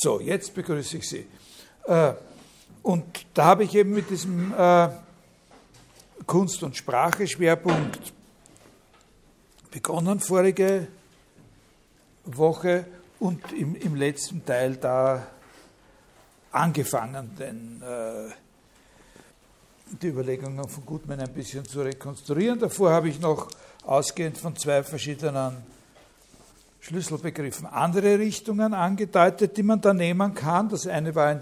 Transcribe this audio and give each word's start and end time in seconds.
So, 0.00 0.20
jetzt 0.20 0.54
begrüße 0.54 0.98
ich 0.98 1.08
Sie. 1.08 1.26
Äh, 1.84 2.12
und 2.84 3.26
da 3.34 3.46
habe 3.46 3.64
ich 3.64 3.74
eben 3.74 3.90
mit 3.90 4.08
diesem 4.08 4.54
äh, 4.56 4.90
Kunst- 6.24 6.62
und 6.62 6.76
Sprache-Schwerpunkt 6.76 8.12
begonnen 9.72 10.20
vorige 10.20 10.86
Woche 12.26 12.86
und 13.18 13.52
im, 13.52 13.74
im 13.74 13.96
letzten 13.96 14.44
Teil 14.46 14.76
da 14.76 15.26
angefangen, 16.52 17.34
denn 17.36 17.82
äh, 17.82 18.32
die 20.00 20.06
Überlegungen 20.06 20.68
von 20.68 20.86
Gutmann 20.86 21.18
ein 21.18 21.32
bisschen 21.32 21.64
zu 21.64 21.80
rekonstruieren. 21.80 22.60
Davor 22.60 22.90
habe 22.90 23.08
ich 23.08 23.18
noch 23.18 23.48
ausgehend 23.82 24.38
von 24.38 24.54
zwei 24.54 24.84
verschiedenen 24.84 25.56
Schlüsselbegriffen 26.88 27.66
andere 27.66 28.18
Richtungen 28.18 28.72
angedeutet, 28.72 29.58
die 29.58 29.62
man 29.62 29.78
da 29.78 29.92
nehmen 29.92 30.32
kann. 30.32 30.70
Das 30.70 30.86
eine 30.86 31.14
war 31.14 31.38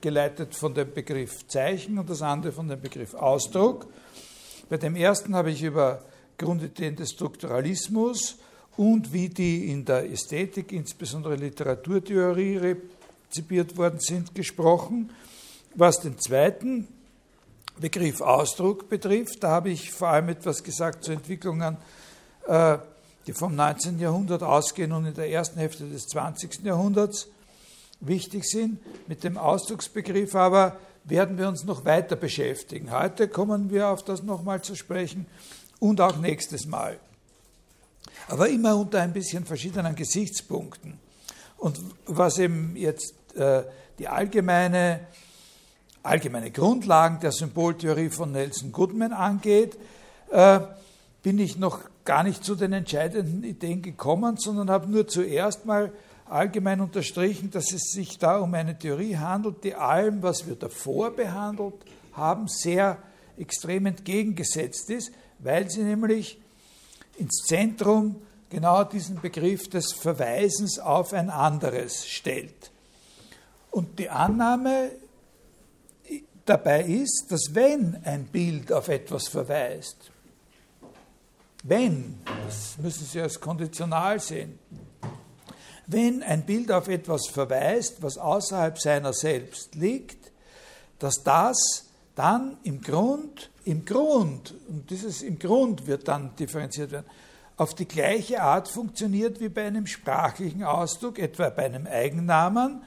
geleitet 0.00 0.54
von 0.54 0.72
dem 0.72 0.90
Begriff 0.94 1.46
Zeichen 1.48 1.98
und 1.98 2.08
das 2.08 2.22
andere 2.22 2.50
von 2.50 2.66
dem 2.66 2.80
Begriff 2.80 3.12
Ausdruck. 3.12 3.86
Bei 4.70 4.78
dem 4.78 4.96
ersten 4.96 5.34
habe 5.34 5.50
ich 5.50 5.62
über 5.62 6.02
Grundideen 6.38 6.96
des 6.96 7.10
Strukturalismus 7.10 8.38
und 8.78 9.12
wie 9.12 9.28
die 9.28 9.70
in 9.70 9.84
der 9.84 10.10
Ästhetik, 10.10 10.72
insbesondere 10.72 11.34
Literaturtheorie, 11.34 12.78
rezipiert 13.26 13.76
worden 13.76 14.00
sind, 14.00 14.34
gesprochen. 14.34 15.10
Was 15.74 16.00
den 16.00 16.18
zweiten 16.18 16.88
Begriff 17.78 18.22
Ausdruck 18.22 18.88
betrifft, 18.88 19.42
da 19.44 19.50
habe 19.50 19.68
ich 19.68 19.92
vor 19.92 20.08
allem 20.08 20.30
etwas 20.30 20.64
gesagt 20.64 21.04
zu 21.04 21.12
Entwicklungen, 21.12 21.76
äh, 22.46 22.78
die 23.26 23.32
vom 23.32 23.54
19. 23.54 23.98
Jahrhundert 23.98 24.42
ausgehen 24.42 24.92
und 24.92 25.06
in 25.06 25.14
der 25.14 25.30
ersten 25.30 25.58
Hälfte 25.58 25.88
des 25.88 26.06
20. 26.08 26.64
Jahrhunderts 26.64 27.28
wichtig 28.00 28.44
sind. 28.44 28.80
Mit 29.08 29.24
dem 29.24 29.36
Ausdrucksbegriff 29.36 30.34
aber 30.34 30.78
werden 31.04 31.38
wir 31.38 31.48
uns 31.48 31.64
noch 31.64 31.84
weiter 31.84 32.16
beschäftigen. 32.16 32.90
Heute 32.90 33.28
kommen 33.28 33.70
wir 33.70 33.88
auf 33.88 34.04
das 34.04 34.22
nochmal 34.22 34.62
zu 34.62 34.74
sprechen 34.74 35.26
und 35.78 36.00
auch 36.00 36.16
nächstes 36.16 36.66
Mal. 36.66 36.98
Aber 38.28 38.48
immer 38.48 38.76
unter 38.76 39.00
ein 39.00 39.12
bisschen 39.12 39.44
verschiedenen 39.44 39.94
Gesichtspunkten. 39.94 40.98
Und 41.56 41.80
was 42.06 42.38
eben 42.38 42.76
jetzt 42.76 43.14
äh, 43.34 43.64
die 43.98 44.08
allgemeine, 44.08 45.00
allgemeine 46.02 46.50
Grundlagen 46.50 47.20
der 47.20 47.32
Symboltheorie 47.32 48.08
von 48.08 48.32
Nelson 48.32 48.72
Goodman 48.72 49.12
angeht, 49.12 49.76
äh, 50.30 50.60
bin 51.22 51.38
ich 51.38 51.58
noch 51.58 51.80
gar 52.04 52.22
nicht 52.22 52.44
zu 52.44 52.54
den 52.54 52.72
entscheidenden 52.72 53.44
Ideen 53.44 53.82
gekommen, 53.82 54.36
sondern 54.36 54.70
habe 54.70 54.90
nur 54.90 55.06
zuerst 55.06 55.66
mal 55.66 55.92
allgemein 56.26 56.80
unterstrichen, 56.80 57.50
dass 57.50 57.72
es 57.72 57.92
sich 57.92 58.18
da 58.18 58.38
um 58.38 58.54
eine 58.54 58.78
Theorie 58.78 59.16
handelt, 59.16 59.64
die 59.64 59.74
allem, 59.74 60.22
was 60.22 60.46
wir 60.46 60.54
davor 60.54 61.10
behandelt 61.10 61.74
haben, 62.12 62.46
sehr 62.48 62.98
extrem 63.36 63.86
entgegengesetzt 63.86 64.90
ist, 64.90 65.12
weil 65.38 65.70
sie 65.70 65.82
nämlich 65.82 66.38
ins 67.16 67.44
Zentrum 67.46 68.16
genau 68.48 68.84
diesen 68.84 69.20
Begriff 69.20 69.68
des 69.68 69.92
Verweisens 69.92 70.78
auf 70.78 71.12
ein 71.12 71.30
anderes 71.30 72.06
stellt. 72.06 72.70
Und 73.70 73.98
die 73.98 74.10
Annahme 74.10 74.90
dabei 76.44 76.82
ist, 76.82 77.26
dass 77.30 77.54
wenn 77.54 78.00
ein 78.04 78.24
Bild 78.24 78.72
auf 78.72 78.88
etwas 78.88 79.28
verweist, 79.28 80.10
wenn, 81.62 82.18
das 82.46 82.78
müssen 82.78 83.06
Sie 83.06 83.20
als 83.20 83.40
konditional 83.40 84.20
sehen, 84.20 84.58
wenn 85.86 86.22
ein 86.22 86.46
Bild 86.46 86.70
auf 86.70 86.88
etwas 86.88 87.26
verweist, 87.26 88.02
was 88.02 88.16
außerhalb 88.16 88.78
seiner 88.78 89.12
selbst 89.12 89.74
liegt, 89.74 90.30
dass 90.98 91.22
das 91.24 91.86
dann 92.14 92.58
im 92.62 92.80
Grund, 92.80 93.50
im 93.64 93.84
Grund, 93.84 94.54
und 94.68 94.90
dieses 94.90 95.22
im 95.22 95.38
Grund 95.38 95.86
wird 95.86 96.06
dann 96.06 96.36
differenziert 96.36 96.92
werden, 96.92 97.06
auf 97.56 97.74
die 97.74 97.86
gleiche 97.86 98.40
Art 98.40 98.68
funktioniert 98.68 99.40
wie 99.40 99.48
bei 99.48 99.66
einem 99.66 99.86
sprachlichen 99.86 100.62
Ausdruck, 100.62 101.18
etwa 101.18 101.50
bei 101.50 101.64
einem 101.64 101.86
Eigennamen, 101.86 102.82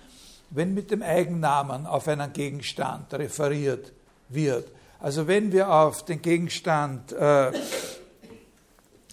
wenn 0.49 0.73
mit 0.73 0.89
dem 0.89 1.01
Eigennamen 1.01 1.85
auf 1.85 2.07
einen 2.07 2.31
Gegenstand 2.33 3.13
referiert 3.13 3.91
wird. 4.29 4.71
Also 4.99 5.27
wenn 5.27 5.51
wir 5.51 5.71
auf 5.71 6.05
den 6.05 6.21
Gegenstand 6.21 7.11
äh, 7.11 7.51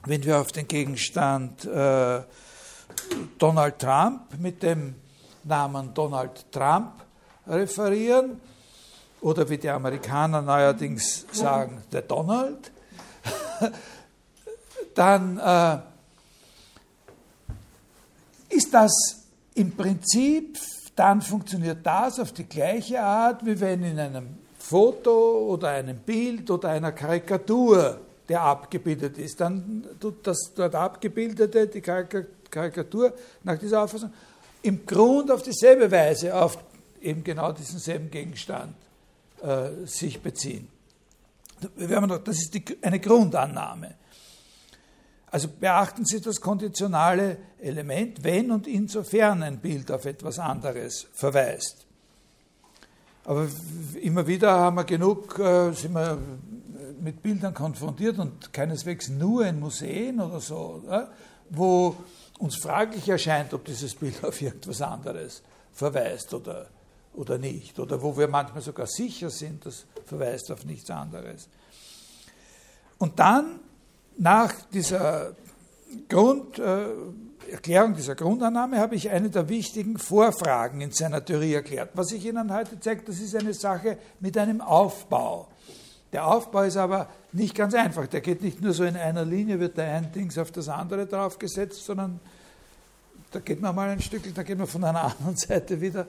wenn 0.06 0.25
wir 0.25 0.41
auf 0.41 0.53
den 0.53 0.66
Gegenstand 0.66 1.65
äh, 1.65 2.22
Donald 3.38 3.78
Trump 3.78 4.38
mit 4.38 4.62
dem 4.62 4.94
Namen 5.44 5.93
Donald 5.94 6.50
Trump 6.53 6.93
referieren, 7.47 8.41
oder 9.21 9.49
wie 9.49 9.59
die 9.59 9.69
Amerikaner 9.69 10.41
neuerdings 10.41 11.27
sagen, 11.31 11.83
der 11.93 12.03
Donald, 12.03 12.72
dann 14.94 15.38
äh, 15.38 15.78
ist 18.55 18.72
das 18.72 18.93
im 19.55 19.77
Prinzip, 19.77 20.59
dann 20.97 21.21
funktioniert 21.21 21.84
das 21.84 22.19
auf 22.19 22.32
die 22.32 22.44
gleiche 22.44 23.00
Art, 23.03 23.44
wie 23.44 23.61
wenn 23.61 23.84
in 23.84 23.99
einem 23.99 24.38
Foto 24.59 25.49
oder 25.49 25.69
einem 25.71 25.99
Bild 25.99 26.50
oder 26.50 26.71
einer 26.71 26.93
Karikatur 26.93 28.00
der 28.30 28.42
abgebildet 28.42 29.18
ist. 29.18 29.41
Dann 29.41 29.84
tut 29.98 30.24
das 30.24 30.52
dort 30.54 30.76
abgebildete, 30.76 31.66
die 31.66 31.80
Karikatur 31.80 33.12
nach 33.42 33.58
dieser 33.58 33.82
Auffassung, 33.82 34.12
im 34.62 34.86
Grund 34.86 35.32
auf 35.32 35.42
dieselbe 35.42 35.91
Weise 35.91 36.34
auf 36.34 36.58
eben 37.00 37.24
genau 37.24 37.50
diesen 37.50 37.80
selben 37.80 38.08
Gegenstand 38.08 38.76
äh, 39.42 39.84
sich 39.84 40.22
beziehen. 40.22 40.69
Das 42.24 42.38
ist 42.38 42.54
die, 42.54 42.64
eine 42.82 43.00
Grundannahme. 43.00 43.96
Also 45.32 45.48
beachten 45.48 46.04
Sie 46.04 46.20
das 46.20 46.40
konditionale 46.40 47.36
Element, 47.58 48.22
wenn 48.22 48.52
und 48.52 48.69
insofern 48.69 49.42
ein 49.42 49.58
Bild 49.58 49.90
auf 49.90 50.04
etwas 50.04 50.38
anderes 50.38 51.08
verweist. 51.12 51.84
Aber 53.24 53.48
immer 54.00 54.26
wieder 54.26 54.52
haben 54.52 54.76
wir 54.76 54.84
genug, 54.84 55.36
äh, 55.38 55.72
sind 55.72 55.94
wir 55.94 56.19
mit 57.03 57.22
Bildern 57.22 57.55
konfrontiert 57.55 58.19
und 58.19 58.53
keineswegs 58.53 59.09
nur 59.09 59.47
in 59.47 59.61
Museen 59.61 60.21
oder 60.21 60.41
so, 60.41 60.83
wo 61.50 61.97
uns 62.38 62.56
fraglich 62.56 63.09
erscheint, 63.09 63.53
ob 63.55 63.65
dieses 63.65 63.94
Bild 63.94 64.25
auf 64.25 64.41
irgendwas 64.41 64.81
anderes 64.81 65.43
verweist 65.72 66.33
oder, 66.34 66.66
oder 67.15 67.38
nicht. 67.38 67.78
Oder 67.78 68.03
wo 68.03 68.16
wir 68.16 68.28
manchmal 68.28 68.62
sogar 68.62 68.87
sicher 68.87 69.31
sind, 69.31 69.66
das 69.66 69.84
verweist 70.06 70.50
auf 70.50 70.65
nichts 70.65 70.91
anderes. 70.91 71.49
Und 72.99 73.19
dann, 73.19 73.61
nach 74.17 74.53
dieser 74.72 75.34
Grunderklärung, 76.09 77.93
äh, 77.93 77.97
dieser 77.97 78.15
Grundannahme, 78.15 78.78
habe 78.78 78.94
ich 78.94 79.11
eine 79.11 79.31
der 79.31 79.49
wichtigen 79.49 79.99
Vorfragen 79.99 80.81
in 80.81 80.93
seiner 80.93 81.25
Theorie 81.25 81.55
erklärt. 81.55 81.91
Was 81.94 82.12
ich 82.12 82.25
Ihnen 82.25 82.55
heute 82.55 82.78
zeige, 82.81 83.03
das 83.03 83.21
ist 83.21 83.34
eine 83.34 83.55
Sache 83.55 83.99
mit 84.21 84.37
einem 84.37 84.61
Aufbau. 84.61 85.49
Der 86.12 86.26
Aufbau 86.26 86.62
ist 86.62 86.76
aber 86.76 87.09
nicht 87.32 87.54
ganz 87.54 87.75
einfach. 87.75 88.06
Der 88.06 88.21
geht 88.21 88.43
nicht 88.43 88.60
nur 88.60 88.72
so 88.72 88.84
in 88.84 88.97
einer 88.97 89.25
Linie, 89.25 89.60
wird 89.60 89.76
der 89.76 89.94
ein 89.94 90.12
Dings 90.12 90.38
auf 90.38 90.50
das 90.50 90.69
andere 90.69 91.06
draufgesetzt, 91.06 91.84
sondern 91.84 92.21
da 93.31 93.38
geht 93.38 93.60
man 93.60 93.75
mal 93.75 93.88
ein 93.88 94.00
Stück, 94.00 94.22
da 94.34 94.43
geht 94.43 94.59
man 94.59 94.66
von 94.66 94.82
einer 94.82 95.04
anderen 95.04 95.37
Seite 95.37 95.81
wieder. 95.81 96.06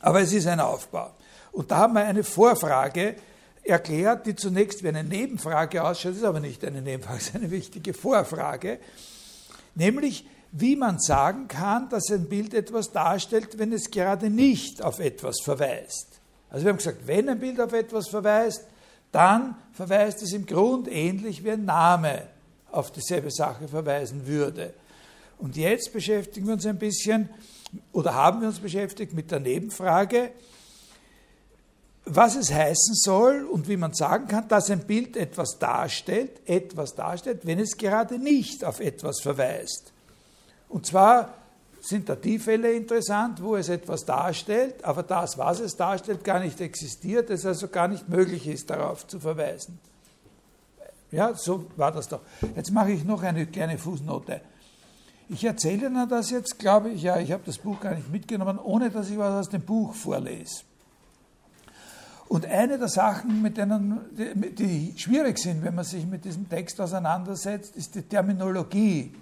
Aber 0.00 0.20
es 0.20 0.32
ist 0.32 0.46
ein 0.46 0.60
Aufbau. 0.60 1.10
Und 1.52 1.70
da 1.70 1.78
haben 1.78 1.94
wir 1.94 2.04
eine 2.04 2.22
Vorfrage 2.22 3.16
erklärt, 3.64 4.26
die 4.26 4.36
zunächst 4.36 4.82
wie 4.82 4.88
eine 4.88 5.04
Nebenfrage 5.04 5.82
ausschaut, 5.84 6.14
ist 6.14 6.24
aber 6.24 6.40
nicht 6.40 6.64
eine 6.64 6.80
Nebenfrage, 6.82 7.18
ist 7.18 7.34
eine 7.34 7.50
wichtige 7.50 7.94
Vorfrage, 7.94 8.78
nämlich 9.74 10.26
wie 10.52 10.74
man 10.74 10.98
sagen 10.98 11.46
kann, 11.46 11.88
dass 11.90 12.10
ein 12.10 12.28
Bild 12.28 12.54
etwas 12.54 12.90
darstellt, 12.90 13.58
wenn 13.58 13.72
es 13.72 13.90
gerade 13.90 14.30
nicht 14.30 14.82
auf 14.82 14.98
etwas 14.98 15.36
verweist. 15.44 16.09
Also 16.50 16.64
wir 16.64 16.70
haben 16.70 16.78
gesagt, 16.78 17.06
wenn 17.06 17.28
ein 17.28 17.38
Bild 17.38 17.60
auf 17.60 17.72
etwas 17.72 18.08
verweist, 18.08 18.64
dann 19.12 19.56
verweist 19.72 20.22
es 20.22 20.32
im 20.32 20.46
Grund 20.46 20.88
ähnlich 20.88 21.42
wie 21.44 21.52
ein 21.52 21.64
Name 21.64 22.22
auf 22.70 22.90
dieselbe 22.92 23.30
Sache 23.30 23.68
verweisen 23.68 24.26
würde. 24.26 24.74
Und 25.38 25.56
jetzt 25.56 25.92
beschäftigen 25.92 26.46
wir 26.46 26.54
uns 26.54 26.66
ein 26.66 26.78
bisschen, 26.78 27.28
oder 27.92 28.14
haben 28.14 28.40
wir 28.40 28.48
uns 28.48 28.58
beschäftigt 28.58 29.14
mit 29.14 29.30
der 29.30 29.40
Nebenfrage, 29.40 30.30
was 32.04 32.36
es 32.36 32.52
heißen 32.52 32.94
soll 32.94 33.44
und 33.44 33.68
wie 33.68 33.76
man 33.76 33.94
sagen 33.94 34.26
kann, 34.26 34.48
dass 34.48 34.70
ein 34.70 34.86
Bild 34.86 35.16
etwas 35.16 35.58
darstellt, 35.58 36.40
etwas 36.46 36.94
darstellt, 36.94 37.40
wenn 37.44 37.60
es 37.60 37.76
gerade 37.76 38.18
nicht 38.18 38.64
auf 38.64 38.80
etwas 38.80 39.20
verweist. 39.20 39.92
Und 40.68 40.86
zwar 40.86 41.34
sind 41.80 42.08
da 42.08 42.16
die 42.16 42.38
Fälle 42.38 42.72
interessant, 42.72 43.42
wo 43.42 43.56
es 43.56 43.68
etwas 43.68 44.04
darstellt, 44.04 44.84
aber 44.84 45.02
das, 45.02 45.38
was 45.38 45.60
es 45.60 45.76
darstellt, 45.76 46.24
gar 46.24 46.40
nicht 46.40 46.60
existiert, 46.60 47.30
es 47.30 47.46
also 47.46 47.68
gar 47.68 47.88
nicht 47.88 48.08
möglich 48.08 48.46
ist, 48.46 48.70
darauf 48.70 49.06
zu 49.06 49.18
verweisen. 49.18 49.78
Ja, 51.10 51.34
so 51.34 51.66
war 51.76 51.90
das 51.90 52.08
doch. 52.08 52.20
Jetzt 52.54 52.70
mache 52.70 52.92
ich 52.92 53.04
noch 53.04 53.22
eine 53.22 53.46
kleine 53.46 53.78
Fußnote. 53.78 54.40
Ich 55.28 55.44
erzähle 55.44 55.86
Ihnen 55.86 56.08
das 56.08 56.30
jetzt, 56.30 56.58
glaube 56.58 56.90
ich, 56.90 57.02
ja, 57.02 57.18
ich 57.18 57.32
habe 57.32 57.42
das 57.46 57.58
Buch 57.58 57.80
gar 57.80 57.94
nicht 57.94 58.10
mitgenommen, 58.10 58.58
ohne 58.58 58.90
dass 58.90 59.10
ich 59.10 59.18
was 59.18 59.46
aus 59.46 59.48
dem 59.48 59.62
Buch 59.62 59.94
vorlese. 59.94 60.62
Und 62.28 62.46
eine 62.46 62.78
der 62.78 62.88
Sachen, 62.88 63.42
mit 63.42 63.56
denen, 63.56 64.00
die, 64.56 64.94
schwierig 64.96 65.38
sind, 65.38 65.64
wenn 65.64 65.74
man 65.74 65.84
sich 65.84 66.06
mit 66.06 66.24
diesem 66.24 66.48
Text 66.48 66.80
auseinandersetzt, 66.80 67.76
ist 67.76 67.94
die 67.96 68.02
Terminologie. 68.02 69.12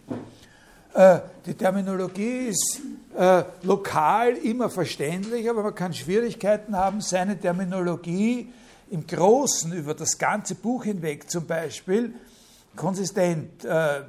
Äh, 0.94 1.20
die 1.44 1.54
Terminologie 1.54 2.48
ist 2.48 2.80
äh, 3.16 3.44
lokal 3.62 4.36
immer 4.36 4.70
verständlich, 4.70 5.48
aber 5.48 5.62
man 5.62 5.74
kann 5.74 5.92
Schwierigkeiten 5.92 6.76
haben, 6.76 7.00
seine 7.00 7.38
Terminologie 7.38 8.52
im 8.90 9.06
Großen 9.06 9.72
über 9.72 9.94
das 9.94 10.16
ganze 10.16 10.54
Buch 10.54 10.84
hinweg 10.84 11.30
zum 11.30 11.46
Beispiel 11.46 12.14
konsistent 12.74 13.64
äh, 13.64 14.02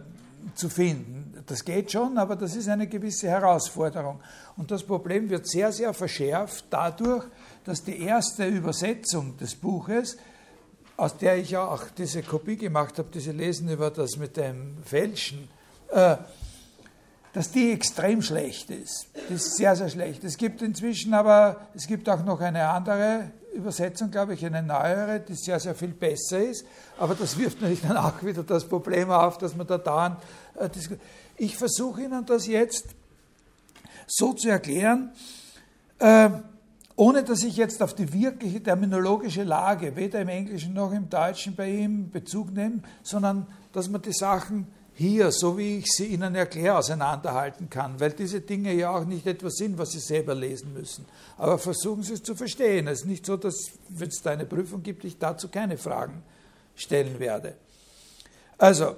zu 0.55 0.69
finden. 0.69 1.43
Das 1.47 1.65
geht 1.65 1.91
schon, 1.91 2.17
aber 2.17 2.35
das 2.35 2.55
ist 2.55 2.69
eine 2.69 2.87
gewisse 2.87 3.27
Herausforderung. 3.27 4.19
Und 4.55 4.71
das 4.71 4.83
Problem 4.83 5.29
wird 5.29 5.47
sehr, 5.47 5.71
sehr 5.71 5.93
verschärft 5.93 6.65
dadurch, 6.69 7.25
dass 7.65 7.83
die 7.83 8.01
erste 8.01 8.45
Übersetzung 8.45 9.35
des 9.37 9.55
Buches, 9.55 10.17
aus 10.97 11.17
der 11.17 11.37
ich 11.37 11.51
ja 11.51 11.67
auch 11.67 11.83
diese 11.97 12.21
Kopie 12.23 12.57
gemacht 12.57 12.97
habe, 12.99 13.09
diese 13.13 13.31
Lesen 13.31 13.69
über 13.69 13.89
das 13.89 14.17
mit 14.17 14.37
dem 14.37 14.77
Fälschen, 14.85 15.49
äh, 15.91 16.17
dass 17.33 17.51
die 17.51 17.71
extrem 17.71 18.21
schlecht 18.21 18.69
ist. 18.71 19.07
Die 19.29 19.35
ist 19.35 19.55
sehr, 19.55 19.75
sehr 19.75 19.89
schlecht. 19.89 20.23
Es 20.23 20.37
gibt 20.37 20.61
inzwischen 20.61 21.13
aber, 21.13 21.67
es 21.75 21.87
gibt 21.87 22.09
auch 22.09 22.23
noch 22.23 22.41
eine 22.41 22.67
andere 22.67 23.31
Übersetzung, 23.53 24.09
glaube 24.09 24.33
ich, 24.33 24.45
eine 24.45 24.63
neuere, 24.63 25.19
die 25.19 25.35
sehr, 25.35 25.59
sehr 25.59 25.75
viel 25.75 25.89
besser 25.89 26.39
ist. 26.39 26.65
Aber 26.97 27.15
das 27.15 27.37
wirft 27.37 27.61
natürlich 27.61 27.81
dann 27.81 27.97
auch 27.97 28.23
wieder 28.23 28.43
das 28.43 28.67
Problem 28.67 29.11
auf, 29.11 29.37
dass 29.37 29.55
man 29.55 29.67
da 29.67 29.77
dauernd 29.77 30.17
äh, 30.55 30.69
Ich 31.37 31.57
versuche 31.57 32.01
Ihnen 32.03 32.25
das 32.25 32.47
jetzt 32.47 32.85
so 34.07 34.33
zu 34.33 34.49
erklären, 34.49 35.11
äh, 35.99 36.29
ohne 36.95 37.23
dass 37.23 37.43
ich 37.43 37.55
jetzt 37.55 37.81
auf 37.81 37.93
die 37.93 38.11
wirkliche 38.11 38.61
terminologische 38.61 39.43
Lage, 39.43 39.95
weder 39.95 40.19
im 40.19 40.27
Englischen 40.27 40.73
noch 40.73 40.91
im 40.91 41.09
Deutschen 41.09 41.55
bei 41.55 41.69
ihm 41.69 42.09
Bezug 42.09 42.51
nehme, 42.51 42.81
sondern 43.03 43.47
dass 43.71 43.87
man 43.87 44.01
die 44.01 44.11
Sachen 44.11 44.67
hier, 44.99 45.31
so 45.31 45.57
wie 45.57 45.77
ich 45.77 45.85
sie 45.87 46.07
Ihnen 46.07 46.35
erkläre, 46.35 46.77
auseinanderhalten 46.77 47.69
kann, 47.69 47.97
weil 48.01 48.11
diese 48.11 48.41
Dinge 48.41 48.73
ja 48.73 48.89
auch 48.89 49.05
nicht 49.05 49.25
etwas 49.25 49.55
sind, 49.55 49.77
was 49.77 49.91
Sie 49.91 49.99
selber 49.99 50.35
lesen 50.35 50.73
müssen. 50.73 51.05
Aber 51.37 51.57
versuchen 51.57 52.03
Sie 52.03 52.15
es 52.15 52.21
zu 52.21 52.35
verstehen. 52.35 52.85
Es 52.87 52.99
ist 52.99 53.05
nicht 53.05 53.25
so, 53.25 53.37
dass, 53.37 53.71
wenn 53.87 54.09
es 54.09 54.21
da 54.21 54.31
eine 54.31 54.45
Prüfung 54.45 54.83
gibt, 54.83 55.05
ich 55.05 55.17
dazu 55.17 55.47
keine 55.47 55.77
Fragen 55.77 56.21
stellen 56.75 57.17
werde. 57.17 57.55
Also, 58.57 58.97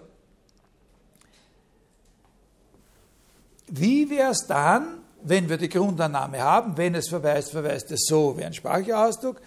wie 3.68 4.10
wäre 4.10 4.32
es 4.32 4.48
dann, 4.48 5.04
wenn 5.22 5.50
wir 5.50 5.58
die 5.58 5.70
Grundannahme 5.70 6.40
haben, 6.40 6.78
wenn 6.78 6.96
es 6.96 7.10
verweist, 7.10 7.52
verweist 7.52 7.92
es 7.92 8.06
so 8.08 8.36
wie 8.40 8.44
ein 8.44 8.56
Sprachausdruck. 8.56 9.40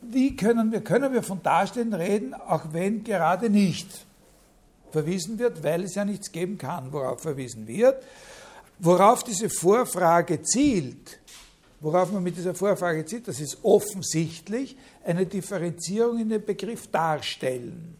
Wie 0.00 0.34
können 0.34 0.72
wir, 0.72 0.80
können 0.80 1.12
wir 1.12 1.22
von 1.22 1.42
Darstellen 1.42 1.92
reden, 1.92 2.32
auch 2.32 2.72
wenn 2.72 3.04
gerade 3.04 3.50
nicht 3.50 4.06
verwiesen 4.92 5.38
wird, 5.38 5.62
weil 5.64 5.82
es 5.84 5.94
ja 5.94 6.04
nichts 6.04 6.30
geben 6.30 6.58
kann, 6.58 6.92
worauf 6.92 7.20
verwiesen 7.20 7.66
wird. 7.66 8.02
Worauf 8.78 9.24
diese 9.24 9.48
Vorfrage 9.48 10.42
zielt, 10.42 11.18
worauf 11.80 12.12
man 12.12 12.22
mit 12.22 12.36
dieser 12.36 12.54
Vorfrage 12.54 13.04
zielt, 13.04 13.28
das 13.28 13.40
ist 13.40 13.58
offensichtlich 13.62 14.76
eine 15.04 15.26
Differenzierung 15.26 16.18
in 16.18 16.28
den 16.28 16.44
Begriff 16.44 16.88
darstellen. 16.88 17.96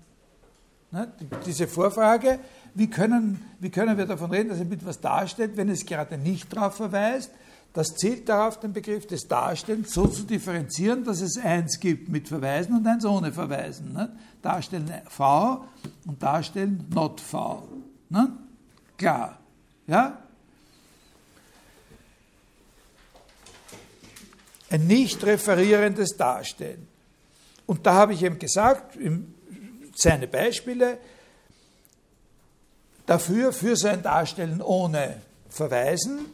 Diese 1.47 1.67
Vorfrage 1.67 2.39
wie 2.75 2.89
können, 2.89 3.45
wie 3.61 3.71
können 3.71 3.99
wir 3.99 4.07
davon 4.07 4.31
reden, 4.31 4.49
dass 4.49 4.59
er 4.59 4.71
etwas 4.71 5.01
darstellt, 5.01 5.57
wenn 5.57 5.69
es 5.69 5.85
gerade 5.85 6.17
nicht 6.17 6.55
darauf 6.55 6.77
verweist? 6.77 7.31
Das 7.75 7.95
zielt 7.95 8.29
darauf, 8.29 8.61
den 8.61 8.73
Begriff 8.73 9.07
des 9.07 9.29
Darstellens 9.29 9.93
so 9.93 10.07
zu 10.07 10.25
differenzieren, 10.25 11.05
dass 11.05 11.23
es 11.23 11.39
eins 11.39 11.81
gibt 11.81 12.09
mit 12.09 12.29
Verweisen 12.29 12.77
und 12.77 12.87
eins 12.87 13.05
ohne 13.05 13.33
Verweisen. 13.33 13.95
Ne? 13.95 14.11
Darstellen 14.43 14.93
V 15.09 15.65
und 16.07 16.23
Darstellen 16.23 16.87
not 16.93 17.21
V. 17.21 17.69
Ne? 18.09 18.33
Klar. 18.97 19.39
Ja? 19.87 20.19
Ein 24.71 24.87
nicht 24.87 25.25
referierendes 25.25 26.17
Darstellen. 26.17 26.89
Und 27.67 27.87
da 27.87 27.95
habe 27.95 28.15
ich 28.15 28.23
eben 28.23 28.39
gesagt, 28.39 28.99
seine 29.95 30.27
Beispiele, 30.27 30.99
dafür, 33.07 33.53
für 33.53 33.77
sein 33.77 34.03
Darstellen 34.03 34.63
ohne 34.63 35.21
Verweisen. 35.49 36.27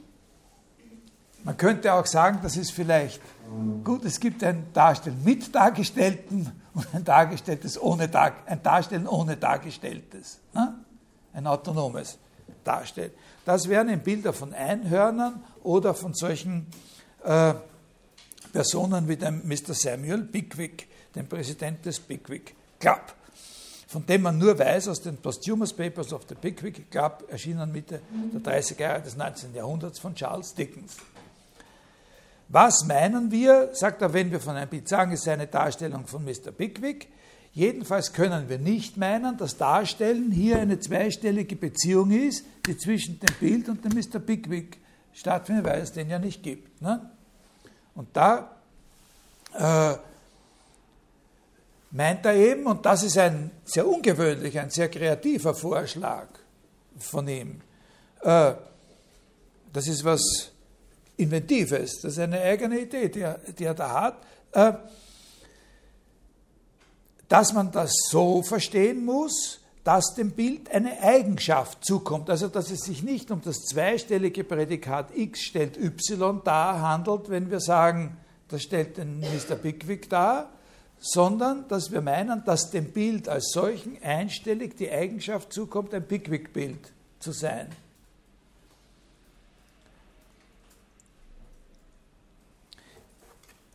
Man 1.45 1.57
könnte 1.57 1.93
auch 1.93 2.07
sagen, 2.07 2.41
das 2.43 2.57
ist 2.57 2.73
vielleicht 2.73 3.21
gut, 3.85 4.05
es 4.05 4.19
gibt 4.21 4.43
ein 4.45 4.67
Darstellen 4.73 5.23
mit 5.25 5.55
Dargestellten 5.55 6.51
und 6.75 6.87
ein, 6.95 7.05
Dargestelltes 7.05 7.81
ohne 7.81 8.09
Dar 8.09 8.33
ein 8.47 8.63
Darstellen 8.63 9.07
ohne 9.07 9.37
Dargestelltes. 9.37 10.41
Ne? 10.55 10.75
Ein 11.33 11.47
autonomes 11.47 12.19
Darstellen. 12.65 13.13
Das 13.45 13.69
wären 13.69 13.89
eben 13.89 14.03
Bilder 14.03 14.33
von 14.33 14.53
Einhörnern 14.53 15.43
oder 15.63 15.95
von 15.95 16.15
solchen 16.15 16.67
äh, 17.25 17.55
Personen 18.53 19.09
wie 19.09 19.17
dem 19.17 19.47
Mr. 19.47 19.75
Samuel 19.75 20.23
Pickwick, 20.23 20.89
dem 21.15 21.29
Präsident 21.29 21.85
des 21.85 22.01
Pickwick 22.01 22.55
Club 22.79 23.15
von 23.89 24.05
dem 24.05 24.21
man 24.21 24.37
nur 24.37 24.59
weiß 24.59 24.89
aus 24.89 25.01
den 25.01 25.17
Posthumous 25.17 25.73
Papers 25.73 26.13
of 26.13 26.27
the 26.29 26.35
Pickwick 26.35 26.91
Club, 26.91 27.25
erschienen 27.31 27.73
Mitte 27.73 28.03
der 28.35 28.61
30er 28.61 28.81
Jahre 28.81 29.01
des 29.01 29.17
19. 29.17 29.55
Jahrhunderts 29.55 29.99
von 29.99 30.15
Charles 30.15 30.55
Dickens. 30.55 30.99
Was 32.49 32.85
meinen 32.85 33.31
wir, 33.31 33.71
sagt 33.75 34.01
er, 34.01 34.13
wenn 34.13 34.31
wir 34.31 34.41
von 34.41 34.57
einem 34.57 34.71
Bild 34.71 34.89
sagen, 34.89 35.17
sei 35.17 35.35
eine 35.35 35.47
Darstellung 35.47 36.07
von 36.07 36.25
Mr. 36.25 36.51
Pickwick. 36.51 37.09
Jedenfalls 37.53 38.13
können 38.13 38.49
wir 38.49 38.59
nicht 38.59 38.97
meinen, 38.97 39.37
dass 39.37 39.57
Darstellen 39.57 40.31
hier 40.31 40.59
eine 40.59 40.79
zweistellige 40.81 41.57
Beziehung 41.57 42.11
ist, 42.11 42.45
die 42.67 42.77
zwischen 42.77 43.21
dem 43.21 43.35
Bild 43.41 43.69
und 43.69 43.85
dem 43.85 43.93
Mr. 43.93 44.19
Pickwick 44.19 44.79
stattfindet, 45.13 45.65
weil 45.67 45.81
es 45.81 45.93
den 45.93 46.09
ja 46.09 46.19
nicht 46.19 46.43
gibt. 46.43 46.81
Ne? 46.81 47.11
Und 47.95 48.09
da 48.17 48.57
äh, 49.55 49.97
meint 51.91 52.25
er 52.25 52.35
eben, 52.35 52.67
und 52.67 52.87
das 52.87 53.03
ist 53.03 53.19
ein 53.19 53.51
sehr 53.65 53.87
ungewöhnlicher, 53.87 54.63
ein 54.63 54.71
sehr 54.71 54.89
kreativer 54.89 55.55
Vorschlag 55.55 56.29
von 56.99 57.29
ihm, 57.29 57.61
äh, 58.23 58.53
das 59.73 59.87
ist 59.87 60.05
was 60.05 60.53
Inventives, 61.19 62.01
das 62.01 62.13
ist 62.13 62.19
eine 62.19 62.41
eigene 62.41 62.81
Idee, 62.81 63.09
die 63.09 63.21
er, 63.21 63.39
die 63.59 63.65
er 63.65 63.75
da 63.75 64.01
hat, 64.01 64.23
äh, 64.53 64.73
dass 67.29 67.53
man 67.53 67.71
das 67.71 67.93
so 68.09 68.43
verstehen 68.43 69.05
muss, 69.05 69.61
dass 69.85 70.15
dem 70.15 70.31
Bild 70.31 70.71
eine 70.71 71.01
Eigenschaft 71.01 71.85
zukommt. 71.85 72.31
Also 72.31 72.49
dass 72.49 72.71
es 72.71 72.81
sich 72.81 73.03
nicht 73.03 73.31
um 73.31 73.43
das 73.43 73.61
zweistellige 73.61 74.45
Prädikat 74.45 75.17
x 75.17 75.43
stellt 75.43 75.77
y 75.77 76.41
dar 76.45 76.81
handelt, 76.81 77.29
wenn 77.29 77.51
wir 77.51 77.61
sagen, 77.61 78.17
das 78.49 78.63
stellt 78.63 78.97
den 78.97 79.21
Mr. 79.21 79.57
Pickwick 79.57 80.09
dar, 80.09 80.51
sondern 80.99 81.67
dass 81.69 81.93
wir 81.93 82.01
meinen, 82.01 82.45
dass 82.45 82.71
dem 82.71 82.93
Bild 82.93 83.29
als 83.29 83.51
solchen 83.53 84.03
einstellig 84.03 84.77
die 84.77 84.91
Eigenschaft 84.91 85.53
zukommt, 85.53 85.95
ein 85.95 86.07
Pickwick-Bild 86.07 86.93
zu 87.21 87.33
sein. 87.33 87.69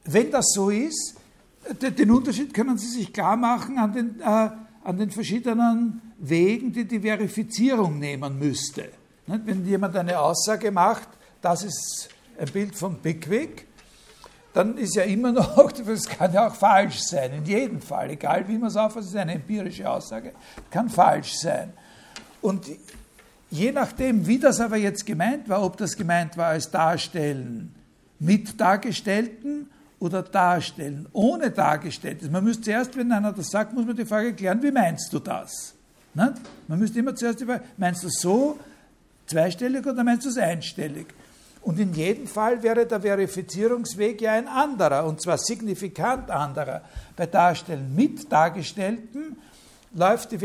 Wenn 0.06 0.32
das 0.32 0.52
so 0.54 0.70
ist, 0.70 1.16
den 1.82 2.12
Unterschied 2.12 2.54
können 2.54 2.78
Sie 2.78 2.88
sich 2.88 3.14
klar 3.14 3.38
machen 3.38 3.78
an 3.78 3.94
den, 3.94 4.20
äh, 4.20 4.50
an 4.84 4.98
den 4.98 5.12
verschiedenen 5.12 6.02
Wegen, 6.20 6.74
die 6.74 6.86
die 6.86 7.00
Verifizierung 7.00 8.00
nehmen 8.00 8.38
müsste. 8.38 8.90
Wenn 9.26 9.66
jemand 9.66 9.96
eine 9.96 10.20
Aussage 10.20 10.72
macht, 10.72 11.08
das 11.42 11.64
ist 11.64 12.10
ein 12.38 12.50
Bild 12.50 12.76
von 12.76 13.00
Pickwick, 13.00 13.68
dann 14.54 14.78
ist 14.78 14.96
ja 14.96 15.04
immer 15.04 15.32
noch, 15.34 15.72
das 15.72 16.08
kann 16.08 16.34
ja 16.34 16.48
auch 16.48 16.56
falsch 16.56 17.00
sein, 17.00 17.34
in 17.34 17.46
jedem 17.46 17.82
Fall, 17.82 18.12
egal 18.12 18.48
wie 18.48 18.58
man 18.58 18.68
es 18.68 18.76
aufasst, 18.76 19.10
ist 19.10 19.16
eine 19.16 19.34
empirische 19.34 19.90
Aussage, 19.90 20.34
kann 20.70 20.90
falsch 20.90 21.34
sein. 21.38 21.74
Und 22.42 22.68
je 23.50 23.72
nachdem, 23.72 24.28
wie 24.28 24.40
das 24.40 24.60
aber 24.60 24.78
jetzt 24.78 25.06
gemeint 25.06 25.48
war, 25.48 25.64
ob 25.64 25.78
das 25.78 25.96
gemeint 25.96 26.36
war 26.36 26.48
als 26.48 26.70
Darstellen 26.70 27.74
mit 28.20 28.60
Dargestellten 28.60 29.70
oder 30.04 30.22
Darstellen 30.22 31.08
ohne 31.14 31.50
Dargestelltes. 31.50 32.30
Man 32.30 32.44
müsste 32.44 32.64
zuerst, 32.64 32.98
wenn 32.98 33.10
einer 33.12 33.32
das 33.32 33.50
sagt, 33.50 33.74
muss 33.74 33.86
man 33.86 33.96
die 33.96 34.06
Frage 34.06 34.34
klären, 34.34 34.62
wie 34.62 34.72
meinst 34.72 35.14
du 35.14 35.20
das? 35.20 35.74
Ne? 36.14 36.34
Man 36.68 36.78
müsste 36.78 37.00
immer 37.00 37.16
zuerst 37.16 37.40
die 37.40 37.46
Frage, 37.46 37.64
meinst 37.78 38.04
du 38.04 38.08
es 38.08 38.20
so 38.20 38.60
zweistellig 39.26 39.86
oder 39.88 40.04
meinst 40.04 40.26
du 40.26 40.30
es 40.30 40.38
einstellig? 40.38 41.08
Und 41.62 41.80
in 41.80 41.94
jedem 41.94 42.28
Fall 42.28 42.62
wäre 42.62 42.86
der 42.86 43.00
Verifizierungsweg 43.00 44.20
ja 44.20 44.34
ein 44.34 44.50
anderer, 44.50 45.06
und 45.06 45.22
zwar 45.22 45.38
signifikant 45.38 46.30
anderer. 46.30 46.82
Bei 47.16 47.26
Darstellen 47.26 47.96
mit 47.96 48.30
Dargestellten 48.30 49.38
läuft 49.94 50.34
die 50.34 50.38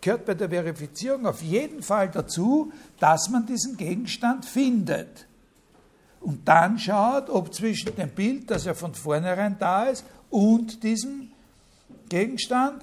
gehört 0.00 0.24
bei 0.24 0.32
der 0.32 0.48
Verifizierung 0.48 1.26
auf 1.26 1.42
jeden 1.42 1.82
Fall 1.82 2.08
dazu, 2.08 2.72
dass 2.98 3.28
man 3.28 3.44
diesen 3.44 3.76
Gegenstand 3.76 4.46
findet. 4.46 5.27
Und 6.20 6.46
dann 6.46 6.78
schaut, 6.78 7.30
ob 7.30 7.54
zwischen 7.54 7.94
dem 7.96 8.10
Bild, 8.10 8.50
das 8.50 8.64
ja 8.64 8.74
von 8.74 8.94
vornherein 8.94 9.56
da 9.58 9.84
ist, 9.84 10.04
und 10.30 10.82
diesem 10.82 11.30
Gegenstand 12.08 12.82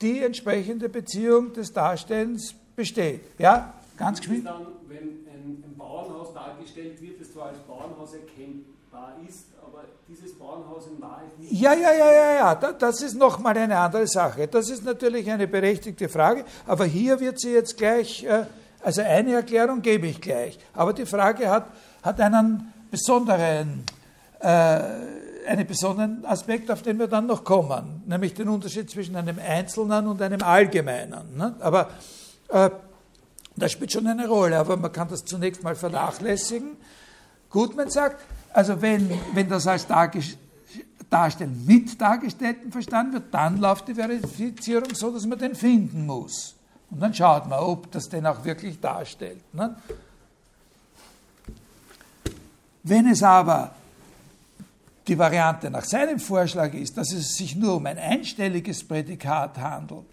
die 0.00 0.22
entsprechende 0.22 0.88
Beziehung 0.88 1.52
des 1.52 1.72
Darstellens 1.72 2.54
besteht. 2.76 3.20
Ja, 3.38 3.74
ganz 3.96 4.20
geschwind. 4.20 4.46
Dann, 4.46 4.66
wenn 4.88 4.98
ein, 4.98 5.64
ein 5.66 5.74
Bauernhaus 5.76 6.32
dargestellt 6.32 7.00
wird, 7.02 7.20
das 7.20 7.32
zwar 7.32 7.46
als 7.46 7.58
Bauernhaus 7.58 8.14
erkennbar 8.14 9.16
ist, 9.28 9.46
aber 9.60 9.84
dieses 10.08 10.34
Bauernhaus 10.34 10.86
in 10.86 11.02
Wahrheit 11.02 11.36
nicht. 11.38 11.52
Ja, 11.52 11.74
ja, 11.74 11.92
ja, 11.92 12.12
ja, 12.12 12.34
ja, 12.34 12.54
das 12.54 13.02
ist 13.02 13.14
nochmal 13.14 13.58
eine 13.58 13.76
andere 13.76 14.06
Sache. 14.06 14.46
Das 14.46 14.70
ist 14.70 14.84
natürlich 14.84 15.30
eine 15.30 15.48
berechtigte 15.48 16.08
Frage, 16.08 16.44
aber 16.66 16.84
hier 16.84 17.18
wird 17.18 17.40
sie 17.40 17.52
jetzt 17.52 17.76
gleich, 17.76 18.24
äh, 18.24 18.44
also 18.80 19.02
eine 19.02 19.34
Erklärung 19.34 19.82
gebe 19.82 20.06
ich 20.06 20.20
gleich, 20.20 20.58
aber 20.72 20.92
die 20.92 21.06
Frage 21.06 21.50
hat, 21.50 21.66
hat 22.02 22.20
einen 22.20 22.72
besonderen, 22.90 23.84
äh, 24.40 24.48
einen 25.46 25.66
besonderen 25.66 26.24
Aspekt, 26.24 26.70
auf 26.70 26.82
den 26.82 26.98
wir 26.98 27.06
dann 27.06 27.26
noch 27.26 27.44
kommen, 27.44 28.02
nämlich 28.06 28.34
den 28.34 28.48
Unterschied 28.48 28.90
zwischen 28.90 29.16
einem 29.16 29.38
Einzelnen 29.38 30.06
und 30.06 30.20
einem 30.22 30.42
Allgemeinen. 30.42 31.36
Ne? 31.36 31.54
Aber 31.60 31.90
äh, 32.48 32.70
das 33.56 33.72
spielt 33.72 33.92
schon 33.92 34.06
eine 34.06 34.28
Rolle, 34.28 34.58
aber 34.58 34.76
man 34.76 34.92
kann 34.92 35.08
das 35.08 35.24
zunächst 35.24 35.62
mal 35.62 35.74
vernachlässigen. 35.74 36.76
Gutmann 37.50 37.90
sagt, 37.90 38.22
also 38.52 38.80
wenn, 38.80 39.10
wenn 39.34 39.48
das 39.48 39.66
als 39.66 39.86
Darstellen 39.86 41.66
mit 41.66 42.00
Dargestellten 42.00 42.70
verstanden 42.70 43.14
wird, 43.14 43.34
dann 43.34 43.58
läuft 43.58 43.88
die 43.88 43.94
Verifizierung 43.94 44.94
so, 44.94 45.10
dass 45.10 45.26
man 45.26 45.38
den 45.38 45.54
finden 45.54 46.06
muss. 46.06 46.54
Und 46.90 47.00
dann 47.00 47.12
schaut 47.12 47.48
man, 47.48 47.58
ob 47.58 47.90
das 47.90 48.08
den 48.08 48.26
auch 48.26 48.44
wirklich 48.44 48.80
darstellt. 48.80 49.42
Ne? 49.54 49.76
Wenn 52.88 53.06
es 53.08 53.22
aber 53.22 53.72
die 55.06 55.18
Variante 55.18 55.70
nach 55.70 55.84
seinem 55.84 56.18
Vorschlag 56.18 56.72
ist, 56.74 56.96
dass 56.96 57.12
es 57.12 57.34
sich 57.34 57.54
nur 57.54 57.76
um 57.76 57.86
ein 57.86 57.98
einstelliges 57.98 58.86
Prädikat 58.86 59.58
handelt, 59.58 60.06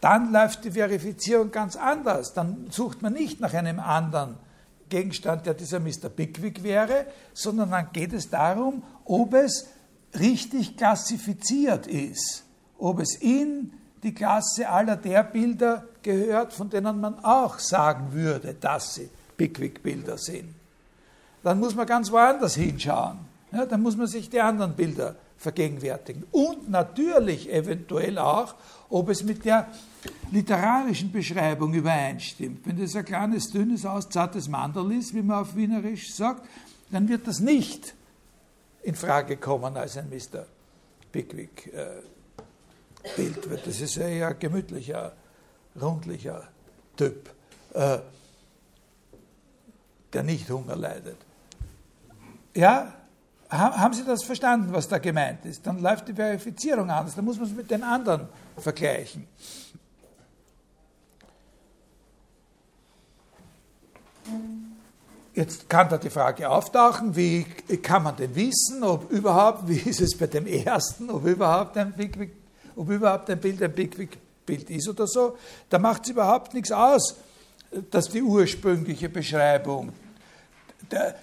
dann 0.00 0.32
läuft 0.32 0.64
die 0.64 0.70
Verifizierung 0.70 1.50
ganz 1.50 1.76
anders. 1.76 2.32
Dann 2.32 2.66
sucht 2.70 3.02
man 3.02 3.12
nicht 3.12 3.40
nach 3.40 3.52
einem 3.52 3.80
anderen 3.80 4.36
Gegenstand, 4.88 5.46
der 5.46 5.54
dieser 5.54 5.80
Mr. 5.80 6.08
Pickwick 6.08 6.62
wäre, 6.62 7.06
sondern 7.34 7.70
dann 7.70 7.88
geht 7.92 8.12
es 8.12 8.30
darum, 8.30 8.82
ob 9.04 9.34
es 9.34 9.68
richtig 10.18 10.76
klassifiziert 10.76 11.86
ist, 11.86 12.44
ob 12.78 13.00
es 13.00 13.16
in 13.16 13.72
die 14.02 14.14
Klasse 14.14 14.68
aller 14.68 14.96
der 14.96 15.24
Bilder 15.24 15.84
gehört, 16.02 16.52
von 16.52 16.70
denen 16.70 17.00
man 17.00 17.22
auch 17.24 17.58
sagen 17.58 18.12
würde, 18.12 18.54
dass 18.54 18.94
sie 18.94 19.10
Pickwick-Bilder 19.36 20.16
sind. 20.16 20.59
Dann 21.42 21.58
muss 21.58 21.74
man 21.74 21.86
ganz 21.86 22.10
woanders 22.10 22.54
hinschauen. 22.54 23.18
Ja, 23.52 23.66
dann 23.66 23.82
muss 23.82 23.96
man 23.96 24.06
sich 24.06 24.30
die 24.30 24.40
anderen 24.40 24.74
Bilder 24.74 25.16
vergegenwärtigen. 25.36 26.24
Und 26.30 26.70
natürlich 26.70 27.50
eventuell 27.50 28.18
auch, 28.18 28.54
ob 28.90 29.08
es 29.08 29.24
mit 29.24 29.44
der 29.44 29.68
literarischen 30.30 31.10
Beschreibung 31.10 31.72
übereinstimmt. 31.72 32.66
Wenn 32.66 32.78
das 32.78 32.94
ein 32.94 33.04
kleines, 33.04 33.50
dünnes, 33.50 33.86
auszartes 33.86 34.48
Mandel 34.48 34.92
ist, 34.92 35.14
wie 35.14 35.22
man 35.22 35.40
auf 35.40 35.56
Wienerisch 35.56 36.14
sagt, 36.14 36.46
dann 36.90 37.08
wird 37.08 37.26
das 37.26 37.40
nicht 37.40 37.94
in 38.82 38.94
Frage 38.94 39.36
kommen 39.36 39.76
als 39.76 39.96
ein 39.96 40.08
Mr. 40.10 40.46
Pickwick 41.10 41.72
äh. 41.72 42.02
Das 43.64 43.80
ist 43.80 43.98
ein 43.98 44.08
eher 44.08 44.34
gemütlicher, 44.34 45.14
rundlicher 45.80 46.48
Typ, 46.96 47.30
äh, 47.72 47.98
der 50.12 50.22
nicht 50.22 50.50
Hunger 50.50 50.76
leidet. 50.76 51.16
Ja, 52.54 52.92
haben 53.50 53.94
Sie 53.94 54.04
das 54.04 54.22
verstanden, 54.22 54.72
was 54.72 54.88
da 54.88 54.98
gemeint 54.98 55.44
ist? 55.44 55.66
Dann 55.66 55.80
läuft 55.80 56.08
die 56.08 56.14
Verifizierung 56.14 56.90
anders, 56.90 57.14
dann 57.14 57.24
muss 57.24 57.36
man 57.36 57.46
es 57.46 57.54
mit 57.54 57.70
den 57.70 57.82
anderen 57.82 58.28
vergleichen. 58.56 59.26
Jetzt 65.34 65.68
kann 65.68 65.88
da 65.88 65.96
die 65.96 66.10
Frage 66.10 66.48
auftauchen, 66.48 67.14
wie 67.16 67.44
kann 67.82 68.02
man 68.02 68.16
denn 68.16 68.34
wissen, 68.34 68.82
ob 68.82 69.10
überhaupt, 69.10 69.68
wie 69.68 69.78
ist 69.78 70.00
es 70.00 70.16
bei 70.16 70.26
dem 70.26 70.46
ersten, 70.46 71.08
ob 71.08 71.24
überhaupt 71.24 71.76
ein, 71.76 71.92
Big, 71.92 72.32
ob 72.76 72.90
überhaupt 72.90 73.30
ein 73.30 73.40
Bild 73.40 73.62
ein 73.62 73.72
Big-Bild 73.72 74.70
ist 74.70 74.88
oder 74.88 75.06
so. 75.06 75.38
Da 75.68 75.78
macht 75.78 76.02
es 76.04 76.10
überhaupt 76.10 76.52
nichts 76.52 76.72
aus, 76.72 77.16
dass 77.90 78.08
die 78.08 78.22
ursprüngliche 78.22 79.08
Beschreibung, 79.08 79.92
der, 80.90 81.14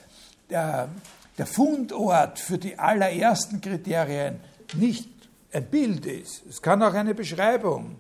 der, 0.50 0.89
der 1.38 1.46
Fundort 1.46 2.39
für 2.39 2.58
die 2.58 2.77
allerersten 2.77 3.62
Kriterien 3.62 4.39
nicht 4.75 5.10
ein 5.51 5.65
Bild 5.65 6.06
ist. 6.06 6.46
Es 6.50 6.62
kann 6.62 6.82
auch 6.82 6.94
eine 6.94 7.13
Beschreibung 7.13 7.98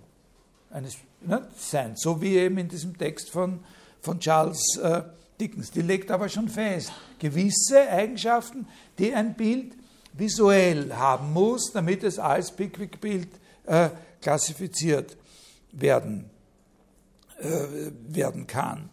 eines, 0.69 0.97
ne, 1.21 1.47
sein, 1.57 1.95
so 1.95 2.21
wie 2.21 2.35
eben 2.37 2.57
in 2.57 2.67
diesem 2.67 2.97
Text 2.97 3.29
von, 3.29 3.59
von 4.01 4.19
Charles 4.19 4.77
äh, 4.77 5.03
Dickens. 5.39 5.71
Die 5.71 5.81
legt 5.81 6.11
aber 6.11 6.29
schon 6.29 6.49
fest, 6.49 6.91
gewisse 7.19 7.89
Eigenschaften, 7.89 8.67
die 8.97 9.13
ein 9.13 9.35
Bild 9.35 9.73
visuell 10.13 10.93
haben 10.93 11.31
muss, 11.31 11.71
damit 11.71 12.03
es 12.03 12.17
als 12.17 12.51
Pickwick-Bild 12.51 13.29
äh, 13.65 13.89
klassifiziert 14.21 15.15
werden, 15.71 16.29
äh, 17.39 17.91
werden 18.07 18.47
kann. 18.47 18.89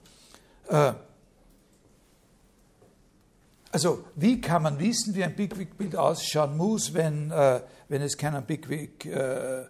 Also, 3.75 4.05
wie 4.15 4.41
kann 4.41 4.63
man 4.63 4.79
wissen, 4.79 5.17
wie 5.17 5.25
ein 5.25 5.35
Pickwick-Bild 5.35 5.97
ausschauen 5.97 6.57
muss, 6.57 6.95
wenn, 6.95 7.33
äh, 7.33 7.61
wenn 7.89 8.03
es 8.03 8.17
keinen 8.17 8.47
Pickwick 8.47 9.05
äh, 9.05 9.65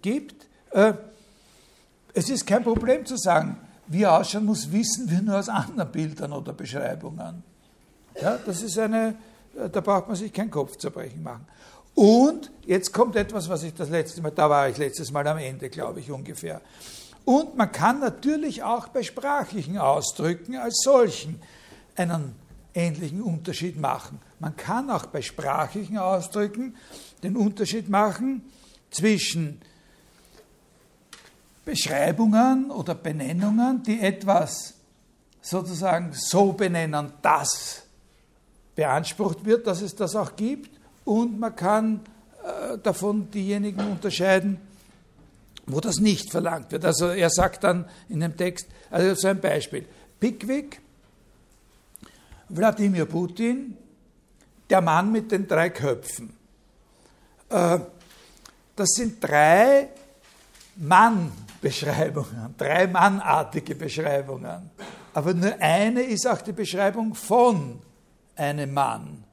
gibt? 0.00 0.46
Äh, 0.70 0.94
es 2.14 2.30
ist 2.30 2.46
kein 2.46 2.64
Problem 2.64 3.04
zu 3.04 3.18
sagen, 3.18 3.58
wie 3.88 4.04
er 4.04 4.20
ausschauen 4.20 4.46
muss, 4.46 4.72
wissen 4.72 5.10
wir 5.10 5.20
nur 5.20 5.38
aus 5.38 5.50
anderen 5.50 5.92
Bildern 5.92 6.32
oder 6.32 6.54
Beschreibungen. 6.54 7.42
Ja, 8.18 8.38
das 8.38 8.62
ist 8.62 8.78
eine, 8.78 9.16
äh, 9.54 9.68
da 9.68 9.82
braucht 9.82 10.06
man 10.06 10.16
sich 10.16 10.32
kein 10.32 10.50
Kopfzerbrechen 10.50 11.22
machen. 11.22 11.46
Und 11.94 12.50
jetzt 12.64 12.90
kommt 12.94 13.16
etwas, 13.16 13.50
was 13.50 13.64
ich 13.64 13.74
das 13.74 13.90
letzte 13.90 14.22
Mal, 14.22 14.30
da 14.30 14.48
war 14.48 14.70
ich 14.70 14.78
letztes 14.78 15.12
Mal 15.12 15.28
am 15.28 15.36
Ende, 15.36 15.68
glaube 15.68 16.00
ich 16.00 16.10
ungefähr. 16.10 16.62
Und 17.26 17.54
man 17.54 17.70
kann 17.70 18.00
natürlich 18.00 18.62
auch 18.62 18.88
bei 18.88 19.02
sprachlichen 19.02 19.76
Ausdrücken 19.76 20.56
als 20.56 20.80
solchen 20.82 21.38
einen 21.96 22.34
ähnlichen 22.76 23.22
Unterschied 23.22 23.80
machen. 23.80 24.20
Man 24.38 24.56
kann 24.56 24.90
auch 24.90 25.06
bei 25.06 25.22
sprachlichen 25.22 25.98
Ausdrücken 25.98 26.76
den 27.22 27.36
Unterschied 27.36 27.88
machen 27.88 28.42
zwischen 28.90 29.60
Beschreibungen 31.64 32.70
oder 32.70 32.94
Benennungen, 32.94 33.82
die 33.82 34.00
etwas 34.00 34.74
sozusagen 35.40 36.12
so 36.12 36.52
benennen, 36.52 37.12
dass 37.22 37.82
beansprucht 38.74 39.44
wird, 39.44 39.66
dass 39.66 39.80
es 39.80 39.94
das 39.96 40.14
auch 40.14 40.36
gibt, 40.36 40.76
und 41.06 41.38
man 41.38 41.54
kann 41.54 42.00
äh, 42.44 42.78
davon 42.78 43.30
diejenigen 43.30 43.80
unterscheiden, 43.80 44.58
wo 45.66 45.80
das 45.80 45.98
nicht 45.98 46.30
verlangt 46.30 46.72
wird. 46.72 46.84
Also 46.84 47.08
er 47.08 47.30
sagt 47.30 47.64
dann 47.64 47.86
in 48.08 48.20
dem 48.20 48.36
Text, 48.36 48.66
also 48.90 49.14
so 49.14 49.28
ein 49.28 49.40
Beispiel, 49.40 49.86
Pickwick 50.18 50.80
Wladimir 52.48 53.06
Putin, 53.06 53.76
der 54.68 54.80
Mann 54.80 55.12
mit 55.12 55.30
den 55.32 55.46
drei 55.46 55.70
Köpfen. 55.70 56.32
Äh, 57.48 57.78
das 58.74 58.88
sind 58.90 59.22
drei 59.22 59.88
Mann-Beschreibungen, 60.76 62.54
drei 62.58 62.86
mannartige 62.86 63.74
Beschreibungen. 63.74 64.70
Aber 65.14 65.32
nur 65.34 65.54
eine 65.60 66.02
ist 66.02 66.26
auch 66.26 66.42
die 66.42 66.52
Beschreibung 66.52 67.14
von 67.14 67.80
einem 68.36 68.74
Mann. 68.74 69.24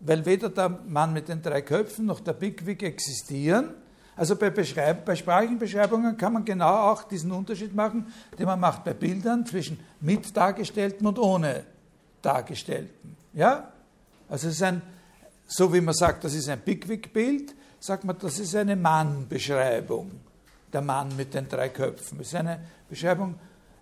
Weil 0.00 0.24
weder 0.24 0.48
der 0.48 0.68
Mann 0.68 1.12
mit 1.12 1.28
den 1.28 1.42
drei 1.42 1.62
Köpfen 1.62 2.06
noch 2.06 2.20
der 2.20 2.32
Bigwig 2.32 2.82
existieren. 2.82 3.74
Also 4.16 4.36
bei, 4.36 4.50
Beschreib 4.50 5.04
bei 5.04 5.14
sprachlichen 5.14 5.58
Beschreibungen 5.58 6.16
kann 6.16 6.32
man 6.32 6.44
genau 6.44 6.90
auch 6.90 7.04
diesen 7.04 7.30
Unterschied 7.30 7.74
machen, 7.74 8.12
den 8.38 8.46
man 8.46 8.58
macht 8.58 8.84
bei 8.84 8.94
Bildern 8.94 9.46
zwischen 9.46 9.78
mit 10.00 10.36
dargestellten 10.36 11.06
und 11.06 11.18
ohne 11.18 11.64
Dargestellten. 12.22 13.16
Ja? 13.32 13.72
Also 14.28 14.48
es 14.48 14.54
ist 14.54 14.62
ein, 14.62 14.82
so 15.46 15.72
wie 15.72 15.80
man 15.80 15.94
sagt, 15.94 16.24
das 16.24 16.34
ist 16.34 16.48
ein 16.48 16.60
Pickwick-Bild, 16.60 17.54
sagt 17.78 18.04
man, 18.04 18.16
das 18.18 18.38
ist 18.38 18.54
eine 18.54 18.76
Mann-Beschreibung. 18.76 20.10
Der 20.72 20.80
Mann 20.80 21.14
mit 21.16 21.34
den 21.34 21.48
drei 21.48 21.68
Köpfen. 21.68 22.18
Es 22.20 22.28
ist 22.28 22.34
eine 22.36 22.60
Beschreibung, 22.88 23.34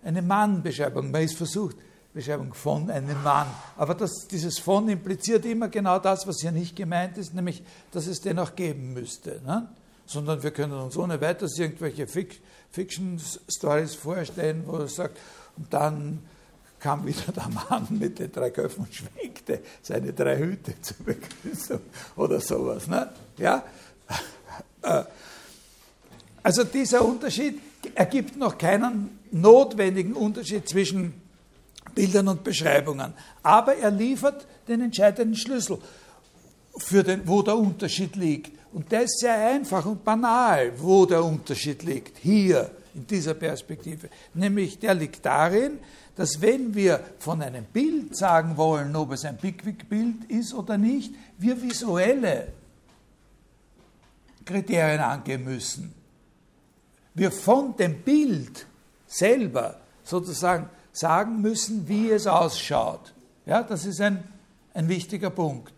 eine 0.03 0.21
Mann-Beschreibung. 0.21 1.09
Man 1.09 1.21
ist 1.21 1.37
versucht, 1.37 1.77
Beschreibung 2.13 2.53
von 2.53 2.89
einem 2.89 3.23
Mann. 3.23 3.47
Aber 3.77 3.95
das, 3.95 4.27
dieses 4.27 4.59
von 4.59 4.89
impliziert 4.89 5.45
immer 5.45 5.69
genau 5.69 5.99
das, 5.99 6.27
was 6.27 6.41
hier 6.41 6.51
nicht 6.51 6.75
gemeint 6.75 7.17
ist, 7.17 7.33
nämlich, 7.33 7.63
dass 7.91 8.07
es 8.07 8.19
den 8.19 8.39
auch 8.39 8.55
geben 8.55 8.91
müsste. 8.91 9.39
Ne? 9.45 9.69
sondern 10.11 10.43
wir 10.43 10.51
können 10.51 10.73
uns 10.73 10.97
ohne 10.97 11.21
weiteres 11.21 11.57
irgendwelche 11.57 12.05
Fiction-Stories 12.71 13.95
vorstellen, 13.95 14.63
wo 14.65 14.77
er 14.77 14.87
sagt, 14.87 15.17
und 15.57 15.73
dann 15.73 16.19
kam 16.81 17.05
wieder 17.05 17.31
der 17.31 17.47
Mann 17.47 17.87
mit 17.91 18.19
den 18.19 18.31
drei 18.31 18.49
Köpfen 18.49 18.85
und 18.85 18.93
schwenkte 18.93 19.61
seine 19.81 20.11
drei 20.11 20.37
Hüte 20.37 20.73
zur 20.81 20.97
Begrüßung 21.05 21.79
oder 22.15 22.41
sowas. 22.41 22.87
Ne? 22.87 23.09
Ja? 23.37 23.63
Äh, 24.81 25.03
also 26.43 26.63
dieser 26.63 27.05
Unterschied 27.05 27.61
ergibt 27.93 28.35
noch 28.35 28.57
keinen 28.57 29.19
notwendigen 29.31 30.13
Unterschied 30.13 30.67
zwischen 30.67 31.13
Bildern 31.93 32.27
und 32.29 32.43
Beschreibungen. 32.43 33.13
Aber 33.43 33.75
er 33.75 33.91
liefert 33.91 34.47
den 34.67 34.81
entscheidenden 34.81 35.35
Schlüssel, 35.35 35.77
für 36.77 37.03
den, 37.03 37.27
wo 37.27 37.41
der 37.41 37.57
Unterschied 37.57 38.15
liegt. 38.15 38.51
Und 38.73 38.91
der 38.91 39.03
ist 39.03 39.19
sehr 39.19 39.35
einfach 39.35 39.85
und 39.85 40.03
banal, 40.03 40.71
wo 40.77 41.05
der 41.05 41.23
Unterschied 41.23 41.83
liegt, 41.83 42.17
hier 42.17 42.71
in 42.95 43.05
dieser 43.05 43.33
Perspektive. 43.33 44.09
Nämlich 44.33 44.79
der 44.79 44.93
liegt 44.93 45.25
darin, 45.25 45.79
dass 46.15 46.41
wenn 46.41 46.75
wir 46.75 46.99
von 47.19 47.41
einem 47.41 47.65
Bild 47.65 48.15
sagen 48.15 48.57
wollen, 48.57 48.95
ob 48.95 49.11
es 49.13 49.25
ein 49.25 49.37
Pickwick-Bild 49.37 50.25
ist 50.25 50.53
oder 50.53 50.77
nicht, 50.77 51.13
wir 51.37 51.61
visuelle 51.61 52.47
Kriterien 54.45 54.99
angehen 54.99 55.43
müssen. 55.43 55.93
Wir 57.13 57.31
von 57.31 57.75
dem 57.75 58.01
Bild 58.01 58.65
selber 59.07 59.77
sozusagen 60.03 60.69
sagen 60.91 61.41
müssen, 61.41 61.87
wie 61.87 62.09
es 62.09 62.27
ausschaut. 62.27 63.13
Ja, 63.45 63.63
das 63.63 63.85
ist 63.85 64.01
ein, 64.01 64.23
ein 64.73 64.87
wichtiger 64.89 65.29
Punkt. 65.29 65.73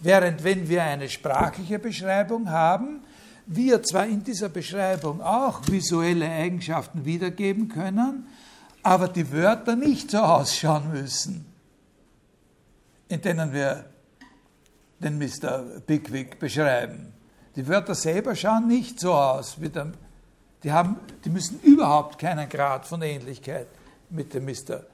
Während 0.00 0.44
wenn 0.44 0.68
wir 0.68 0.82
eine 0.82 1.08
sprachliche 1.08 1.78
Beschreibung 1.78 2.50
haben, 2.50 3.00
wir 3.46 3.82
zwar 3.82 4.06
in 4.06 4.24
dieser 4.24 4.48
Beschreibung 4.48 5.20
auch 5.20 5.60
visuelle 5.68 6.28
Eigenschaften 6.28 7.04
wiedergeben 7.04 7.68
können, 7.68 8.26
aber 8.86 9.08
die 9.08 9.32
Wörter 9.32 9.74
nicht 9.74 10.12
so 10.12 10.18
ausschauen 10.18 10.92
müssen, 10.92 11.44
in 13.08 13.20
denen 13.20 13.52
wir 13.52 13.84
den 15.00 15.18
Mr. 15.18 15.80
Pickwick 15.84 16.38
beschreiben. 16.38 17.12
Die 17.56 17.66
Wörter 17.66 17.96
selber 17.96 18.36
schauen 18.36 18.68
nicht 18.68 19.00
so 19.00 19.12
aus, 19.12 19.60
wie 19.60 19.70
der, 19.70 19.90
die, 20.62 20.70
haben, 20.70 21.00
die 21.24 21.30
müssen 21.30 21.58
überhaupt 21.62 22.20
keinen 22.20 22.48
Grad 22.48 22.86
von 22.86 23.02
Ähnlichkeit 23.02 23.66
mit 24.08 24.32
dem 24.32 24.44
Mr. 24.44 24.84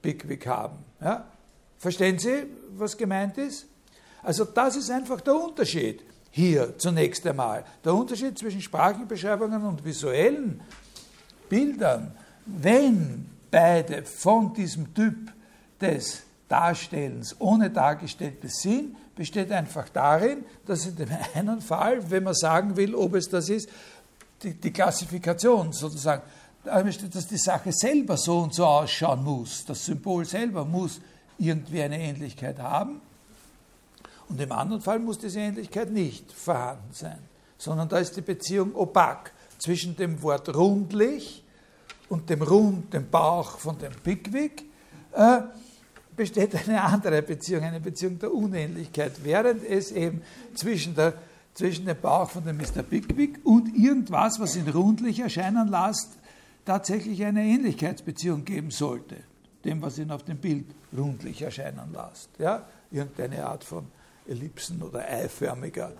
Pickwick 0.00 0.46
haben. 0.46 0.78
Ja? 1.00 1.24
Verstehen 1.78 2.20
Sie, 2.20 2.44
was 2.76 2.96
gemeint 2.96 3.38
ist? 3.38 3.66
Also 4.22 4.44
das 4.44 4.76
ist 4.76 4.88
einfach 4.88 5.20
der 5.20 5.34
Unterschied 5.34 6.04
hier 6.30 6.78
zunächst 6.78 7.26
einmal. 7.26 7.64
Der 7.84 7.92
Unterschied 7.92 8.38
zwischen 8.38 8.60
Sprachenbeschreibungen 8.60 9.64
und 9.64 9.84
visuellen 9.84 10.60
Bildern. 11.48 12.14
Wenn 12.46 13.31
beide 13.52 14.02
von 14.02 14.52
diesem 14.52 14.92
Typ 14.92 15.32
des 15.80 16.22
Darstellens 16.48 17.36
ohne 17.38 17.70
Dargestelltes 17.70 18.60
sind, 18.62 18.96
besteht 19.14 19.52
einfach 19.52 19.88
darin, 19.90 20.44
dass 20.66 20.86
in 20.86 20.96
dem 20.96 21.08
einen 21.34 21.60
Fall, 21.60 22.10
wenn 22.10 22.24
man 22.24 22.34
sagen 22.34 22.76
will, 22.76 22.96
ob 22.96 23.14
es 23.14 23.28
das 23.28 23.48
ist, 23.48 23.68
die, 24.42 24.54
die 24.54 24.72
Klassifikation 24.72 25.72
sozusagen, 25.72 26.22
dass 26.64 27.26
die 27.28 27.36
Sache 27.36 27.72
selber 27.72 28.16
so 28.16 28.38
und 28.38 28.54
so 28.54 28.66
ausschauen 28.66 29.22
muss, 29.22 29.64
das 29.64 29.84
Symbol 29.84 30.24
selber 30.24 30.64
muss 30.64 31.00
irgendwie 31.38 31.82
eine 31.82 32.00
Ähnlichkeit 32.00 32.58
haben. 32.58 33.00
Und 34.28 34.40
im 34.40 34.52
anderen 34.52 34.80
Fall 34.80 34.98
muss 34.98 35.18
diese 35.18 35.40
Ähnlichkeit 35.40 35.90
nicht 35.90 36.32
vorhanden 36.32 36.92
sein, 36.92 37.18
sondern 37.58 37.88
da 37.88 37.98
ist 37.98 38.16
die 38.16 38.22
Beziehung 38.22 38.74
opak 38.74 39.32
zwischen 39.58 39.96
dem 39.96 40.22
Wort 40.22 40.54
rundlich 40.54 41.41
und 42.12 42.28
dem 42.28 42.42
Rund, 42.42 42.92
dem 42.92 43.08
Bauch 43.08 43.56
von 43.56 43.78
dem 43.78 43.94
Pickwick, 43.94 44.64
äh, 45.12 45.40
besteht 46.14 46.54
eine 46.54 46.82
andere 46.82 47.22
Beziehung, 47.22 47.62
eine 47.62 47.80
Beziehung 47.80 48.18
der 48.18 48.34
Unähnlichkeit, 48.34 49.12
während 49.24 49.64
es 49.64 49.92
eben 49.92 50.20
zwischen, 50.54 50.94
der, 50.94 51.14
zwischen 51.54 51.86
dem 51.86 51.98
Bauch 51.98 52.28
von 52.28 52.44
dem 52.44 52.58
Mr. 52.58 52.82
Pickwick 52.82 53.40
und 53.44 53.74
irgendwas, 53.74 54.38
was 54.38 54.56
ihn 54.56 54.68
rundlich 54.68 55.20
erscheinen 55.20 55.68
lässt, 55.68 56.18
tatsächlich 56.66 57.24
eine 57.24 57.44
Ähnlichkeitsbeziehung 57.44 58.44
geben 58.44 58.70
sollte, 58.70 59.16
dem, 59.64 59.80
was 59.80 59.96
ihn 59.96 60.10
auf 60.10 60.22
dem 60.22 60.36
Bild 60.36 60.66
rundlich 60.94 61.40
erscheinen 61.40 61.94
lässt. 61.94 62.28
Ja? 62.38 62.66
Irgendeine 62.90 63.46
Art 63.46 63.64
von 63.64 63.86
Ellipsen 64.28 64.82
oder 64.82 65.00
eiförmiger 65.00 65.94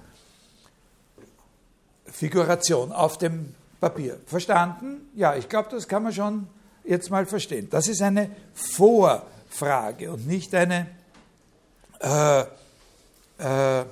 Figuration 2.05 2.93
auf 2.93 3.17
dem 3.17 3.55
Papier. 3.83 4.21
Verstanden? 4.27 5.11
Ja, 5.17 5.35
ich 5.35 5.49
glaube, 5.49 5.69
das 5.73 5.89
kann 5.89 6.05
man 6.05 6.13
schon 6.13 6.47
jetzt 6.85 7.11
mal 7.11 7.27
verstehen. 7.27 7.67
Das 7.69 7.89
ist 7.89 8.01
eine 8.01 8.31
Vorfrage 8.55 10.13
und 10.13 10.25
nicht 10.25 10.55
eine, 10.55 10.87
äh, 11.99 12.43
äh, 12.43 13.85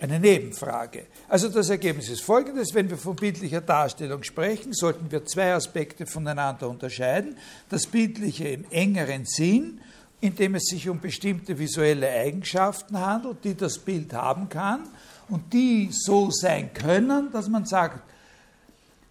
eine 0.00 0.18
Nebenfrage. 0.18 1.06
Also 1.28 1.48
das 1.50 1.70
Ergebnis 1.70 2.08
ist 2.08 2.22
folgendes, 2.22 2.74
wenn 2.74 2.90
wir 2.90 2.98
von 2.98 3.14
bildlicher 3.14 3.60
Darstellung 3.60 4.24
sprechen, 4.24 4.72
sollten 4.72 5.08
wir 5.12 5.24
zwei 5.24 5.54
Aspekte 5.54 6.04
voneinander 6.04 6.68
unterscheiden. 6.68 7.36
Das 7.68 7.86
bildliche 7.86 8.48
im 8.48 8.68
engeren 8.72 9.24
Sinn, 9.24 9.80
indem 10.20 10.56
es 10.56 10.64
sich 10.64 10.88
um 10.88 10.98
bestimmte 10.98 11.60
visuelle 11.60 12.10
Eigenschaften 12.10 12.98
handelt, 12.98 13.44
die 13.44 13.54
das 13.54 13.78
Bild 13.78 14.12
haben 14.14 14.48
kann 14.48 14.80
und 15.28 15.52
die 15.52 15.90
so 15.92 16.32
sein 16.32 16.74
können, 16.74 17.30
dass 17.30 17.48
man 17.48 17.64
sagt, 17.64 18.02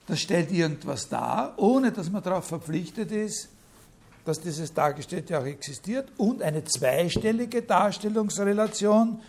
das 0.07 0.21
stellt 0.21 0.51
irgendwas 0.51 1.09
dar, 1.09 1.53
ohne 1.57 1.91
dass 1.91 2.09
man 2.09 2.23
darauf 2.23 2.45
verpflichtet 2.45 3.11
ist, 3.11 3.49
dass 4.25 4.39
dieses 4.39 4.73
Dargestellte 4.73 5.39
auch 5.39 5.45
existiert, 5.45 6.09
und 6.17 6.41
eine 6.41 6.63
zweistellige 6.63 7.61
Darstellungsrelation, 7.61 9.19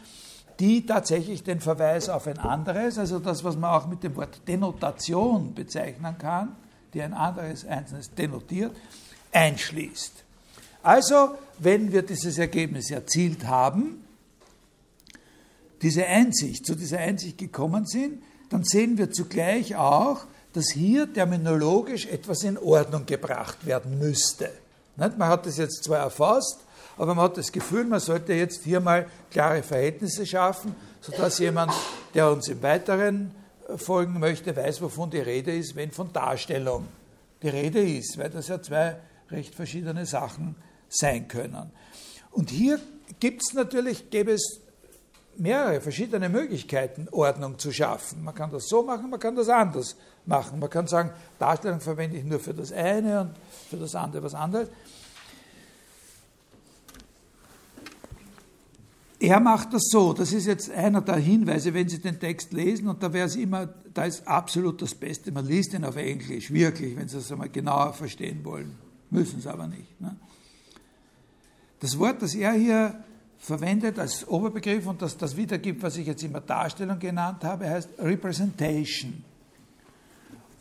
die 0.59 0.87
tatsächlich 0.87 1.45
den 1.45 1.61
Verweis 1.61 2.09
auf 2.09 2.27
ein 2.27 2.39
anderes, 2.39 2.99
also 2.99 3.19
das, 3.19 3.45
was 3.45 3.57
man 3.57 3.71
auch 3.71 3.87
mit 3.87 4.03
dem 4.03 4.17
Wort 4.17 4.41
Denotation 4.49 5.55
bezeichnen 5.55 6.17
kann, 6.19 6.57
die 6.95 7.03
ein 7.03 7.13
anderes 7.13 7.65
Einzelnes 7.65 8.13
denotiert, 8.13 8.75
einschließt. 9.33 10.25
Also, 10.83 11.37
wenn 11.59 11.93
wir 11.93 12.03
dieses 12.03 12.39
Ergebnis 12.39 12.91
erzielt 12.91 13.47
haben, 13.47 14.05
diese 15.83 16.07
Einsicht, 16.07 16.67
zu 16.67 16.75
dieser 16.75 16.99
Einsicht 16.99 17.39
gekommen 17.39 17.87
sind, 17.87 18.23
dann 18.49 18.65
sehen 18.65 18.99
wir 18.99 19.11
zugleich 19.13 19.77
auch, 19.77 20.27
dass 20.53 20.71
hier 20.71 21.13
terminologisch 21.13 22.07
etwas 22.07 22.43
in 22.43 22.59
Ordnung 22.59 23.07
gebracht 23.07 23.67
werden 23.67 23.99
müsste. 23.99 24.51
Man 24.97 25.29
hat 25.29 25.47
das 25.47 25.59
jetzt 25.59 25.85
zwar 25.85 25.99
erfasst, 25.99 26.59
aber 26.97 27.15
man 27.15 27.27
hat 27.27 27.37
das 27.37 27.53
Gefühl, 27.53 27.85
man 27.85 28.01
sollte 28.01 28.33
jetzt 28.33 28.65
hier 28.65 28.81
mal 28.81 29.07
klare 29.31 29.63
Verhältnisse 29.63 30.27
schaffen, 30.27 30.75
sodass 31.01 31.39
jemand, 31.39 31.73
der 32.15 32.31
uns 32.31 32.49
im 32.49 32.61
Weiteren 32.63 33.31
äh, 33.69 33.79
folgen 33.79 34.19
möchte, 34.19 34.55
weiß, 34.55 34.83
wovon 34.83 35.11
die 35.11 35.21
Rede 35.21 35.57
ist, 35.57 35.77
wenn 35.77 35.93
von 35.93 36.13
Darstellung 36.13 36.89
die 37.41 37.49
Rede 37.49 37.81
ist, 37.81 38.19
weil 38.19 38.31
das 38.31 38.49
ja 38.49 38.61
zwei 38.61 38.97
recht 39.31 39.55
verschiedene 39.55 40.07
Sachen 40.07 40.57
sein 40.89 41.29
können. 41.29 41.71
Und 42.33 42.51
hier 42.51 42.81
gibt 43.21 43.43
es 43.43 43.55
natürlich, 43.55 44.11
gäbe 44.11 44.33
es 44.33 44.61
mehrere 45.37 45.81
verschiedene 45.81 46.29
Möglichkeiten, 46.29 47.09
Ordnung 47.13 47.59
zu 47.59 47.73
schaffen. 47.73 48.25
Man 48.25 48.35
kann 48.35 48.51
das 48.51 48.67
so 48.69 48.83
machen, 48.83 49.09
man 49.11 49.21
kann 49.21 49.37
das 49.37 49.49
anders 49.49 49.97
machen. 50.29 50.59
Man 50.59 50.71
kann 50.71 50.87
sagen, 50.87 51.11
Darstellung 51.39 51.81
verwende 51.81 52.19
ich 52.19 52.25
nur 52.25 52.39
für 52.39 52.55
das 52.55 52.73
eine 52.73 53.23
und 53.23 53.31
für 53.69 53.77
das 53.77 53.95
andere 53.95 54.23
was 54.23 54.35
anderes. 54.35 54.69
Er 59.21 59.41
macht 59.41 59.75
das 59.75 59.89
so, 59.91 60.13
das 60.13 60.33
ist 60.33 60.47
jetzt 60.47 60.71
einer 60.71 61.01
der 61.01 61.17
Hinweise, 61.17 61.75
wenn 61.75 61.89
Sie 61.89 61.99
den 61.99 62.21
Text 62.21 62.53
lesen, 62.53 62.87
und 62.87 63.03
da 63.03 63.13
wäre 63.13 63.27
es 63.27 63.35
immer, 63.35 63.69
da 63.93 64.05
ist 64.05 64.27
absolut 64.29 64.81
das 64.81 64.95
Beste, 64.95 65.33
man 65.33 65.45
liest 65.45 65.75
ihn 65.75 65.85
auf 65.85 65.97
Englisch, 65.97 66.53
wirklich, 66.53 66.97
wenn 66.97 67.09
Sie 67.09 67.19
es 67.19 67.33
einmal 67.33 67.49
genauer 67.49 67.95
verstehen 67.95 68.45
wollen. 68.45 68.79
Müssen 69.11 69.41
Sie 69.41 69.51
aber 69.51 69.67
nicht. 69.67 70.01
Ne? 70.01 70.15
Das 71.81 71.99
Wort, 71.99 72.23
das 72.23 72.35
er 72.37 72.53
hier 72.53 73.05
verwendet 73.39 73.99
als 73.99 74.27
Oberbegriff 74.29 74.87
und 74.87 75.03
das 75.03 75.17
das 75.17 75.37
wiedergibt, 75.37 75.83
was 75.83 75.97
ich 75.97 76.07
jetzt 76.07 76.23
immer 76.23 76.41
Darstellung 76.41 76.99
genannt 77.01 77.43
habe, 77.43 77.69
heißt 77.69 77.91
Representation. 77.99 79.25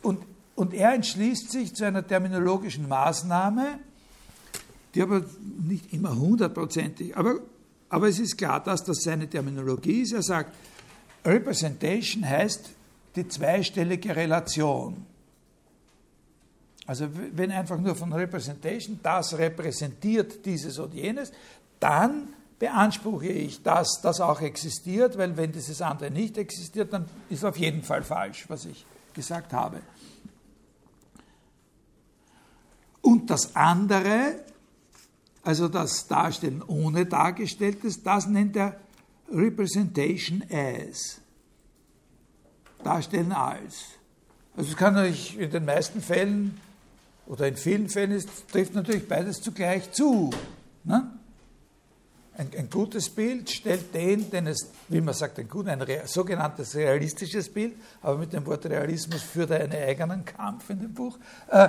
Und, 0.02 0.22
und 0.54 0.74
er 0.74 0.94
entschließt 0.94 1.50
sich 1.50 1.74
zu 1.74 1.84
einer 1.84 2.06
terminologischen 2.06 2.88
Maßnahme, 2.88 3.78
die 4.94 5.02
aber 5.02 5.24
nicht 5.60 5.92
immer 5.92 6.16
hundertprozentig, 6.16 7.16
aber, 7.16 7.40
aber 7.88 8.08
es 8.08 8.18
ist 8.18 8.36
klar, 8.36 8.62
dass 8.62 8.84
das 8.84 9.02
seine 9.02 9.28
Terminologie 9.28 10.02
ist. 10.02 10.12
Er 10.12 10.22
sagt, 10.22 10.54
Representation 11.24 12.28
heißt 12.28 12.70
die 13.16 13.28
zweistellige 13.28 14.14
Relation. 14.14 15.04
Also 16.86 17.06
wenn 17.34 17.50
einfach 17.50 17.78
nur 17.78 17.94
von 17.94 18.12
Representation, 18.12 18.98
das 19.02 19.36
repräsentiert 19.36 20.44
dieses 20.46 20.78
und 20.78 20.94
jenes, 20.94 21.32
dann 21.80 22.28
beanspruche 22.58 23.28
ich, 23.28 23.62
dass 23.62 24.00
das 24.02 24.20
auch 24.20 24.40
existiert, 24.40 25.18
weil 25.18 25.36
wenn 25.36 25.52
dieses 25.52 25.82
andere 25.82 26.10
nicht 26.10 26.38
existiert, 26.38 26.92
dann 26.92 27.04
ist 27.28 27.44
auf 27.44 27.58
jeden 27.58 27.82
Fall 27.82 28.02
falsch, 28.02 28.46
was 28.48 28.64
ich 28.64 28.86
gesagt 29.18 29.52
habe. 29.52 29.82
Und 33.02 33.30
das 33.30 33.56
andere, 33.56 34.44
also 35.42 35.66
das 35.66 36.06
Darstellen 36.06 36.62
ohne 36.62 37.04
Dargestelltes, 37.04 38.04
das 38.04 38.28
nennt 38.28 38.54
er 38.54 38.78
Representation 39.28 40.44
as. 40.52 41.20
Darstellen 42.84 43.32
als. 43.32 43.86
Also 44.56 44.70
es 44.70 44.76
kann 44.76 44.94
natürlich 44.94 45.36
in 45.36 45.50
den 45.50 45.64
meisten 45.64 46.00
Fällen 46.00 46.60
oder 47.26 47.48
in 47.48 47.56
vielen 47.56 47.88
Fällen 47.88 48.12
ist, 48.12 48.28
trifft 48.52 48.74
natürlich 48.74 49.08
beides 49.08 49.42
zugleich 49.42 49.90
zu. 49.90 50.30
Ne? 50.84 51.17
Ein, 52.38 52.50
ein, 52.56 52.70
gutes 52.70 53.10
Bild 53.10 53.50
stellt 53.50 53.92
den, 53.92 54.30
den 54.30 54.46
es, 54.46 54.70
wie 54.86 55.00
man 55.00 55.12
sagt, 55.12 55.40
ein, 55.40 55.48
gut, 55.48 55.66
ein 55.66 55.84
sogenanntes 56.06 56.76
realistisches 56.76 57.48
Bild, 57.52 57.74
aber 58.00 58.16
mit 58.16 58.32
dem 58.32 58.46
Wort 58.46 58.64
Realismus 58.64 59.22
führt 59.22 59.50
er 59.50 59.64
einen 59.64 59.72
eigenen 59.72 60.24
Kampf 60.24 60.70
in 60.70 60.78
dem 60.78 60.94
Buch. 60.94 61.18
Äh, 61.50 61.68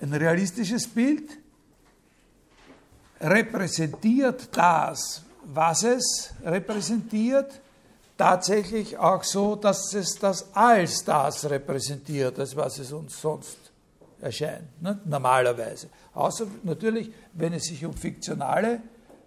ein 0.00 0.12
realistisches 0.14 0.86
Bild 0.86 1.28
repräsentiert 3.20 4.56
das, 4.56 5.22
was 5.44 5.82
es 5.82 6.32
repräsentiert, 6.44 7.60
tatsächlich 8.16 8.98
auch 8.98 9.24
so, 9.24 9.56
dass 9.56 9.92
es 9.94 10.14
das 10.14 10.54
als 10.54 11.04
das 11.04 11.50
repräsentiert, 11.50 12.38
als 12.38 12.54
was 12.54 12.78
es 12.78 12.92
uns 12.92 13.20
sonst 13.20 13.58
erscheint, 14.20 14.80
ne? 14.80 15.00
normalerweise. 15.06 15.88
Außer 16.14 16.46
natürlich, 16.62 17.10
wenn 17.32 17.52
es 17.54 17.64
sich 17.64 17.84
um 17.84 17.94
fiktionale 17.94 18.80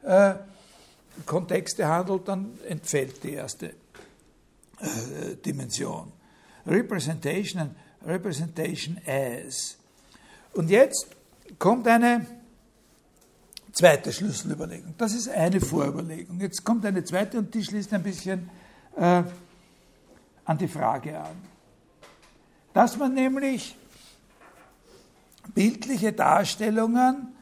äh, 0.03 0.35
Kontexte 1.25 1.87
handelt, 1.87 2.27
dann 2.27 2.57
entfällt 2.67 3.23
die 3.23 3.33
erste 3.33 3.67
äh, 4.79 5.35
Dimension. 5.45 6.11
Representation, 6.65 7.75
Representation 8.05 8.99
as. 9.05 9.77
Und 10.53 10.69
jetzt 10.69 11.07
kommt 11.59 11.87
eine 11.87 12.25
zweite 13.71 14.13
Schlüsselüberlegung. 14.13 14.93
Das 14.97 15.13
ist 15.13 15.29
eine 15.29 15.59
Vorüberlegung. 15.59 16.39
Jetzt 16.39 16.63
kommt 16.63 16.85
eine 16.85 17.03
zweite 17.03 17.39
und 17.39 17.53
die 17.53 17.63
schließt 17.63 17.93
ein 17.93 18.03
bisschen 18.03 18.49
äh, 18.95 19.23
an 20.45 20.57
die 20.57 20.67
Frage 20.67 21.19
an. 21.19 21.35
Dass 22.73 22.97
man 22.97 23.13
nämlich 23.13 23.75
bildliche 25.53 26.13
Darstellungen 26.13 27.32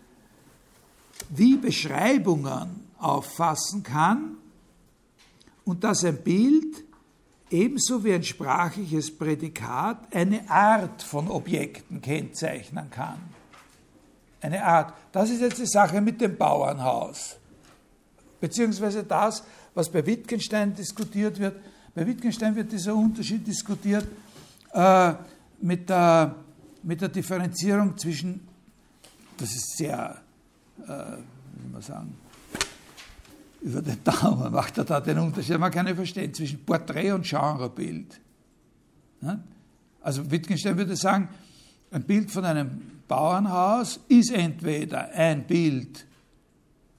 wie 1.29 1.57
Beschreibungen 1.57 2.81
auffassen 2.97 3.84
kann 3.84 4.38
und 5.63 5.84
dass 5.84 6.03
ein 6.03 6.21
Bild 6.23 6.84
ebenso 7.49 8.03
wie 8.03 8.13
ein 8.13 8.23
sprachliches 8.23 9.15
Prädikat 9.15 10.13
eine 10.15 10.49
Art 10.49 11.01
von 11.03 11.27
Objekten 11.27 12.01
kennzeichnen 12.01 12.89
kann. 12.89 13.19
Eine 14.41 14.63
Art. 14.63 14.93
Das 15.12 15.29
ist 15.29 15.41
jetzt 15.41 15.60
die 15.60 15.67
Sache 15.67 16.01
mit 16.01 16.19
dem 16.19 16.38
Bauernhaus. 16.38 17.38
Beziehungsweise 18.39 19.03
das, 19.03 19.43
was 19.75 19.89
bei 19.89 20.05
Wittgenstein 20.05 20.73
diskutiert 20.73 21.39
wird. 21.39 21.57
Bei 21.93 22.07
Wittgenstein 22.07 22.55
wird 22.55 22.71
dieser 22.71 22.95
Unterschied 22.95 23.45
diskutiert 23.45 24.07
äh, 24.73 25.13
mit, 25.60 25.89
der, 25.89 26.36
mit 26.81 27.01
der 27.01 27.10
Differenzierung 27.10 27.97
zwischen, 27.97 28.47
das 29.38 29.49
ist 29.51 29.77
sehr, 29.77 30.21
wie 30.88 31.62
soll 31.62 31.72
man 31.72 31.82
sagen, 31.82 32.15
über 33.62 33.82
den 33.82 33.98
Daumen 34.04 34.52
macht 34.52 34.78
er 34.78 34.86
da 34.86 35.00
den 35.00 35.20
Unterschied. 35.20 35.60
Man 35.60 35.72
kann 35.72 35.86
nicht 35.86 35.96
verstehen 35.96 36.34
zwischen 36.34 36.63
Porträt 36.65 37.12
und 37.12 37.26
Genrebild. 37.26 38.20
Also 40.02 40.30
Wittgenstein 40.32 40.78
würde 40.78 40.96
sagen, 40.96 41.30
ein 41.91 42.04
Bild 42.04 42.32
von 42.32 42.46
einem 42.46 42.82
Bauernhaus 43.08 44.00
ist 44.08 44.32
entweder 44.32 45.10
ein 45.12 45.46
Bild 45.46 46.06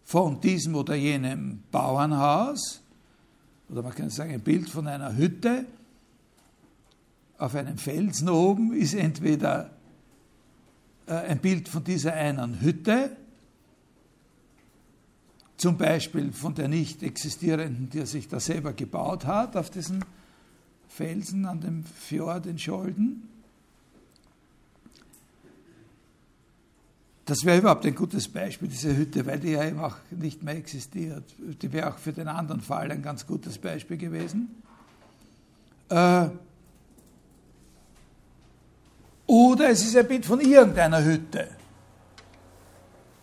von 0.04 0.40
diesem 0.40 0.74
oder 0.74 0.94
jenem 0.94 1.62
Bauernhaus, 1.70 2.82
oder 3.70 3.82
man 3.82 3.94
kann 3.94 4.10
sagen, 4.10 4.32
ein 4.32 4.42
Bild 4.42 4.68
von 4.68 4.86
einer 4.86 5.16
Hütte 5.16 5.64
auf 7.38 7.54
einem 7.54 7.78
Felsen 7.78 8.28
oben 8.28 8.74
ist 8.74 8.94
entweder 8.94 9.70
äh, 11.06 11.14
ein 11.14 11.38
Bild 11.38 11.68
von 11.68 11.82
dieser 11.82 12.12
einen 12.12 12.60
Hütte 12.60 13.16
zum 15.62 15.76
Beispiel 15.76 16.32
von 16.32 16.56
der 16.56 16.66
nicht 16.66 17.04
existierenden, 17.04 17.88
die 17.88 18.00
er 18.00 18.06
sich 18.06 18.26
da 18.26 18.40
selber 18.40 18.72
gebaut 18.72 19.26
hat, 19.26 19.56
auf 19.56 19.70
diesen 19.70 20.04
Felsen 20.88 21.46
an 21.46 21.60
dem 21.60 21.84
Fjord 21.84 22.46
in 22.46 22.58
Scholden. 22.58 23.28
Das 27.26 27.44
wäre 27.44 27.58
überhaupt 27.58 27.86
ein 27.86 27.94
gutes 27.94 28.26
Beispiel, 28.26 28.66
diese 28.66 28.96
Hütte, 28.96 29.24
weil 29.24 29.38
die 29.38 29.52
ja 29.52 29.64
eben 29.64 29.78
auch 29.78 29.94
nicht 30.10 30.42
mehr 30.42 30.56
existiert. 30.56 31.32
Die 31.38 31.72
wäre 31.72 31.94
auch 31.94 31.98
für 31.98 32.12
den 32.12 32.26
anderen 32.26 32.60
Fall 32.60 32.90
ein 32.90 33.00
ganz 33.00 33.24
gutes 33.24 33.56
Beispiel 33.56 33.98
gewesen. 33.98 34.60
Äh, 35.90 36.26
oder 39.28 39.70
es 39.70 39.84
ist 39.84 39.96
ein 39.96 40.08
Bild 40.08 40.26
von 40.26 40.40
irgendeiner 40.40 41.04
Hütte. 41.04 41.50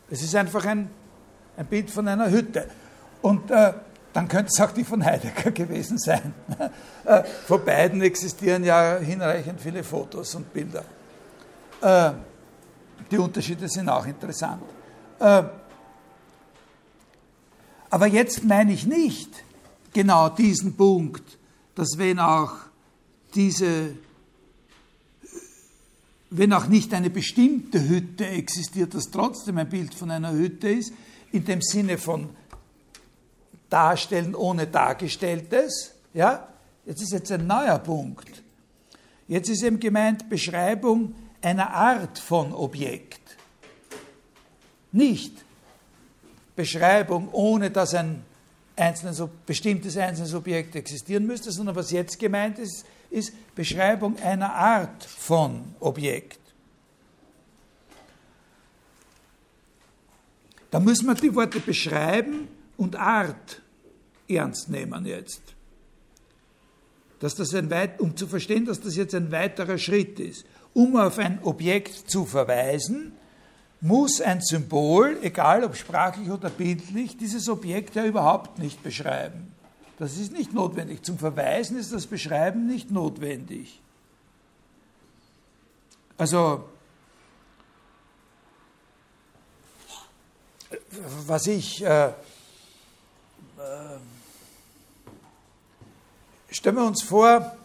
Es 0.09 0.23
ist 0.23 0.33
einfach 0.35 0.65
ein 0.65 0.89
ein 1.59 1.65
Bild 1.65 1.91
von 1.91 2.07
einer 2.07 2.31
Hütte. 2.31 2.67
Und 3.21 3.51
äh, 3.51 3.73
dann 4.13 4.27
könnte 4.29 4.49
es 4.53 4.61
auch 4.61 4.71
die 4.71 4.85
von 4.85 5.03
Heidegger 5.03 5.51
gewesen 5.51 5.97
sein. 5.97 6.33
äh, 7.03 7.23
von 7.23 7.63
beiden 7.65 8.01
existieren 8.01 8.63
ja 8.63 8.97
hinreichend 8.97 9.59
viele 9.59 9.83
Fotos 9.83 10.35
und 10.35 10.51
Bilder. 10.53 10.85
Äh, 11.81 12.11
die 13.11 13.17
Unterschiede 13.17 13.67
sind 13.67 13.89
auch 13.89 14.05
interessant. 14.05 14.63
Äh, 15.19 15.43
aber 17.89 18.07
jetzt 18.07 18.45
meine 18.45 18.71
ich 18.71 18.85
nicht 18.85 19.29
genau 19.93 20.29
diesen 20.29 20.77
Punkt, 20.77 21.37
dass 21.75 21.97
wenn 21.97 22.19
auch 22.19 22.53
diese 23.35 23.95
wenn 26.31 26.53
auch 26.53 26.67
nicht 26.67 26.93
eine 26.93 27.09
bestimmte 27.09 27.87
Hütte 27.87 28.27
existiert, 28.27 28.93
dass 28.93 29.09
trotzdem 29.09 29.57
ein 29.57 29.69
Bild 29.69 29.93
von 29.93 30.11
einer 30.11 30.31
Hütte 30.31 30.69
ist, 30.69 30.93
in 31.31 31.45
dem 31.45 31.61
Sinne 31.61 31.97
von 31.97 32.29
Darstellen 33.69 34.35
ohne 34.35 34.67
Dargestelltes. 34.67 35.93
Ja? 36.13 36.47
Jetzt 36.85 37.01
ist 37.01 37.11
jetzt 37.11 37.31
ein 37.31 37.47
neuer 37.47 37.79
Punkt. 37.79 38.43
Jetzt 39.27 39.49
ist 39.49 39.63
eben 39.63 39.79
gemeint 39.79 40.29
Beschreibung 40.29 41.13
einer 41.41 41.71
Art 41.71 42.17
von 42.17 42.53
Objekt. 42.53 43.21
Nicht 44.91 45.33
Beschreibung, 46.55 47.29
ohne 47.31 47.69
dass 47.69 47.93
ein 47.93 48.23
einzelnes, 48.75 49.21
bestimmtes 49.45 49.97
einzelnes 49.97 50.33
Objekt 50.33 50.75
existieren 50.75 51.25
müsste, 51.25 51.51
sondern 51.51 51.75
was 51.75 51.91
jetzt 51.91 52.17
gemeint 52.17 52.57
ist, 52.59 52.85
ist 53.09 53.33
Beschreibung 53.55 54.17
einer 54.19 54.53
Art 54.53 55.03
von 55.03 55.75
Objekt. 55.79 56.39
Da 60.71 60.79
müssen 60.79 61.07
wir 61.07 61.15
die 61.15 61.33
Worte 61.33 61.59
beschreiben 61.59 62.47
und 62.77 62.95
Art 62.95 63.61
ernst 64.27 64.69
nehmen 64.69 65.05
jetzt. 65.05 65.41
Dass 67.19 67.35
das 67.35 67.53
ein 67.53 67.69
weit, 67.69 67.99
um 67.99 68.15
zu 68.15 68.27
verstehen, 68.27 68.65
dass 68.65 68.79
das 68.79 68.95
jetzt 68.95 69.15
ein 69.15 69.31
weiterer 69.31 69.77
Schritt 69.77 70.19
ist. 70.19 70.45
Um 70.73 70.95
auf 70.95 71.17
ein 71.17 71.39
Objekt 71.43 72.09
zu 72.09 72.25
verweisen, 72.25 73.13
muss 73.81 74.21
ein 74.21 74.41
Symbol, 74.41 75.17
egal 75.21 75.63
ob 75.63 75.75
sprachlich 75.75 76.29
oder 76.29 76.49
bildlich, 76.49 77.17
dieses 77.17 77.49
Objekt 77.49 77.95
ja 77.95 78.05
überhaupt 78.05 78.59
nicht 78.59 78.83
beschreiben. 78.83 79.51
Das 79.99 80.17
ist 80.17 80.31
nicht 80.31 80.53
notwendig. 80.53 81.03
Zum 81.03 81.19
Verweisen 81.19 81.77
ist 81.77 81.93
das 81.93 82.07
Beschreiben 82.07 82.65
nicht 82.65 82.89
notwendig. 82.89 83.81
Also 86.17 86.69
was 91.27 91.47
ich, 91.47 91.83
äh, 91.83 92.07
äh, 92.07 92.11
stellen 96.49 96.75
wir 96.75 96.85
uns 96.85 97.03
vor, 97.03 97.55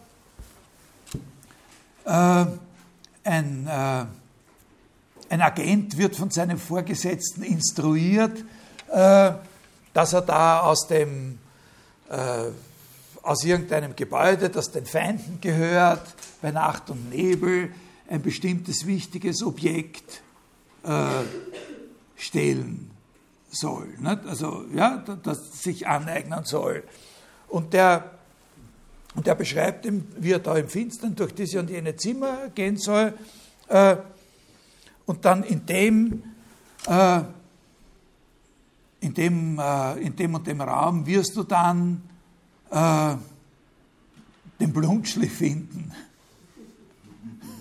äh, 2.05 2.45
ein, 3.23 3.67
äh, 3.67 4.05
ein 5.29 5.41
Agent 5.41 5.97
wird 5.97 6.15
von 6.15 6.29
seinem 6.31 6.59
Vorgesetzten 6.59 7.43
instruiert, 7.43 8.43
äh, 8.89 9.31
dass 9.93 10.13
er 10.13 10.21
da 10.21 10.61
aus 10.61 10.87
dem 10.87 11.39
äh, 12.09 12.51
aus 13.21 13.43
irgendeinem 13.43 13.95
Gebäude, 13.95 14.49
das 14.49 14.71
den 14.71 14.85
Feinden 14.85 15.39
gehört, 15.41 16.05
bei 16.41 16.51
Nacht 16.51 16.89
und 16.89 17.09
Nebel 17.09 17.71
ein 18.07 18.21
bestimmtes 18.21 18.85
wichtiges 18.85 19.41
Objekt 19.41 20.21
äh, 20.83 21.23
stehlen 22.15 22.91
soll, 23.49 23.87
nicht? 23.99 24.25
also 24.27 24.65
ja, 24.73 25.03
das 25.23 25.63
sich 25.63 25.87
aneignen 25.87 26.45
soll. 26.45 26.83
Und 27.47 27.73
der, 27.73 28.11
und 29.15 29.27
der 29.27 29.35
beschreibt 29.35 29.85
ihm, 29.85 30.07
wie 30.17 30.33
er 30.33 30.39
da 30.39 30.55
im 30.55 30.67
Finstern 30.67 31.15
durch 31.15 31.33
diese 31.33 31.59
und 31.59 31.69
jene 31.69 31.95
Zimmer 31.95 32.49
gehen 32.53 32.77
soll. 32.77 33.13
Äh, 33.67 33.97
und 35.05 35.25
dann 35.25 35.43
in 35.43 35.65
dem, 35.65 36.23
äh, 36.87 37.21
in, 39.01 39.13
dem, 39.13 39.59
äh, 39.59 39.93
in 39.99 40.15
dem 40.15 40.35
und 40.35 40.47
dem 40.47 40.61
Raum 40.61 41.05
wirst 41.05 41.35
du 41.35 41.43
dann 41.43 42.01
äh, 42.71 43.15
den 44.59 44.73
Blunschli 44.73 45.27
finden. 45.27 45.91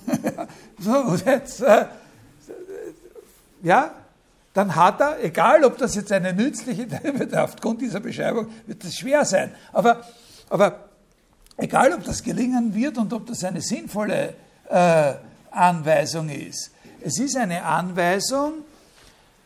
so, 0.78 1.16
jetzt, 1.24 1.60
äh, 1.60 1.86
ja, 3.62 3.94
dann 4.52 4.74
hat 4.76 5.00
er, 5.00 5.22
egal 5.22 5.64
ob 5.64 5.78
das 5.78 5.94
jetzt 5.96 6.12
eine 6.12 6.32
nützliche, 6.32 6.86
aufgrund 7.36 7.80
dieser 7.80 8.00
Beschreibung 8.00 8.48
wird 8.66 8.84
das 8.84 8.94
schwer 8.94 9.24
sein, 9.24 9.52
aber, 9.72 10.02
aber 10.48 10.88
egal 11.56 11.92
ob 11.92 12.04
das 12.04 12.22
gelingen 12.22 12.74
wird 12.74 12.98
und 12.98 13.12
ob 13.12 13.26
das 13.26 13.42
eine 13.42 13.60
sinnvolle 13.60 14.34
äh, 14.68 15.14
Anweisung 15.50 16.28
ist, 16.28 16.70
es 17.00 17.18
ist 17.18 17.36
eine 17.36 17.64
Anweisung, 17.64 18.64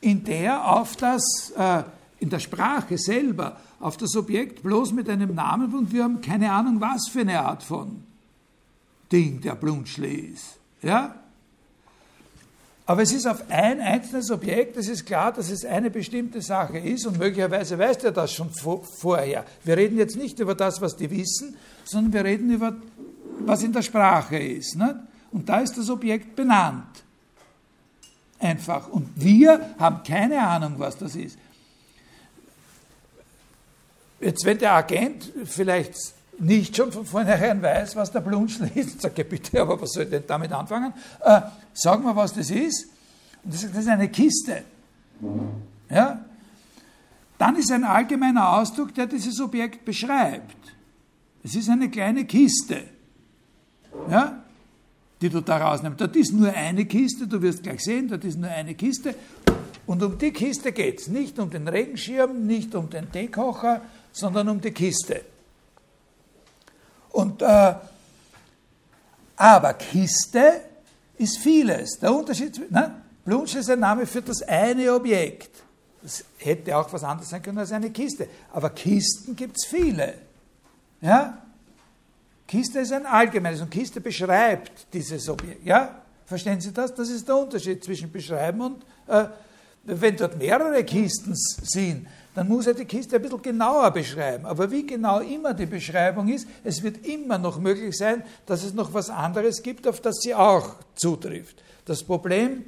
in 0.00 0.24
der 0.24 0.70
auf 0.70 0.96
das, 0.96 1.52
äh, 1.56 1.82
in 2.20 2.30
der 2.30 2.40
Sprache 2.40 2.98
selber, 2.98 3.56
auf 3.80 3.96
das 3.96 4.16
Objekt 4.16 4.62
bloß 4.62 4.92
mit 4.92 5.08
einem 5.08 5.34
Namen 5.34 5.74
und 5.74 5.92
wir 5.92 6.04
haben 6.04 6.20
keine 6.20 6.50
Ahnung, 6.52 6.80
was 6.80 7.08
für 7.08 7.20
eine 7.20 7.40
Art 7.40 7.62
von 7.62 8.02
Ding 9.10 9.40
der 9.40 9.54
Blunschle 9.54 10.08
ist. 10.08 10.58
Ja? 10.82 11.14
Aber 12.86 13.02
es 13.02 13.12
ist 13.12 13.26
auf 13.26 13.50
ein 13.50 13.80
einzelnes 13.80 14.30
Objekt, 14.30 14.76
es 14.78 14.88
ist 14.88 15.04
klar, 15.04 15.32
dass 15.32 15.50
es 15.50 15.64
eine 15.64 15.90
bestimmte 15.90 16.40
Sache 16.40 16.78
ist 16.78 17.06
und 17.06 17.18
möglicherweise 17.18 17.78
weiß 17.78 17.98
der 17.98 18.12
das 18.12 18.32
schon 18.32 18.50
vorher. 18.50 19.44
Wir 19.62 19.76
reden 19.76 19.98
jetzt 19.98 20.16
nicht 20.16 20.38
über 20.40 20.54
das, 20.54 20.80
was 20.80 20.96
die 20.96 21.10
wissen, 21.10 21.54
sondern 21.84 22.12
wir 22.14 22.24
reden 22.24 22.50
über, 22.50 22.74
was 23.40 23.62
in 23.62 23.72
der 23.72 23.82
Sprache 23.82 24.38
ist. 24.38 24.76
Nicht? 24.76 24.94
Und 25.32 25.48
da 25.48 25.60
ist 25.60 25.76
das 25.76 25.90
Objekt 25.90 26.34
benannt. 26.34 27.04
Einfach. 28.40 28.88
Und 28.88 29.10
wir 29.16 29.74
haben 29.78 30.02
keine 30.04 30.40
Ahnung, 30.40 30.74
was 30.78 30.96
das 30.96 31.16
ist. 31.16 31.38
Jetzt, 34.20 34.44
wenn 34.44 34.58
der 34.58 34.72
Agent 34.72 35.32
vielleicht 35.44 35.94
nicht 36.38 36.76
schon 36.76 36.92
von 36.92 37.04
vornherein 37.04 37.60
weiß, 37.62 37.96
was 37.96 38.12
der 38.12 38.20
Blunschel 38.20 38.70
ist, 38.74 39.00
sagt 39.00 39.18
er 39.18 39.24
bitte, 39.24 39.60
aber 39.60 39.80
was 39.80 39.92
soll 39.92 40.04
ich 40.04 40.10
denn 40.10 40.24
damit 40.26 40.52
anfangen? 40.52 40.92
Äh, 41.20 41.40
sag 41.72 42.02
mal, 42.02 42.14
was 42.14 42.32
das 42.32 42.50
ist. 42.50 42.86
Und 43.44 43.54
er 43.54 43.58
sagt, 43.58 43.74
das 43.74 43.82
ist 43.82 43.88
eine 43.88 44.08
Kiste. 44.08 44.62
Ja? 45.90 46.24
Dann 47.38 47.56
ist 47.56 47.70
ein 47.70 47.84
allgemeiner 47.84 48.56
Ausdruck, 48.56 48.94
der 48.94 49.06
dieses 49.06 49.40
Objekt 49.40 49.84
beschreibt. 49.84 50.56
Es 51.42 51.54
ist 51.54 51.68
eine 51.68 51.88
kleine 51.88 52.24
Kiste, 52.24 52.82
ja? 54.10 54.42
Die 55.20 55.28
du 55.28 55.40
da 55.40 55.56
rausnimmst. 55.58 56.00
Dort 56.00 56.16
ist 56.16 56.32
nur 56.32 56.52
eine 56.52 56.84
Kiste, 56.86 57.26
du 57.26 57.40
wirst 57.42 57.62
gleich 57.62 57.82
sehen, 57.82 58.08
dort 58.08 58.24
ist 58.24 58.38
nur 58.38 58.50
eine 58.50 58.74
Kiste. 58.74 59.14
Und 59.86 60.02
um 60.02 60.18
die 60.18 60.32
Kiste 60.32 60.72
geht 60.72 61.00
es. 61.00 61.08
Nicht 61.08 61.38
um 61.38 61.50
den 61.50 61.66
Regenschirm, 61.66 62.46
nicht 62.46 62.74
um 62.74 62.90
den 62.90 63.10
Teekocher, 63.10 63.80
sondern 64.12 64.48
um 64.48 64.60
die 64.60 64.70
Kiste. 64.70 65.22
Und, 67.10 67.42
äh, 67.42 67.74
aber 69.36 69.74
Kiste 69.74 70.60
ist 71.16 71.38
vieles. 71.38 71.98
Der 71.98 72.14
Unterschied, 72.14 72.70
ne? 72.70 73.02
Blunsch 73.24 73.54
ist 73.56 73.70
ein 73.70 73.80
Name 73.80 74.06
für 74.06 74.22
das 74.22 74.42
eine 74.42 74.92
Objekt. 74.94 75.50
Das 76.02 76.24
hätte 76.38 76.76
auch 76.76 76.90
was 76.92 77.04
anderes 77.04 77.28
sein 77.28 77.42
können 77.42 77.58
als 77.58 77.72
eine 77.72 77.90
Kiste. 77.90 78.28
Aber 78.52 78.70
Kisten 78.70 79.36
gibt 79.36 79.56
es 79.58 79.66
viele. 79.66 80.14
Ja? 81.00 81.38
Kiste 82.48 82.80
ist 82.80 82.92
ein 82.92 83.04
allgemeines 83.04 83.60
und 83.60 83.70
Kiste 83.70 84.00
beschreibt 84.00 84.86
dieses 84.92 85.28
Objekt. 85.28 85.64
Ja? 85.66 86.02
Verstehen 86.24 86.60
Sie 86.60 86.72
das? 86.72 86.94
Das 86.94 87.10
ist 87.10 87.28
der 87.28 87.36
Unterschied 87.36 87.84
zwischen 87.84 88.10
beschreiben 88.10 88.60
und, 88.62 88.82
äh, 89.06 89.26
wenn 89.84 90.16
dort 90.16 90.38
mehrere 90.38 90.82
Kisten 90.82 91.34
sind, 91.34 92.06
dann 92.34 92.48
muss 92.48 92.66
er 92.66 92.74
die 92.74 92.84
Kiste 92.84 93.16
ein 93.16 93.22
bisschen 93.22 93.42
genauer 93.42 93.90
beschreiben. 93.90 94.46
Aber 94.46 94.70
wie 94.70 94.86
genau 94.86 95.20
immer 95.20 95.54
die 95.54 95.66
Beschreibung 95.66 96.28
ist, 96.28 96.46
es 96.64 96.82
wird 96.82 97.06
immer 97.06 97.38
noch 97.38 97.58
möglich 97.58 97.96
sein, 97.96 98.22
dass 98.46 98.64
es 98.64 98.74
noch 98.74 98.92
was 98.94 99.10
anderes 99.10 99.62
gibt, 99.62 99.86
auf 99.86 100.00
das 100.00 100.16
sie 100.20 100.34
auch 100.34 100.76
zutrifft. 100.94 101.62
Das 101.84 102.02
Problem, 102.02 102.64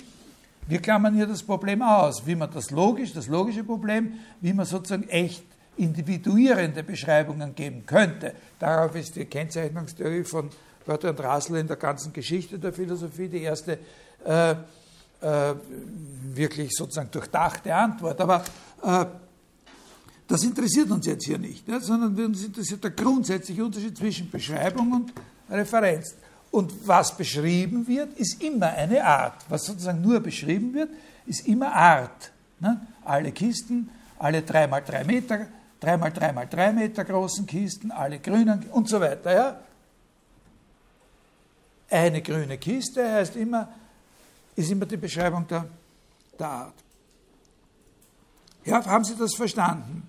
wir 0.67 0.81
klammern 0.81 1.15
hier 1.15 1.27
das 1.27 1.43
Problem 1.43 1.83
aus, 1.83 2.27
wie 2.27 2.35
man 2.35 2.51
das 2.51 2.71
logisch, 2.71 3.13
das 3.13 3.29
logische 3.29 3.65
Problem, 3.65 4.19
wie 4.41 4.53
man 4.53 4.67
sozusagen 4.67 5.09
echt 5.09 5.45
individuierende 5.81 6.83
Beschreibungen 6.83 7.55
geben 7.55 7.85
könnte. 7.87 8.35
Darauf 8.59 8.95
ist 8.95 9.17
die 9.17 9.25
Kennzeichnungstheorie 9.25 10.25
von 10.25 10.51
Bertrand 10.87 11.21
Russell 11.21 11.57
in 11.57 11.67
der 11.67 11.77
ganzen 11.77 12.13
Geschichte 12.13 12.59
der 12.59 12.73
Philosophie 12.73 13.29
die 13.29 13.43
erste 13.43 13.79
äh, 14.25 14.51
äh, 14.53 15.55
wirklich 16.35 16.71
sozusagen 16.73 17.11
durchdachte 17.11 17.75
Antwort. 17.75 18.21
Aber 18.21 18.45
äh, 18.83 19.07
das 20.27 20.45
interessiert 20.45 20.91
uns 20.91 21.07
jetzt 21.07 21.27
hier 21.27 21.39
nicht, 21.39 21.67
ne, 21.67 21.81
sondern 21.81 22.19
uns 22.27 22.45
interessiert 22.45 22.85
der 22.85 22.93
grundsätzliche 22.93 23.65
Unterschied 23.65 23.97
zwischen 23.97 24.31
Beschreibung 24.31 24.93
und 24.93 25.13
Referenz. 25.51 26.15
Und 26.51 26.87
was 26.87 27.17
beschrieben 27.17 27.87
wird, 27.87 28.19
ist 28.19 28.43
immer 28.43 28.69
eine 28.69 29.05
Art. 29.05 29.45
Was 29.49 29.65
sozusagen 29.65 30.01
nur 30.01 30.21
beschrieben 30.21 30.75
wird, 30.75 30.91
ist 31.27 31.47
immer 31.47 31.73
Art. 31.73 32.33
Ne? 32.59 32.81
Alle 33.05 33.33
Kisten, 33.33 33.89
alle 34.19 34.43
3 34.43 34.67
mal 34.67 34.81
3 34.81 35.05
Meter, 35.05 35.47
3 35.81 35.97
mal 35.97 36.13
3 36.13 36.33
mal 36.33 36.47
3 36.47 36.73
Meter 36.73 37.05
großen 37.05 37.47
Kisten, 37.47 37.91
alle 37.91 38.19
grünen 38.19 38.67
und 38.71 38.89
so 38.89 39.01
weiter. 39.01 39.35
Ja? 39.35 39.61
Eine 41.91 42.23
grüne 42.23 42.59
Kiste 42.59 43.11
heißt 43.11 43.37
immer, 43.37 43.69
ist 44.55 44.71
immer 44.71 44.87
die 44.87 44.97
Beschreibung 44.97 45.47
der, 45.49 45.67
der 46.39 46.47
Art. 46.47 46.75
Ja, 48.65 48.85
haben 48.85 49.05
Sie 49.05 49.17
das 49.17 49.35
verstanden? 49.35 50.07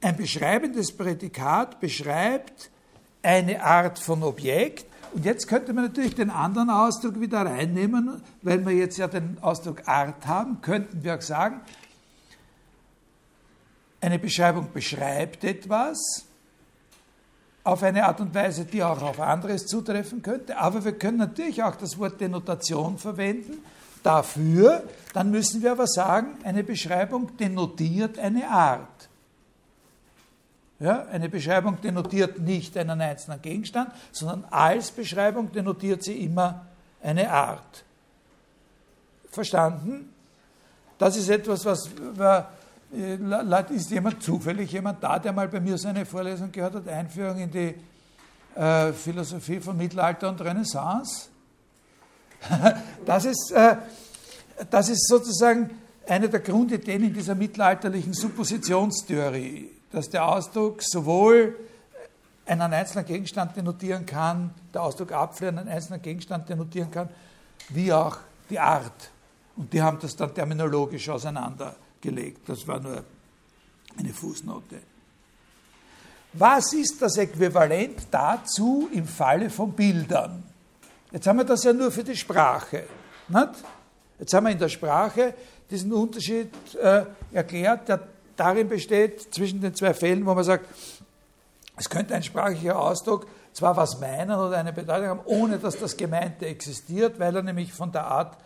Ein 0.00 0.16
beschreibendes 0.16 0.94
Prädikat 0.94 1.80
beschreibt 1.80 2.70
eine 3.22 3.62
Art 3.62 3.98
von 3.98 4.22
Objekt. 4.22 4.86
Und 5.14 5.24
jetzt 5.24 5.48
könnte 5.48 5.72
man 5.72 5.84
natürlich 5.84 6.14
den 6.14 6.30
anderen 6.30 6.68
Ausdruck 6.68 7.20
wieder 7.20 7.46
reinnehmen, 7.46 8.22
weil 8.42 8.64
wir 8.66 8.72
jetzt 8.72 8.98
ja 8.98 9.08
den 9.08 9.38
Ausdruck 9.40 9.88
Art 9.88 10.26
haben, 10.26 10.60
könnten 10.60 11.02
wir 11.02 11.16
auch 11.16 11.22
sagen, 11.22 11.60
eine 14.06 14.20
Beschreibung 14.20 14.68
beschreibt 14.72 15.42
etwas 15.42 16.24
auf 17.64 17.82
eine 17.82 18.04
Art 18.04 18.20
und 18.20 18.32
Weise, 18.32 18.64
die 18.64 18.80
auch 18.80 19.02
auf 19.02 19.18
anderes 19.18 19.66
zutreffen 19.66 20.22
könnte. 20.22 20.56
Aber 20.56 20.84
wir 20.84 20.92
können 20.92 21.18
natürlich 21.18 21.60
auch 21.64 21.74
das 21.74 21.98
Wort 21.98 22.20
Denotation 22.20 22.98
verwenden 22.98 23.58
dafür. 24.04 24.84
Dann 25.12 25.32
müssen 25.32 25.60
wir 25.60 25.72
aber 25.72 25.88
sagen, 25.88 26.38
eine 26.44 26.62
Beschreibung 26.62 27.36
denotiert 27.36 28.16
eine 28.20 28.48
Art. 28.48 29.08
Ja, 30.78 31.06
eine 31.06 31.28
Beschreibung 31.28 31.80
denotiert 31.80 32.38
nicht 32.38 32.76
einen 32.76 33.00
einzelnen 33.00 33.42
Gegenstand, 33.42 33.90
sondern 34.12 34.44
als 34.52 34.92
Beschreibung 34.92 35.50
denotiert 35.50 36.04
sie 36.04 36.22
immer 36.22 36.66
eine 37.02 37.28
Art. 37.28 37.84
Verstanden? 39.32 40.10
Das 40.96 41.16
ist 41.16 41.28
etwas, 41.28 41.64
was 41.64 41.86
äh, 41.86 42.44
ist 43.70 43.90
jemand 43.90 44.22
zufällig 44.22 44.72
jemand 44.72 45.02
da, 45.02 45.18
der 45.18 45.32
mal 45.32 45.48
bei 45.48 45.60
mir 45.60 45.76
seine 45.76 46.06
Vorlesung 46.06 46.52
gehört 46.52 46.74
hat, 46.74 46.88
Einführung 46.88 47.38
in 47.38 47.50
die 47.50 47.74
äh, 48.54 48.92
Philosophie 48.92 49.60
von 49.60 49.76
Mittelalter 49.76 50.28
und 50.28 50.40
Renaissance? 50.40 51.28
das, 53.06 53.24
ist, 53.24 53.52
äh, 53.52 53.76
das 54.70 54.88
ist 54.88 55.08
sozusagen 55.08 55.70
eine 56.06 56.28
der 56.28 56.40
Grundideen 56.40 57.04
in 57.04 57.14
dieser 57.14 57.34
mittelalterlichen 57.34 58.12
Suppositionstheorie 58.12 59.76
dass 59.96 60.10
der 60.10 60.26
Ausdruck 60.26 60.82
sowohl 60.82 61.56
einen 62.44 62.72
einzelnen 62.72 63.06
Gegenstand 63.06 63.56
denotieren 63.56 64.06
kann, 64.06 64.52
der 64.72 64.82
Ausdruck 64.82 65.12
Apfel 65.12 65.48
einen 65.48 65.68
einzelnen 65.68 66.02
Gegenstand 66.02 66.48
denotieren 66.48 66.90
kann, 66.90 67.08
wie 67.70 67.92
auch 67.92 68.18
die 68.50 68.58
Art. 68.58 69.10
Und 69.56 69.72
die 69.72 69.82
haben 69.82 69.98
das 69.98 70.14
dann 70.14 70.34
terminologisch 70.34 71.08
auseinandergelegt. 72.06 72.48
Das 72.48 72.66
war 72.66 72.80
nur 72.80 73.04
eine 73.98 74.12
Fußnote. 74.12 74.80
Was 76.32 76.72
ist 76.74 77.00
das 77.00 77.16
Äquivalent 77.16 78.08
dazu 78.10 78.88
im 78.92 79.06
Falle 79.06 79.48
von 79.48 79.72
Bildern? 79.72 80.42
Jetzt 81.10 81.26
haben 81.26 81.38
wir 81.38 81.44
das 81.44 81.64
ja 81.64 81.72
nur 81.72 81.90
für 81.90 82.04
die 82.04 82.16
Sprache. 82.16 82.84
Nicht? 83.28 83.50
Jetzt 84.18 84.34
haben 84.34 84.44
wir 84.44 84.52
in 84.52 84.58
der 84.58 84.68
Sprache 84.68 85.34
diesen 85.70 85.92
Unterschied 85.92 86.50
äh, 86.80 87.04
erklärt, 87.32 87.88
der 87.88 88.06
darin 88.36 88.68
besteht, 88.68 89.34
zwischen 89.34 89.60
den 89.60 89.74
zwei 89.74 89.94
Fällen, 89.94 90.26
wo 90.26 90.34
man 90.34 90.44
sagt, 90.44 90.66
es 91.76 91.88
könnte 91.88 92.14
ein 92.14 92.22
sprachlicher 92.22 92.78
Ausdruck 92.78 93.26
zwar 93.52 93.76
was 93.76 93.98
meinen 93.98 94.38
oder 94.38 94.58
eine 94.58 94.72
Bedeutung 94.72 95.08
haben, 95.08 95.20
ohne 95.24 95.58
dass 95.58 95.78
das 95.78 95.96
Gemeinte 95.96 96.46
existiert, 96.46 97.18
weil 97.18 97.34
er 97.34 97.42
nämlich 97.42 97.72
von 97.72 97.90
der 97.92 98.04
Art 98.04 98.36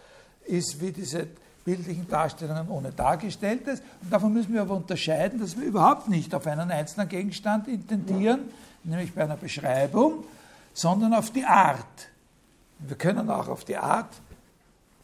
ist 0.45 0.81
wie 0.81 0.93
diese 0.93 1.27
bildlichen 1.65 2.09
Darstellungen 2.09 2.69
ohne 2.69 2.93
Dargestelltes. 2.93 3.83
Und 4.03 4.13
davon 4.13 4.33
müssen 4.33 4.53
wir 4.55 4.63
aber 4.63 4.77
unterscheiden, 4.77 5.41
dass 5.41 5.59
wir 5.59 5.65
überhaupt 5.65 6.09
nicht 6.09 6.35
auf 6.35 6.47
einen 6.47 6.71
einzelnen 6.71 7.09
Gegenstand 7.09 7.69
intendieren, 7.69 8.41
nämlich 8.85 9.15
bei 9.15 9.25
einer 9.25 9.37
Beschreibung, 9.37 10.25
sondern 10.73 11.15
auf 11.15 11.31
die 11.31 11.45
Art. 11.45 12.09
Wir 12.79 12.97
können 12.97 13.31
auch 13.31 13.49
auf 13.49 13.65
die 13.65 13.77
Art, 13.77 14.15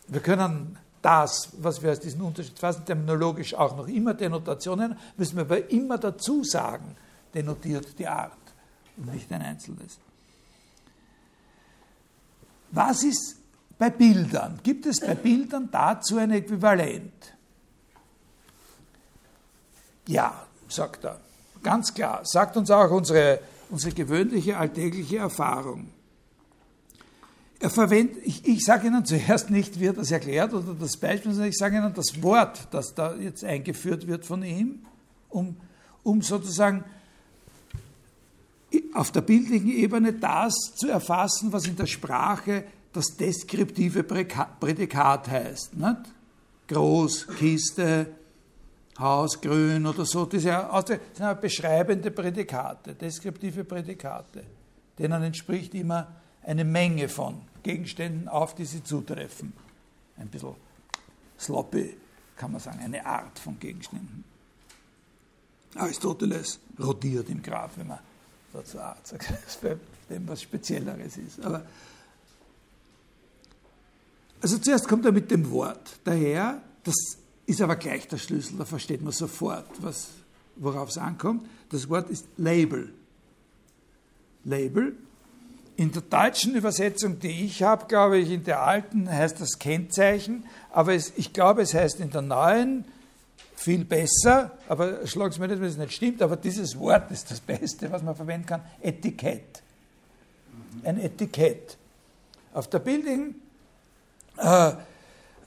wir 0.08 0.20
können 0.20 0.78
das, 1.02 1.50
was 1.58 1.82
wir 1.82 1.92
aus 1.92 2.00
Unterschied 2.14 2.58
fassen, 2.58 2.84
terminologisch 2.84 3.54
auch 3.54 3.76
noch 3.76 3.86
immer 3.86 4.14
Denotationen, 4.14 4.96
müssen 5.16 5.36
wir 5.36 5.42
aber 5.42 5.70
immer 5.70 5.98
dazu 5.98 6.42
sagen, 6.42 6.96
denotiert 7.34 7.98
die 7.98 8.08
Art 8.08 8.32
und 8.96 9.12
nicht 9.12 9.30
ein 9.30 9.42
einzelnes. 9.42 9.98
Was 12.70 13.04
ist 13.04 13.35
bei 13.78 13.90
Bildern? 13.90 14.60
Gibt 14.62 14.86
es 14.86 15.00
bei 15.00 15.14
Bildern 15.14 15.68
dazu 15.70 16.16
ein 16.18 16.30
Äquivalent? 16.30 17.34
Ja, 20.06 20.46
sagt 20.68 21.04
er. 21.04 21.20
Ganz 21.62 21.92
klar. 21.92 22.20
Sagt 22.24 22.56
uns 22.56 22.70
auch 22.70 22.90
unsere, 22.90 23.40
unsere 23.70 23.94
gewöhnliche 23.94 24.56
alltägliche 24.56 25.18
Erfahrung. 25.18 25.90
Er 27.58 27.70
verwendet, 27.70 28.18
ich, 28.24 28.46
ich 28.46 28.64
sage 28.64 28.86
Ihnen 28.86 29.04
zuerst 29.04 29.50
nicht, 29.50 29.80
wie 29.80 29.86
er 29.86 29.94
das 29.94 30.10
erklärt 30.10 30.52
oder 30.52 30.74
das 30.74 30.96
Beispiel, 30.96 31.32
sondern 31.32 31.48
ich 31.48 31.56
sage 31.56 31.76
Ihnen 31.76 31.94
das 31.94 32.22
Wort, 32.22 32.68
das 32.70 32.94
da 32.94 33.14
jetzt 33.16 33.44
eingeführt 33.44 34.06
wird 34.06 34.26
von 34.26 34.42
ihm, 34.42 34.86
um, 35.30 35.56
um 36.02 36.22
sozusagen 36.22 36.84
auf 38.92 39.10
der 39.10 39.22
bildlichen 39.22 39.70
Ebene 39.70 40.12
das 40.12 40.54
zu 40.76 40.88
erfassen, 40.88 41.52
was 41.52 41.66
in 41.66 41.76
der 41.76 41.86
Sprache 41.86 42.64
das 42.96 43.16
deskriptive 43.16 44.02
Prädikat 44.02 45.28
heißt. 45.28 45.76
Nicht? 45.76 45.96
Groß, 46.68 47.28
Kiste, 47.38 48.06
Haus, 48.98 49.40
Grün 49.40 49.86
oder 49.86 50.04
so, 50.06 50.24
das 50.24 50.42
sind 50.42 51.40
beschreibende 51.40 52.10
Prädikate, 52.10 52.94
deskriptive 52.94 53.64
Prädikate. 53.64 54.44
Denen 54.98 55.22
entspricht 55.22 55.74
immer 55.74 56.08
eine 56.42 56.64
Menge 56.64 57.08
von 57.08 57.42
Gegenständen 57.62 58.28
auf, 58.28 58.54
die 58.54 58.64
sie 58.64 58.82
zutreffen. 58.82 59.52
Ein 60.16 60.28
bisschen 60.28 60.54
sloppy, 61.38 61.96
kann 62.36 62.52
man 62.52 62.60
sagen, 62.60 62.80
eine 62.80 63.04
Art 63.04 63.38
von 63.38 63.58
Gegenständen. 63.60 64.24
Aristoteles 65.74 66.58
rotiert 66.80 67.28
im 67.28 67.42
Grab, 67.42 67.76
wenn 67.76 67.88
man 67.88 67.98
dazu 68.52 68.80
Art 68.80 69.06
sagt, 69.06 69.26
dem 70.10 70.26
was 70.26 70.40
Spezielleres 70.40 71.18
ist. 71.18 71.44
Aber 71.44 71.62
also 74.40 74.58
zuerst 74.58 74.88
kommt 74.88 75.04
er 75.04 75.12
mit 75.12 75.30
dem 75.30 75.50
Wort 75.50 75.98
daher, 76.04 76.60
das 76.84 76.94
ist 77.46 77.60
aber 77.60 77.76
gleich 77.76 78.08
der 78.08 78.18
Schlüssel, 78.18 78.56
da 78.58 78.64
versteht 78.64 79.02
man 79.02 79.12
sofort, 79.12 79.66
worauf 80.56 80.88
es 80.88 80.98
ankommt. 80.98 81.46
Das 81.70 81.88
Wort 81.88 82.10
ist 82.10 82.26
Label. 82.36 82.92
Label 84.44 84.96
in 85.76 85.92
der 85.92 86.02
deutschen 86.02 86.54
Übersetzung, 86.54 87.18
die 87.18 87.44
ich 87.44 87.62
habe, 87.62 87.86
glaube 87.86 88.18
ich, 88.18 88.30
in 88.30 88.44
der 88.44 88.62
alten 88.62 89.10
heißt 89.10 89.40
das 89.40 89.58
Kennzeichen, 89.58 90.44
aber 90.72 90.94
es, 90.94 91.12
ich 91.16 91.32
glaube, 91.32 91.62
es 91.62 91.74
heißt 91.74 92.00
in 92.00 92.10
der 92.10 92.22
neuen 92.22 92.86
viel 93.54 93.84
besser, 93.84 94.52
aber 94.68 95.06
schlagen 95.06 95.32
Sie 95.32 95.40
mir 95.40 95.48
nicht, 95.48 95.60
wenn 95.60 95.68
es 95.68 95.76
nicht 95.76 95.92
stimmt, 95.92 96.22
aber 96.22 96.36
dieses 96.36 96.78
Wort 96.78 97.10
ist 97.10 97.30
das 97.30 97.40
Beste, 97.40 97.90
was 97.90 98.02
man 98.02 98.16
verwenden 98.16 98.46
kann, 98.46 98.62
Etikett. 98.80 99.62
Ein 100.82 100.98
Etikett. 100.98 101.76
Auf 102.54 102.68
der 102.68 102.78
bildlichen, 102.78 103.34
äh, 104.38 104.72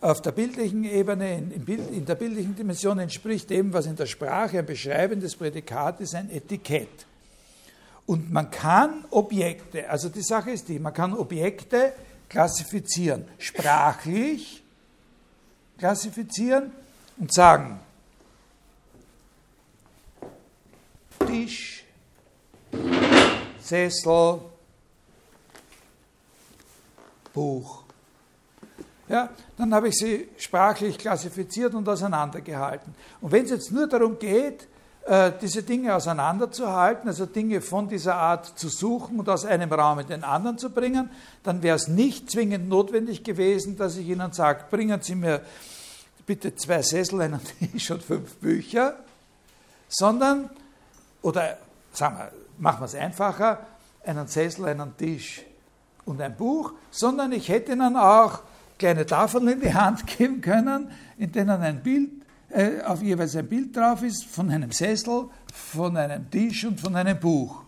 auf 0.02 0.22
der 0.22 0.32
bildlichen 0.32 0.86
Ebene, 0.86 1.38
in, 1.38 2.06
der 2.06 2.16
bildlichen 2.16 2.56
Dimension 2.56 3.00
entspricht 3.00 3.50
dem, 3.50 3.74
was 3.74 3.86
in 3.86 3.96
der 3.96 4.06
Sprache 4.06 4.60
ein 4.60 4.66
beschreibendes 4.66 5.36
Prädikat 5.36 6.00
ist, 6.00 6.16
ein 6.16 6.30
Etikett. 6.32 7.06
Und 8.06 8.32
man 8.32 8.50
kann 8.50 9.06
Objekte, 9.12 9.90
also 9.90 10.10
die 10.10 10.22
Sache 10.22 10.52
ist 10.52 10.68
die, 10.70 10.80
man 10.80 10.94
kann 10.94 11.14
Objekte 11.14 11.94
klassifizieren, 12.30 13.26
sprachlich 13.38 14.64
klassifizieren 15.78 16.72
und 17.18 17.34
sagen, 17.34 17.80
Tisch, 21.28 21.84
Sessel, 23.62 24.42
Buch. 27.34 27.79
Ja, 29.10 29.30
dann 29.58 29.74
habe 29.74 29.90
ich 29.90 29.96
sie 29.96 30.30
sprachlich 30.38 30.98
klassifiziert 30.98 31.74
und 31.74 31.90
auseinandergehalten. 31.90 32.94
Und 33.22 33.32
wenn 33.32 33.44
es 33.44 33.50
jetzt 33.50 33.72
nur 33.72 33.88
darum 33.88 34.20
geht, 34.20 34.68
äh, 35.08 35.32
diese 35.42 35.64
Dinge 35.64 35.96
auseinanderzuhalten, 35.96 37.08
also 37.10 37.26
Dinge 37.26 37.62
von 37.62 37.88
dieser 37.90 38.16
Art 38.16 38.46
zu 38.60 38.70
suchen 38.70 39.20
und 39.20 39.28
aus 39.28 39.46
einem 39.46 39.74
Raum 39.74 39.98
in 39.98 40.08
den 40.08 40.24
anderen 40.24 40.60
zu 40.60 40.70
bringen, 40.70 41.10
dann 41.42 41.64
wäre 41.64 41.76
es 41.76 41.88
nicht 41.88 42.30
zwingend 42.30 42.70
notwendig 42.70 43.24
gewesen, 43.24 43.76
dass 43.76 43.98
ich 43.98 44.08
Ihnen 44.08 44.32
sage, 44.32 44.66
bringen 44.70 45.02
Sie 45.02 45.16
mir 45.16 45.42
bitte 46.28 46.56
zwei 46.56 46.84
Sessel, 46.84 47.22
einen 47.22 47.42
Tisch 47.72 47.90
und 47.90 48.04
fünf 48.04 48.36
Bücher, 48.36 48.98
sondern, 49.88 50.52
oder 51.24 51.58
sagen 51.92 52.20
wir, 52.20 52.32
machen 52.60 52.82
wir 52.82 52.86
es 52.86 52.94
einfacher, 52.94 53.66
einen 54.06 54.28
Sessel, 54.28 54.66
einen 54.66 54.96
Tisch 54.96 55.42
und 56.06 56.22
ein 56.22 56.38
Buch, 56.38 56.74
sondern 56.92 57.32
ich 57.32 57.50
hätte 57.50 57.72
Ihnen 57.72 57.96
auch 57.96 58.42
kleine 58.80 59.06
Tafeln 59.06 59.48
in 59.50 59.62
die 59.62 59.74
Hand 59.74 60.08
geben 60.08 60.42
können, 60.42 60.90
in 61.18 61.32
denen 61.32 61.62
ein 61.62 61.84
Bild 61.84 62.20
äh, 62.50 62.82
auf 62.82 63.04
jeweils 63.04 63.36
ein 63.36 63.48
Bild 63.48 63.76
drauf 63.76 64.02
ist 64.02 64.26
von 64.26 64.50
einem 64.50 64.72
Sessel, 64.72 65.26
von 65.54 65.96
einem 65.96 66.30
Tisch 66.32 66.66
und 66.66 66.80
von 66.80 66.96
einem 66.96 67.20
Buch. 67.20 67.62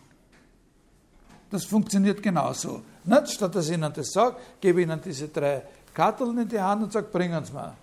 Das 1.52 1.66
funktioniert 1.66 2.24
genauso. 2.24 2.82
Nicht? 3.04 3.32
Statt 3.32 3.54
dass 3.54 3.68
ich 3.68 3.74
Ihnen 3.74 3.92
das 3.94 4.12
sage, 4.12 4.38
gebe 4.60 4.82
ich 4.82 4.88
Ihnen 4.88 5.00
diese 5.02 5.28
drei 5.28 5.62
Karteln 5.94 6.38
in 6.40 6.48
die 6.48 6.60
Hand 6.60 6.84
und 6.84 6.94
sage, 6.94 7.08
bringen 7.12 7.44
Sie 7.46 7.54
mir 7.54 7.76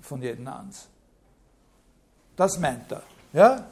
von 0.00 0.22
jedem 0.22 0.46
eins. 0.48 0.88
Das 2.36 2.58
meint 2.58 2.90
er. 2.90 3.02
Ja? 3.32 3.66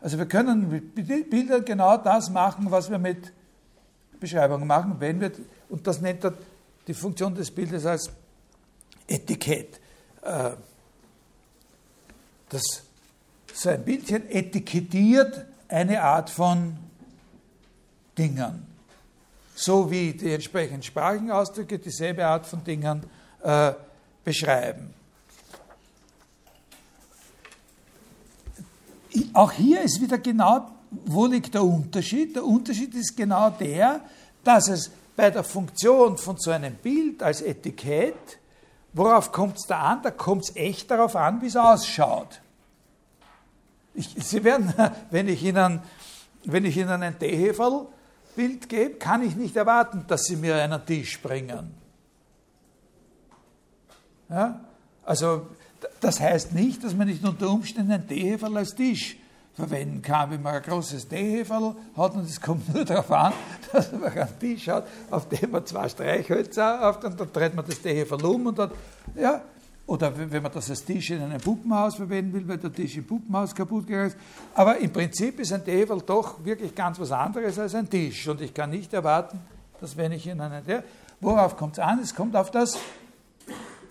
Also 0.00 0.18
wir 0.18 0.26
können 0.26 0.68
mit 0.70 0.94
Bildern 1.30 1.64
genau 1.64 1.96
das 1.96 2.30
machen, 2.30 2.70
was 2.70 2.90
wir 2.90 2.98
mit 2.98 3.32
Beschreibungen 4.20 4.66
machen, 4.66 4.96
wenn 4.98 5.20
wir, 5.20 5.32
und 5.68 5.86
das 5.86 6.00
nennt 6.00 6.24
er 6.24 6.34
die 6.86 6.94
Funktion 6.94 7.34
des 7.34 7.50
Bildes 7.50 7.86
als 7.86 8.10
Etikett. 9.06 9.80
Äh, 10.22 10.50
das, 12.48 12.62
so 13.52 13.68
ein 13.70 13.84
Bildchen 13.84 14.28
etikettiert 14.28 15.46
eine 15.68 16.02
Art 16.02 16.30
von 16.30 16.76
Dingern. 18.16 18.66
So 19.54 19.90
wie 19.90 20.12
die 20.12 20.32
entsprechenden 20.32 20.82
Sprachenausdrücke 20.82 21.78
dieselbe 21.78 22.26
Art 22.26 22.46
von 22.46 22.62
Dingern 22.64 23.04
äh, 23.42 23.72
beschreiben. 24.24 24.92
Auch 29.32 29.52
hier 29.52 29.82
ist 29.82 30.00
wieder 30.00 30.18
genau, 30.18 30.70
wo 30.90 31.26
liegt 31.26 31.54
der 31.54 31.64
Unterschied? 31.64 32.36
Der 32.36 32.44
Unterschied 32.44 32.94
ist 32.94 33.16
genau 33.16 33.50
der, 33.50 34.00
dass 34.42 34.68
es 34.68 34.90
bei 35.16 35.30
der 35.30 35.44
Funktion 35.44 36.18
von 36.18 36.36
so 36.38 36.50
einem 36.50 36.74
Bild 36.74 37.22
als 37.22 37.40
Etikett, 37.40 38.38
worauf 38.92 39.32
kommt 39.32 39.58
es 39.58 39.66
da 39.66 39.80
an? 39.80 40.02
Da 40.02 40.10
kommt 40.10 40.44
es 40.44 40.56
echt 40.56 40.90
darauf 40.90 41.14
an, 41.16 41.40
wie 41.40 41.46
es 41.46 41.56
ausschaut. 41.56 42.40
Ich, 43.94 44.08
Sie 44.18 44.42
werden, 44.42 44.72
wenn 45.10 45.28
ich 45.28 45.42
Ihnen, 45.42 45.80
wenn 46.44 46.64
ich 46.64 46.76
Ihnen 46.76 47.02
ein 47.02 47.18
Teeheferl-Bild 47.18 48.68
gebe, 48.68 48.94
kann 48.94 49.22
ich 49.22 49.36
nicht 49.36 49.56
erwarten, 49.56 50.04
dass 50.08 50.24
Sie 50.24 50.36
mir 50.36 50.56
einen 50.56 50.84
Tisch 50.84 51.20
bringen. 51.22 51.74
Ja? 54.28 54.60
Also, 55.04 55.46
das 56.00 56.18
heißt 56.18 56.52
nicht, 56.52 56.82
dass 56.82 56.94
man 56.94 57.06
nicht 57.06 57.24
unter 57.24 57.50
Umständen 57.50 57.92
ein 57.92 58.08
Teeheferl 58.08 58.56
als 58.56 58.74
Tisch 58.74 59.16
verwenden 59.54 60.02
kann, 60.02 60.30
wenn 60.30 60.42
man 60.42 60.54
ein 60.54 60.62
großes 60.62 61.08
Teeheferl 61.08 61.76
hat 61.96 62.14
und 62.14 62.28
es 62.28 62.40
kommt 62.40 62.74
nur 62.74 62.84
darauf 62.84 63.10
an, 63.10 63.32
dass 63.72 63.92
man 63.92 64.04
einen 64.04 64.38
Tisch 64.38 64.68
hat, 64.68 64.86
auf 65.10 65.28
dem 65.28 65.52
man 65.52 65.64
zwei 65.64 65.88
Streichhölzer 65.88 66.88
auf, 66.88 67.02
und 67.04 67.18
dann 67.18 67.32
dreht 67.32 67.54
man 67.54 67.64
das 67.64 67.80
Teeheferl 67.80 68.24
um 68.24 68.46
und 68.46 68.58
dann, 68.58 68.70
ja, 69.14 69.42
oder 69.86 70.12
wenn 70.16 70.42
man 70.42 70.50
das 70.50 70.70
als 70.70 70.84
Tisch 70.84 71.10
in 71.10 71.22
einem 71.22 71.40
Puppenhaus 71.40 71.96
verwenden 71.96 72.32
will, 72.32 72.48
weil 72.48 72.56
der 72.56 72.72
Tisch 72.72 72.96
im 72.96 73.06
Puppenhaus 73.06 73.54
kaputt 73.54 73.86
gegangen 73.86 74.08
ist. 74.08 74.16
Aber 74.54 74.78
im 74.78 74.90
Prinzip 74.90 75.38
ist 75.40 75.52
ein 75.52 75.62
Teewel 75.62 76.00
doch 76.00 76.42
wirklich 76.42 76.74
ganz 76.74 76.98
was 76.98 77.12
anderes 77.12 77.58
als 77.58 77.74
ein 77.74 77.88
Tisch. 77.88 78.26
Und 78.26 78.40
ich 78.40 78.54
kann 78.54 78.70
nicht 78.70 78.94
erwarten, 78.94 79.38
dass 79.80 79.94
wenn 79.96 80.12
ich 80.12 80.26
in 80.26 80.40
einen... 80.40 80.66
Ja, 80.66 80.82
worauf 81.20 81.58
kommt 81.58 81.74
es 81.74 81.80
an? 81.80 81.98
Es 81.98 82.14
kommt 82.14 82.34
auf 82.34 82.50
das, 82.50 82.78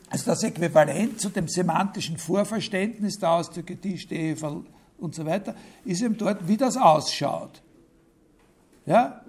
also 0.09 0.25
das 0.25 0.41
Äquivalent 0.41 1.21
zu 1.21 1.29
dem 1.29 1.47
semantischen 1.47 2.17
Vorverständnis 2.17 3.19
der 3.19 3.29
Ausdrücke 3.29 3.79
Tisch, 3.79 4.07
Teewel 4.07 4.63
und 5.03 5.13
so 5.13 5.25
weiter, 5.25 5.53
ist 5.83 6.01
eben 6.01 6.17
dort, 6.17 6.47
wie 6.47 6.55
das 6.55 6.77
ausschaut. 6.77 7.61
Ja? 8.85 9.21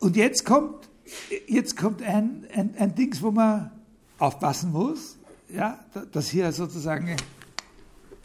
Und 0.00 0.16
jetzt 0.16 0.44
kommt, 0.44 0.88
jetzt 1.46 1.76
kommt 1.76 2.02
ein, 2.02 2.46
ein, 2.52 2.74
ein 2.78 2.94
Dings, 2.94 3.22
wo 3.22 3.30
man 3.30 3.70
aufpassen 4.18 4.72
muss, 4.72 5.16
ja, 5.48 5.78
dass 6.12 6.28
hier 6.28 6.52
sozusagen 6.52 7.16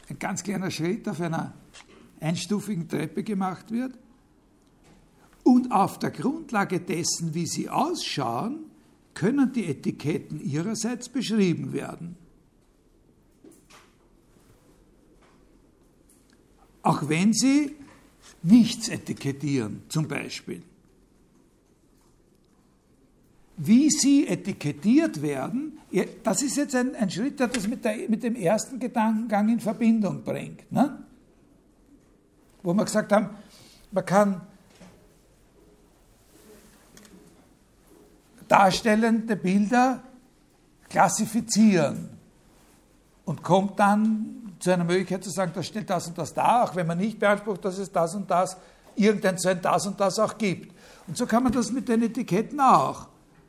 ein 0.10 0.20
ganz 0.20 0.44
kleiner 0.44 0.72
Schritt 0.72 1.08
auf 1.08 1.22
einer 1.22 1.54
einstufigen 2.20 2.88
Treppe 2.88 3.24
gemacht 3.24 3.72
wird. 3.72 3.94
Und 5.44 5.72
auf 5.72 6.00
der 6.00 6.12
Grundlage 6.12 6.80
dessen, 6.80 7.34
wie 7.34 7.48
sie 7.48 7.70
ausschauen, 7.70 8.71
können 9.14 9.52
die 9.54 9.66
Etiketten 9.66 10.42
ihrerseits 10.42 11.10
beschrieben 11.10 11.74
werden. 11.74 12.16
Auch 16.84 17.08
wenn 17.08 17.34
sie 17.34 17.76
nichts 18.44 18.90
etikettieren, 18.90 19.84
zum 19.90 20.08
Beispiel. 20.08 20.64
Wie 23.58 23.90
sie 23.90 24.28
etikettiert 24.28 25.22
werden, 25.22 25.78
das 26.24 26.42
ist 26.42 26.58
jetzt 26.58 26.74
ein, 26.74 26.96
ein 26.96 27.10
Schritt, 27.10 27.40
der 27.40 27.48
das 27.48 27.68
mit, 27.68 27.86
der, 27.86 28.10
mit, 28.10 28.24
dem 28.24 28.36
ersten 28.36 28.80
Gedankengang 28.80 29.50
in 29.50 29.60
Verbindung 29.60 30.24
bringt. 30.24 30.72
Ne? 30.72 31.04
Wo 32.64 32.74
wir 32.74 32.86
gesagt 32.86 33.12
haben, 33.12 33.30
man 33.92 34.06
kann 34.06 34.42
darstellende 38.52 39.38
Bilder 39.38 40.02
klassifizieren 40.90 42.10
und 43.24 43.44
kommt 43.44 43.80
dann 43.80 44.54
zu 44.60 44.72
einer 44.72 44.84
Möglichkeit 44.84 45.24
zu 45.24 45.30
sagen, 45.30 45.54
das 45.56 45.68
stellt 45.68 45.90
das 45.90 46.08
und 46.08 46.18
das 46.18 46.34
dar, 46.34 46.66
auch 46.66 46.76
wenn 46.76 46.86
man 46.86 46.98
nicht 46.98 47.18
beansprucht, 47.18 47.64
dass 47.64 47.78
es 47.78 47.92
das 47.92 48.14
und 48.14 48.30
das, 48.30 48.58
irgendein 48.96 49.38
so 49.38 49.48
ein 49.48 49.62
das 49.62 49.88
und 49.88 50.00
das 50.02 50.20
auch 50.20 50.38
gibt. 50.38 50.76
Und 51.08 51.16
so 51.16 51.26
kann 51.26 51.44
man 51.44 51.54
das 51.54 51.72
mit 51.72 51.88
den 51.88 52.04
Etiketten 52.04 52.60
auch. 52.60 53.08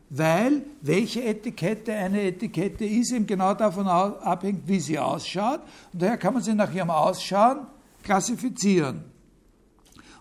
Weil 0.09 0.63
welche 0.83 1.25
Etikette 1.25 1.93
eine 1.93 2.23
Etikette 2.23 2.85
ist, 2.85 3.13
eben 3.13 3.27
genau 3.27 3.55
davon 3.55 3.89
abhängt, 3.89 4.69
wie 4.69 4.79
sie 4.79 4.99
ausschaut. 4.99 5.61
Und 5.93 6.03
daher 6.03 6.17
kann 6.17 6.35
man 6.35 6.43
sie 6.43 6.55
nach 6.55 6.73
ihrem 6.73 6.91
Ausschauen 6.91 7.67
klassifizieren. 8.05 9.05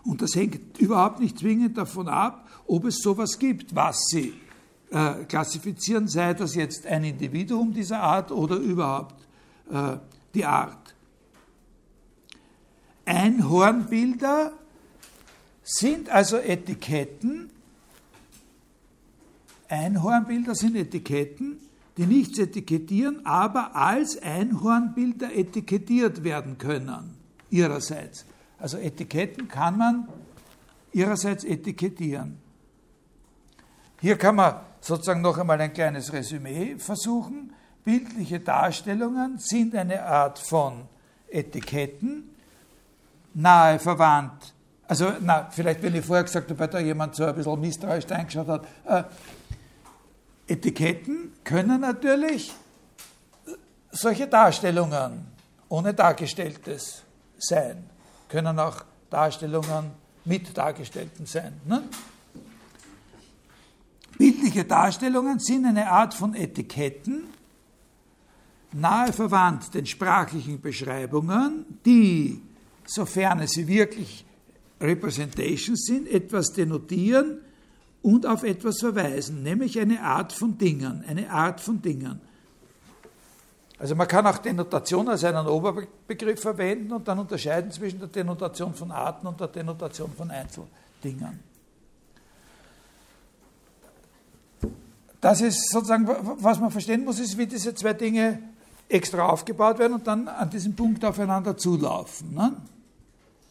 Und 0.02 0.22
das 0.22 0.34
hängt 0.34 0.78
überhaupt 0.78 1.20
nicht 1.20 1.38
zwingend 1.38 1.78
davon 1.78 2.08
ab, 2.08 2.48
ob 2.66 2.86
es 2.86 2.98
sowas 2.98 3.38
gibt, 3.38 3.74
was 3.74 3.96
sie 4.08 4.32
äh, 4.92 5.24
klassifizieren, 5.24 6.06
sei 6.06 6.34
das 6.34 6.54
jetzt 6.54 6.86
ein 6.86 7.04
Individuum 7.04 7.72
dieser 7.72 8.00
Art 8.00 8.30
oder 8.30 8.56
überhaupt 8.56 9.14
äh, 9.70 9.96
die 10.34 10.44
Art. 10.44 10.94
Einhornbilder 13.06 14.52
sind 15.62 16.10
also 16.10 16.36
Etiketten. 16.36 17.50
Einhornbilder 19.68 20.54
sind 20.54 20.76
Etiketten, 20.76 21.58
die 21.96 22.06
nichts 22.06 22.38
etikettieren, 22.38 23.24
aber 23.24 23.74
als 23.74 24.20
Einhornbilder 24.20 25.34
etikettiert 25.34 26.22
werden 26.22 26.58
können, 26.58 27.16
ihrerseits. 27.48 28.26
Also 28.58 28.76
Etiketten 28.76 29.48
kann 29.48 29.78
man 29.78 30.08
ihrerseits 30.92 31.44
etikettieren. 31.44 32.36
Hier 34.02 34.16
kann 34.16 34.36
man 34.36 34.56
sozusagen 34.82 35.22
noch 35.22 35.38
einmal 35.38 35.60
ein 35.60 35.72
kleines 35.72 36.12
Resümee 36.12 36.76
versuchen. 36.76 37.54
Bildliche 37.84 38.40
Darstellungen 38.40 39.38
sind 39.38 39.74
eine 39.74 40.04
Art 40.04 40.38
von 40.38 40.82
Etiketten, 41.30 42.34
nahe 43.32 43.78
verwandt. 43.78 44.52
Also, 44.86 45.12
na, 45.20 45.48
vielleicht, 45.50 45.82
wenn 45.82 45.94
ich 45.94 46.04
vorher 46.04 46.24
gesagt 46.24 46.50
habe, 46.50 46.68
da 46.68 46.78
jemand 46.78 47.14
so 47.14 47.24
ein 47.24 47.34
bisschen 47.34 47.60
misstrauisch 47.60 48.04
reingeschaut 48.10 48.48
hat. 48.48 48.66
Äh, 48.84 50.52
Etiketten 50.52 51.32
können 51.44 51.80
natürlich 51.80 52.52
solche 53.90 54.26
Darstellungen 54.26 55.26
ohne 55.68 55.94
Dargestelltes 55.94 57.02
sein, 57.38 57.88
können 58.28 58.58
auch 58.58 58.84
Darstellungen 59.08 59.92
mit 60.24 60.56
Dargestellten 60.56 61.24
sein. 61.24 61.60
Ne? 61.64 61.82
Bildliche 64.18 64.64
Darstellungen 64.64 65.38
sind 65.38 65.64
eine 65.64 65.90
Art 65.90 66.14
von 66.14 66.34
Etiketten, 66.34 67.24
nahe 68.72 69.12
verwandt 69.12 69.74
den 69.74 69.86
sprachlichen 69.86 70.60
Beschreibungen, 70.60 71.66
die, 71.84 72.40
sofern 72.86 73.46
sie 73.46 73.66
wirklich 73.66 74.24
Representations 74.80 75.84
sind, 75.84 76.08
etwas 76.08 76.52
denotieren 76.52 77.38
und 78.02 78.26
auf 78.26 78.42
etwas 78.42 78.80
verweisen, 78.80 79.42
nämlich 79.42 79.78
eine 79.78 80.02
Art 80.02 80.32
von 80.32 80.58
Dingen, 80.58 81.04
eine 81.06 81.30
Art 81.30 81.60
von 81.60 81.80
Dingen. 81.80 82.20
Also 83.78 83.96
man 83.96 84.06
kann 84.06 84.26
auch 84.26 84.38
Denotation 84.38 85.08
als 85.08 85.24
einen 85.24 85.46
Oberbegriff 85.46 86.40
verwenden 86.40 86.92
und 86.92 87.06
dann 87.06 87.18
unterscheiden 87.18 87.70
zwischen 87.70 87.98
der 87.98 88.08
Denotation 88.08 88.74
von 88.74 88.90
Arten 88.90 89.26
und 89.26 89.40
der 89.40 89.48
Denotation 89.48 90.12
von 90.16 90.30
Einzeldingen. 90.30 91.51
Das 95.22 95.40
ist 95.40 95.70
sozusagen, 95.70 96.08
was 96.08 96.58
man 96.58 96.72
verstehen 96.72 97.04
muss, 97.04 97.20
ist, 97.20 97.38
wie 97.38 97.46
diese 97.46 97.76
zwei 97.76 97.92
Dinge 97.92 98.40
extra 98.88 99.28
aufgebaut 99.28 99.78
werden 99.78 99.94
und 99.94 100.06
dann 100.08 100.26
an 100.26 100.50
diesem 100.50 100.74
Punkt 100.74 101.04
aufeinander 101.04 101.56
zulaufen. 101.56 102.34
Ne? 102.34 102.56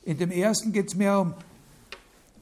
In 0.04 0.18
dem 0.18 0.32
ersten 0.32 0.74
geht 0.74 0.90
es 0.90 0.96
mehr 0.96 1.22
um 1.22 1.34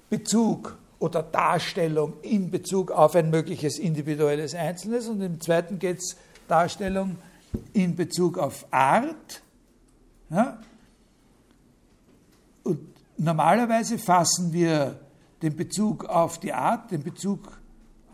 Bezug 0.10 0.80
oder 0.98 1.22
Darstellung 1.22 2.14
in 2.24 2.50
Bezug 2.50 2.90
auf 2.90 3.16
ein 3.16 3.30
mögliches 3.30 3.78
individuelles 3.78 4.56
Einzelnes 4.56 5.08
und 5.08 5.22
im 5.22 5.40
zweiten 5.40 5.78
geht 5.78 6.00
es 6.00 6.18
Darstellung 6.48 7.18
in 7.74 7.96
Bezug 7.96 8.40
auf 8.40 8.66
Art. 8.72 9.44
Ja? 10.32 10.60
Und 12.64 12.80
normalerweise 13.16 14.00
fassen 14.00 14.52
wir 14.54 15.00
den 15.44 15.56
Bezug 15.56 16.06
auf 16.06 16.40
die 16.40 16.52
Art, 16.52 16.90
den 16.90 17.04
Bezug 17.04 17.59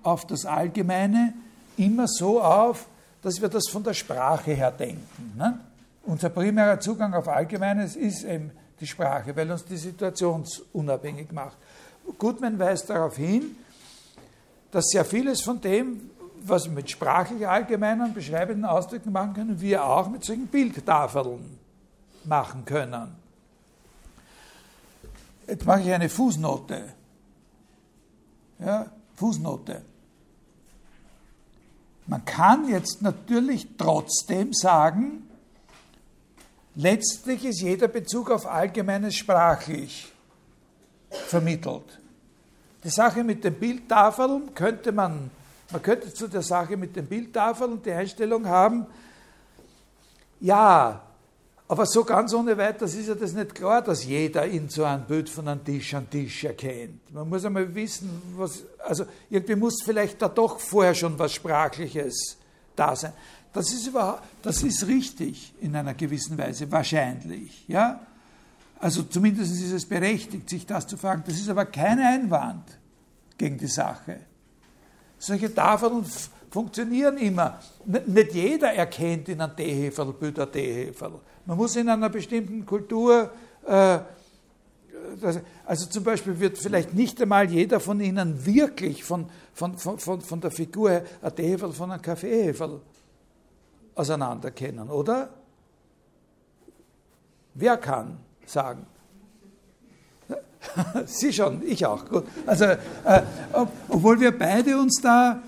auf 0.05 0.25
das 0.25 0.45
Allgemeine 0.45 1.33
immer 1.77 2.07
so 2.07 2.41
auf, 2.41 2.87
dass 3.21 3.41
wir 3.41 3.49
das 3.49 3.67
von 3.69 3.83
der 3.83 3.93
Sprache 3.93 4.51
her 4.51 4.71
denken. 4.71 5.33
Ne? 5.35 5.59
Unser 6.03 6.29
primärer 6.29 6.79
Zugang 6.79 7.13
auf 7.13 7.27
Allgemeines 7.27 7.95
ist 7.95 8.23
eben 8.23 8.51
die 8.79 8.85
Sprache, 8.85 9.35
weil 9.35 9.51
uns 9.51 9.65
die 9.65 9.77
Situation 9.77 10.45
unabhängig 10.73 11.31
macht. 11.31 11.57
Goodman 12.19 12.59
weist 12.59 12.89
darauf 12.89 13.17
hin, 13.17 13.57
dass 14.71 14.85
sehr 14.89 15.05
vieles 15.05 15.41
von 15.41 15.59
dem, 15.59 16.11
was 16.43 16.65
wir 16.65 16.73
mit 16.73 16.89
sprachlich 16.91 17.47
allgemeinen 17.47 18.13
beschreibenden 18.13 18.65
Ausdrücken 18.65 19.11
machen 19.11 19.33
können, 19.33 19.59
wir 19.59 19.83
auch 19.83 20.07
mit 20.07 20.23
solchen 20.23 20.47
Bildtafeln 20.47 21.57
machen 22.25 22.63
können. 22.65 23.15
Jetzt 25.47 25.65
mache 25.65 25.81
ich 25.81 25.91
eine 25.91 26.09
Fußnote. 26.09 26.83
Ja, 28.59 28.85
Fußnote. 29.15 29.81
Man 32.07 32.23
kann 32.23 32.69
jetzt 32.69 33.01
natürlich 33.01 33.67
trotzdem 33.77 34.53
sagen, 34.53 35.27
letztlich 36.75 37.45
ist 37.45 37.61
jeder 37.61 37.87
Bezug 37.87 38.29
auf 38.29 38.45
Allgemeines 38.45 39.15
sprachlich 39.15 40.11
vermittelt. 41.09 41.99
Die 42.83 42.89
Sache 42.89 43.23
mit 43.23 43.43
den 43.43 43.55
Bildtafeln 43.55 44.53
könnte 44.53 44.91
man, 44.91 45.31
man 45.71 45.81
könnte 45.81 46.13
zu 46.13 46.27
der 46.27 46.43
Sache 46.43 46.77
mit 46.77 46.95
den 46.95 47.07
Bildtafeln 47.07 47.81
die 47.81 47.91
Einstellung 47.91 48.47
haben, 48.47 48.85
ja, 50.39 51.01
aber 51.67 51.85
so 51.85 52.03
ganz 52.03 52.33
ohne 52.33 52.55
weiteres 52.57 52.93
ist 52.93 53.07
ja 53.07 53.15
das 53.15 53.33
nicht 53.33 53.55
klar, 53.55 53.81
dass 53.81 54.05
jeder 54.05 54.45
in 54.45 54.69
so 54.69 54.83
ein 54.83 55.05
Bild 55.05 55.29
von 55.29 55.47
einem 55.47 55.63
Tisch 55.63 55.95
an 55.95 56.07
Tisch 56.09 56.43
erkennt. 56.43 57.11
Man 57.11 57.27
muss 57.27 57.43
einmal 57.43 57.73
wissen, 57.73 58.21
was, 58.35 58.63
also 58.85 59.05
irgendwie 59.29 59.55
muss 59.55 59.81
vielleicht 59.81 60.21
da 60.21 60.29
doch 60.29 60.59
vorher 60.59 60.93
schon 60.93 61.17
was 61.17 61.33
Sprachliches 61.33 62.37
da 62.75 62.95
sein. 62.95 63.13
Das 63.51 63.71
ist 63.71 63.87
überhaupt, 63.87 64.21
das 64.43 64.61
ist 64.61 64.85
richtig 64.85 65.53
in 65.61 65.75
einer 65.75 65.93
gewissen 65.93 66.37
Weise, 66.37 66.71
wahrscheinlich, 66.71 67.67
ja. 67.67 67.99
Also 68.79 69.03
zumindest 69.03 69.53
ist 69.53 69.71
es 69.71 69.85
berechtigt, 69.85 70.49
sich 70.49 70.65
das 70.65 70.85
zu 70.85 70.97
fragen. 70.97 71.23
Das 71.25 71.35
ist 71.35 71.49
aber 71.49 71.65
kein 71.65 71.97
Einwand 71.99 72.77
gegen 73.37 73.57
die 73.57 73.67
Sache. 73.67 74.19
Solche 75.17 75.51
Tafeln 75.51 76.05
funktionieren 76.51 77.17
immer. 77.17 77.59
Nicht 77.85 78.33
jeder 78.33 78.73
erkennt 78.73 79.29
in 79.29 79.41
einem 79.41 79.55
Teeheferl 79.55 80.13
ein 80.21 80.51
Teeheferl. 80.51 81.19
Man 81.45 81.57
muss 81.57 81.75
in 81.75 81.89
einer 81.89 82.09
bestimmten 82.09 82.65
Kultur, 82.65 83.31
äh, 83.65 83.99
also 85.65 85.85
zum 85.85 86.03
Beispiel 86.03 86.39
wird 86.39 86.57
vielleicht 86.57 86.93
nicht 86.93 87.21
einmal 87.21 87.49
jeder 87.49 87.79
von 87.79 87.99
Ihnen 88.01 88.45
wirklich 88.45 89.03
von, 89.03 89.29
von, 89.53 89.77
von, 89.77 89.99
von 89.99 90.41
der 90.41 90.51
Figur 90.51 90.89
her 90.89 91.05
ein 91.21 91.35
Teeheferl 91.35 91.71
von 91.71 91.91
einem 91.91 92.01
Kaffeeheferl 92.01 92.81
auseinanderkennen, 93.93 94.89
oder? 94.89 95.29
Wer 97.53 97.77
kann 97.77 98.17
sagen? 98.45 98.85
Sie 101.05 101.31
schon, 101.31 101.61
ich 101.65 101.85
auch. 101.85 102.05
Gut. 102.05 102.25
Also, 102.45 102.65
äh, 102.65 102.77
ob, 103.53 103.71
obwohl 103.87 104.19
wir 104.19 104.37
beide 104.37 104.77
uns 104.77 104.99
da 105.01 105.41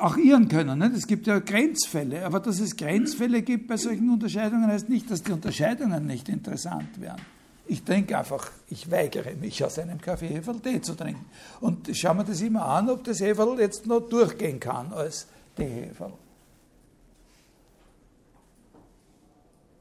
auch 0.00 0.16
irren 0.16 0.48
können. 0.48 0.80
Es 0.94 1.06
gibt 1.06 1.26
ja 1.26 1.38
Grenzfälle, 1.38 2.24
aber 2.24 2.40
dass 2.40 2.60
es 2.60 2.76
Grenzfälle 2.76 3.42
gibt 3.42 3.68
bei 3.68 3.76
solchen 3.76 4.10
Unterscheidungen, 4.10 4.66
heißt 4.66 4.88
nicht, 4.88 5.10
dass 5.10 5.22
die 5.22 5.32
Unterscheidungen 5.32 6.06
nicht 6.06 6.28
interessant 6.28 7.00
wären. 7.00 7.20
Ich 7.66 7.82
trinke 7.84 8.16
einfach, 8.16 8.50
ich 8.68 8.90
weigere 8.90 9.34
mich, 9.34 9.62
aus 9.62 9.78
einem 9.78 10.00
Kaffee 10.00 10.28
Heferl 10.28 10.58
Tee 10.60 10.80
zu 10.80 10.94
trinken. 10.94 11.26
Und 11.60 11.94
schauen 11.94 12.16
wir 12.16 12.24
das 12.24 12.40
immer 12.40 12.64
an, 12.64 12.88
ob 12.88 13.04
das 13.04 13.20
Heferl 13.20 13.60
jetzt 13.60 13.86
noch 13.86 14.00
durchgehen 14.00 14.58
kann 14.58 14.92
als 14.92 15.26
Teeheferl. 15.54 16.12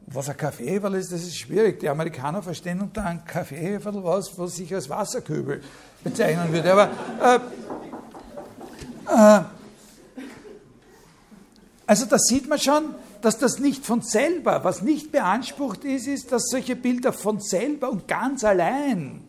Was 0.08 0.30
ein 0.30 0.38
Kaffeeheferl 0.38 0.96
ist, 0.96 1.12
das 1.12 1.22
ist 1.22 1.38
schwierig. 1.38 1.80
Die 1.80 1.88
Amerikaner 1.88 2.42
verstehen 2.42 2.82
unter 2.82 3.06
einem 3.06 3.24
Kaffeeheferl 3.24 4.04
was, 4.04 4.38
was 4.38 4.56
sich 4.58 4.74
als 4.74 4.90
Wasserkübel 4.90 5.62
bezeichnen 6.04 6.52
würde. 6.52 6.72
Aber 6.74 6.90
äh, 9.08 9.40
äh, 9.40 9.57
also 11.88 12.06
da 12.06 12.20
sieht 12.20 12.50
man 12.50 12.60
schon, 12.60 12.96
dass 13.22 13.40
das 13.40 13.60
nicht 13.60 13.86
von 13.86 14.02
selber, 14.02 14.66
was 14.66 14.82
nicht 14.82 15.12
beansprucht 15.14 15.86
ist, 15.86 16.06
ist, 16.06 16.34
dass 16.34 16.50
solche 16.50 16.76
Bilder 16.76 17.14
von 17.14 17.40
selber 17.40 17.90
und 17.90 18.10
ganz 18.10 18.44
allein 18.44 19.24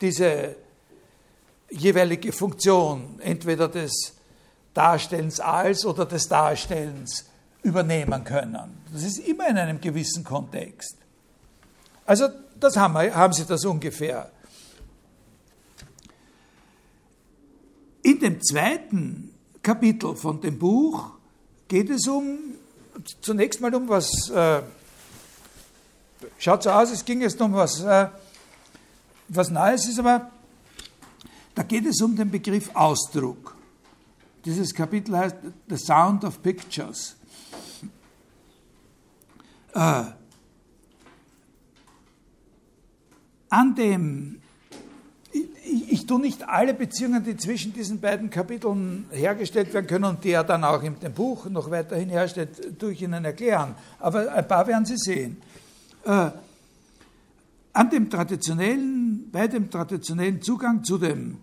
diese 0.00 0.56
jeweilige 1.70 2.32
Funktion 2.32 3.20
entweder 3.20 3.68
des 3.68 4.14
Darstellens 4.72 5.40
als 5.40 5.84
oder 5.84 6.06
des 6.06 6.28
Darstellens 6.28 7.26
übernehmen 7.62 8.24
können. 8.24 8.80
Das 8.90 9.02
ist 9.02 9.18
immer 9.18 9.48
in 9.48 9.58
einem 9.58 9.80
gewissen 9.80 10.24
Kontext. 10.24 10.96
Also 12.06 12.28
das 12.58 12.78
haben, 12.78 12.94
wir, 12.94 13.14
haben 13.14 13.34
Sie 13.34 13.44
das 13.44 13.66
ungefähr. 13.66 14.30
In 18.02 18.18
dem 18.20 18.40
zweiten 18.40 19.34
Kapitel 19.62 20.16
von 20.16 20.40
dem 20.40 20.58
Buch 20.58 21.17
geht 21.68 21.90
es 21.90 22.08
um, 22.08 22.38
zunächst 23.20 23.60
mal 23.60 23.74
um 23.74 23.88
was, 23.88 24.30
äh, 24.30 24.62
schaut 26.38 26.62
so 26.62 26.70
aus, 26.70 26.90
es 26.90 27.04
ging 27.04 27.20
jetzt 27.20 27.40
um 27.40 27.52
was, 27.52 27.80
äh, 27.80 28.08
was 29.28 29.50
Neues 29.50 29.86
ist, 29.86 29.98
aber 29.98 30.30
da 31.54 31.62
geht 31.62 31.86
es 31.86 32.00
um 32.00 32.16
den 32.16 32.30
Begriff 32.30 32.74
Ausdruck. 32.74 33.56
Dieses 34.44 34.74
Kapitel 34.74 35.16
heißt 35.16 35.36
The 35.68 35.76
Sound 35.76 36.24
of 36.24 36.42
Pictures. 36.42 37.16
Äh, 39.74 40.04
an 43.50 43.74
dem 43.74 44.40
ich, 45.64 45.92
ich, 45.92 46.06
tue 46.06 46.20
nicht 46.20 46.48
alle 46.48 46.74
Beziehungen, 46.74 47.22
die 47.24 47.36
zwischen 47.36 47.72
diesen 47.72 48.00
beiden 48.00 48.30
Kapiteln 48.30 49.06
hergestellt 49.10 49.72
werden 49.74 49.86
können 49.86 50.04
und 50.04 50.24
die 50.24 50.30
er 50.30 50.44
dann 50.44 50.64
auch 50.64 50.82
in 50.82 50.98
dem 50.98 51.12
Buch 51.12 51.48
noch 51.48 51.70
weiterhin 51.70 52.08
herstellt, 52.08 52.78
tue 52.78 52.92
ich 52.92 53.02
Ihnen 53.02 53.24
erklären. 53.24 53.74
Aber 53.98 54.32
ein 54.32 54.46
paar 54.46 54.66
werden 54.66 54.84
Sie 54.84 54.96
sehen. 54.96 55.38
Äh, 56.04 56.30
an 57.72 57.90
dem 57.90 58.10
traditionellen, 58.10 59.30
bei 59.30 59.46
dem 59.46 59.70
traditionellen 59.70 60.42
Zugang 60.42 60.82
zu 60.82 60.98
dem 60.98 61.38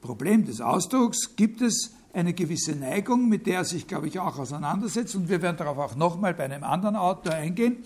Problem 0.00 0.46
des 0.46 0.60
Ausdrucks 0.60 1.36
gibt 1.36 1.60
es 1.60 1.92
eine 2.12 2.32
gewisse 2.32 2.74
Neigung, 2.74 3.28
mit 3.28 3.46
der 3.46 3.58
er 3.58 3.64
sich, 3.64 3.86
glaube 3.86 4.08
ich, 4.08 4.18
auch 4.18 4.38
auseinandersetzt. 4.38 5.14
Und 5.16 5.28
wir 5.28 5.42
werden 5.42 5.58
darauf 5.58 5.76
auch 5.76 5.96
nochmal 5.96 6.32
bei 6.32 6.44
einem 6.44 6.64
anderen 6.64 6.96
Autor 6.96 7.34
eingehen. 7.34 7.84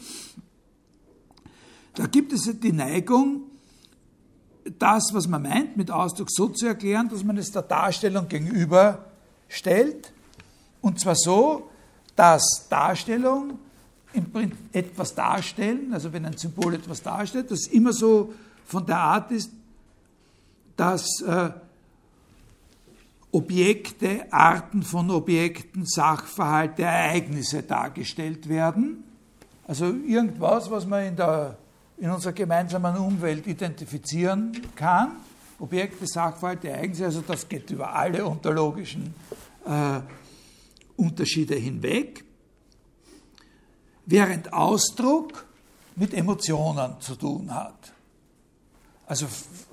Da 1.95 2.07
gibt 2.07 2.33
es 2.33 2.49
die 2.61 2.73
Neigung, 2.73 3.50
das, 4.79 5.11
was 5.13 5.29
man 5.29 5.43
meint, 5.43 5.77
mit 5.77 5.91
Ausdruck 5.91 6.31
so 6.31 6.49
zu 6.49 6.67
erklären, 6.67 7.09
dass 7.09 7.25
man 7.25 7.37
es 7.37 7.51
der 7.51 7.63
Darstellung 7.63 8.29
gegenüberstellt. 8.29 10.13
Und 10.81 11.01
zwar 11.01 11.17
so, 11.17 11.69
dass 12.17 12.67
Darstellung 12.69 13.59
etwas 14.73 15.15
darstellen, 15.15 15.93
also 15.95 16.13
wenn 16.13 16.27
ein 16.27 16.37
Symbol 16.37 16.75
etwas 16.75 17.03
darstellt, 17.03 17.51
das 17.51 17.67
immer 17.67 17.93
so 17.93 18.33
von 18.67 18.85
der 18.85 18.99
Art 18.99 19.31
ist, 19.31 19.51
dass 20.77 21.21
äh, 21.23 21.51
Objekte, 23.33 24.33
Arten 24.33 24.83
von 24.83 25.11
Objekten, 25.11 25.87
Sachverhalte, 25.87 26.83
Ereignisse 26.83 27.63
dargestellt 27.63 28.49
werden. 28.49 29.05
Also 29.67 29.87
irgendwas, 29.87 30.71
was 30.71 30.87
man 30.87 31.05
in 31.05 31.17
der 31.17 31.57
in 32.01 32.11
unserer 32.11 32.33
gemeinsamen 32.33 32.97
Umwelt 32.97 33.47
identifizieren 33.47 34.53
kann. 34.75 35.17
Objekte, 35.59 36.07
Sachverhalte, 36.07 36.71
Ereignisse, 36.71 37.05
also 37.05 37.21
das 37.21 37.47
geht 37.47 37.71
über 37.71 37.95
alle 37.95 38.25
ontologischen 38.25 39.15
äh, 39.67 40.01
Unterschiede 40.97 41.55
hinweg, 41.57 42.25
während 44.07 44.53
Ausdruck 44.53 45.45
mit 45.97 46.15
Emotionen 46.15 46.99
zu 47.01 47.15
tun 47.17 47.55
hat. 47.55 47.93
Also 49.07 49.27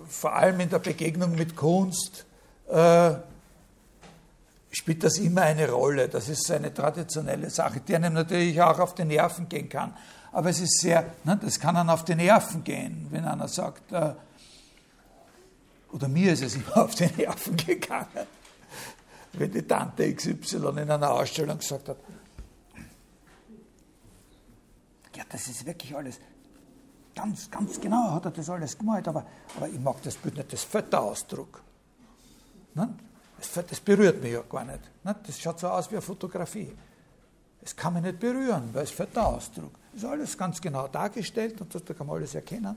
vor 0.10 0.34
allem 0.34 0.60
in 0.60 0.70
der 0.70 0.80
Begegnung 0.80 1.34
mit 1.36 1.56
Kunst 1.56 2.26
äh, 2.68 3.12
spielt 4.72 5.04
das 5.04 5.18
immer 5.20 5.44
eine 5.44 5.70
Rolle. 5.70 6.10
Das 6.10 6.28
ist 6.28 6.52
eine 6.52 6.74
traditionelle 6.74 7.50
Sache, 7.50 7.80
die 7.80 7.96
einem 7.96 8.14
natürlich 8.14 8.62
auch 8.62 8.80
auf 8.80 8.96
die 8.96 9.06
Nerven 9.06 9.48
gehen 9.48 9.70
kann 9.70 9.94
aber 10.38 10.52
es 10.52 10.60
ist 10.60 10.82
sehr, 10.82 11.16
ne, 11.24 11.36
das 11.42 11.60
kann 11.60 11.74
dann 11.74 11.90
auf 11.90 12.06
die 12.06 12.14
Nerven 12.14 12.64
gehen, 12.64 13.08
wenn 13.10 13.26
einer 13.26 13.48
sagt, 13.48 13.92
äh, 13.92 14.14
oder 15.92 16.08
mir 16.08 16.34
ist 16.34 16.44
es 16.44 16.56
immer 16.58 16.78
auf 16.78 16.94
die 16.94 17.08
Nerven 17.08 17.58
gegangen, 17.58 18.28
wenn 19.34 19.52
die 19.52 19.64
Tante 19.64 20.14
XY 20.14 20.58
in 20.58 20.92
einer 20.92 21.10
Ausstellung 21.10 21.58
gesagt 21.58 21.90
hat, 21.90 21.98
ja, 25.16 25.24
das 25.28 25.48
ist 25.48 25.66
wirklich 25.66 25.96
alles, 25.96 26.20
ganz, 27.16 27.50
ganz 27.50 27.82
genau 27.82 28.12
hat 28.12 28.26
er 28.26 28.32
das 28.32 28.48
alles 28.48 28.78
gemalt, 28.78 29.08
aber, 29.08 29.26
aber 29.56 29.68
ich 29.68 29.80
mag 29.80 30.00
das 30.04 30.18
Bild 30.18 30.38
nicht, 30.38 30.54
das 30.54 30.64
Fötterausdruck. 30.64 31.64
Ne? 32.76 32.94
Das, 33.40 33.66
das 33.66 33.80
berührt 33.80 34.22
mich 34.22 34.34
ja 34.34 34.44
gar 34.44 34.66
nicht. 34.66 34.82
Ne? 35.04 35.16
Das 35.26 35.40
schaut 35.40 35.60
so 35.60 35.68
aus 35.68 35.90
wie 35.90 35.96
eine 35.96 36.04
Fotografie. 36.04 36.72
Es 37.60 37.76
kann 37.76 37.96
mich 37.96 38.04
nicht 38.04 38.20
berühren, 38.20 38.70
weil 38.72 38.84
es 38.84 38.92
Fötterausdruck. 38.92 39.74
Ist 39.98 40.06
alles 40.06 40.38
ganz 40.38 40.62
genau 40.62 40.88
dargestellt 40.88 41.60
und 41.60 41.74
da 41.74 41.94
kann 41.94 42.08
man 42.08 42.18
alles 42.18 42.36
erkennen. 42.36 42.76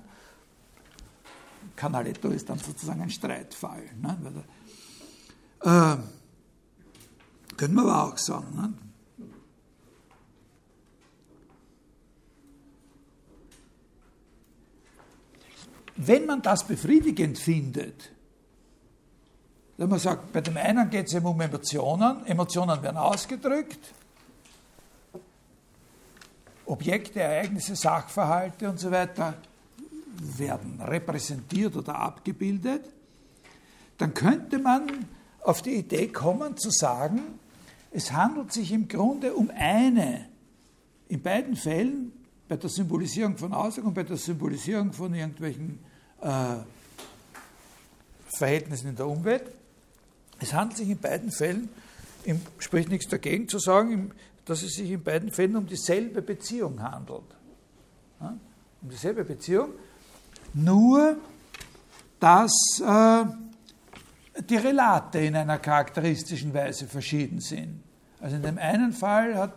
Canaletto 1.77 2.29
ist 2.31 2.49
dann 2.49 2.59
sozusagen 2.59 3.03
ein 3.03 3.11
Streitfall. 3.11 3.83
Ne? 4.01 4.45
Äh, 5.63 5.97
können 7.57 7.75
wir 7.75 7.83
aber 7.83 8.05
auch 8.05 8.19
sagen. 8.19 8.55
Ne? 8.55 8.73
Wenn 15.97 16.25
man 16.25 16.41
das 16.41 16.67
befriedigend 16.67 17.39
findet, 17.39 18.11
wenn 19.77 19.91
man 19.91 19.99
sagt, 19.99 20.33
bei 20.33 20.41
dem 20.41 20.57
einen 20.57 20.89
geht 20.89 21.09
es 21.09 21.15
um 21.15 21.41
Emotionen, 21.41 22.25
Emotionen 22.27 22.83
werden 22.83 22.97
ausgedrückt, 22.97 23.95
Objekte, 26.71 27.21
Ereignisse, 27.21 27.75
Sachverhalte 27.75 28.69
und 28.71 28.79
so 28.79 28.91
weiter 28.91 29.35
werden 30.39 30.81
repräsentiert 30.81 31.77
oder 31.77 31.97
abgebildet, 31.97 32.85
dann 33.99 34.15
könnte 34.15 34.59
man 34.59 35.07
auf 35.43 35.63
die 35.63 35.75
Idee 35.75 36.09
kommen 36.09 36.57
zu 36.57 36.71
sagen, 36.71 37.21
es 37.91 38.13
handelt 38.13 38.53
sich 38.53 38.73
im 38.73 38.87
Grunde 38.87 39.35
um 39.35 39.51
eine, 39.55 40.27
in 41.09 41.21
beiden 41.23 41.57
Fällen, 41.57 42.13
bei 42.49 42.57
der 42.57 42.71
Symbolisierung 42.71 43.37
von 43.37 43.53
Ausdruck 43.53 43.87
und 43.87 43.95
bei 43.95 44.03
der 44.03 44.17
Symbolisierung 44.17 44.93
von 44.93 45.15
irgendwelchen 45.15 45.79
äh, 46.21 46.57
Verhältnissen 48.37 48.89
in 48.89 48.97
der 48.97 49.07
Umwelt, 49.07 49.45
es 50.39 50.53
handelt 50.53 50.79
sich 50.79 50.89
in 50.89 50.99
beiden 50.99 51.31
Fällen, 51.31 51.69
im, 52.25 52.41
spricht 52.59 52.89
nichts 52.89 53.09
dagegen 53.09 53.49
zu 53.49 53.59
sagen, 53.59 53.93
im, 53.93 54.11
dass 54.45 54.63
es 54.63 54.75
sich 54.75 54.91
in 54.91 55.03
beiden 55.03 55.31
Fällen 55.31 55.57
um 55.57 55.67
dieselbe 55.67 56.23
Beziehung 56.23 56.83
handelt. 56.83 57.23
Ja? 58.21 58.37
Um 58.83 58.89
dieselbe 58.89 59.25
Beziehung, 59.25 59.71
nur 60.55 61.17
dass 62.19 62.53
äh, 62.85 63.25
die 64.43 64.57
Relate 64.57 65.21
in 65.21 65.37
einer 65.37 65.59
charakteristischen 65.59 66.53
Weise 66.53 66.87
verschieden 66.87 67.41
sind. 67.41 67.83
Also 68.21 68.37
in 68.37 68.43
dem 68.43 68.59
einen 68.59 68.93
Fall 68.93 69.35
hat 69.35 69.53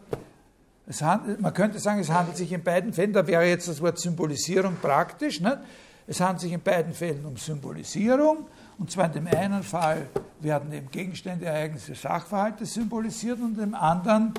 es 0.85 1.01
handelt, 1.01 1.39
man 1.39 1.53
könnte 1.53 1.79
sagen, 1.79 1.99
es 1.99 2.09
handelt 2.09 2.37
sich 2.37 2.51
in 2.51 2.61
beiden 2.61 2.91
Fällen, 2.91 3.13
da 3.13 3.25
wäre 3.25 3.45
jetzt 3.45 3.67
das 3.67 3.81
Wort 3.81 3.99
Symbolisierung 3.99 4.75
praktisch, 4.81 5.39
ne? 5.39 5.63
es 6.07 6.19
handelt 6.19 6.41
sich 6.41 6.51
in 6.51 6.61
beiden 6.61 6.93
Fällen 6.93 7.25
um 7.25 7.37
Symbolisierung, 7.37 8.47
und 8.77 8.91
zwar 8.91 9.05
in 9.05 9.13
dem 9.13 9.27
einen 9.27 9.63
Fall 9.63 10.07
werden 10.41 10.73
eben 10.73 10.91
Gegenstände, 10.91 11.45
Ereignisse, 11.45 11.95
Sachverhalte 11.95 12.65
symbolisiert 12.65 13.39
und 13.39 13.57
im 13.59 13.75
anderen 13.75 14.33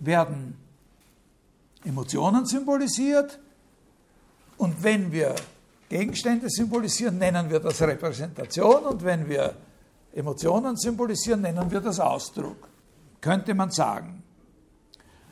werden 0.00 0.56
Emotionen 1.84 2.46
symbolisiert. 2.46 3.38
Und 4.56 4.82
wenn 4.82 5.12
wir 5.12 5.34
Gegenstände 5.88 6.48
symbolisieren, 6.48 7.18
nennen 7.18 7.50
wir 7.50 7.60
das 7.60 7.80
Repräsentation 7.82 8.84
und 8.84 9.04
wenn 9.04 9.28
wir 9.28 9.54
Emotionen 10.12 10.76
symbolisieren, 10.76 11.42
nennen 11.42 11.70
wir 11.70 11.80
das 11.80 12.00
Ausdruck. 12.00 12.68
Könnte 13.20 13.54
man 13.54 13.70
sagen. 13.70 14.22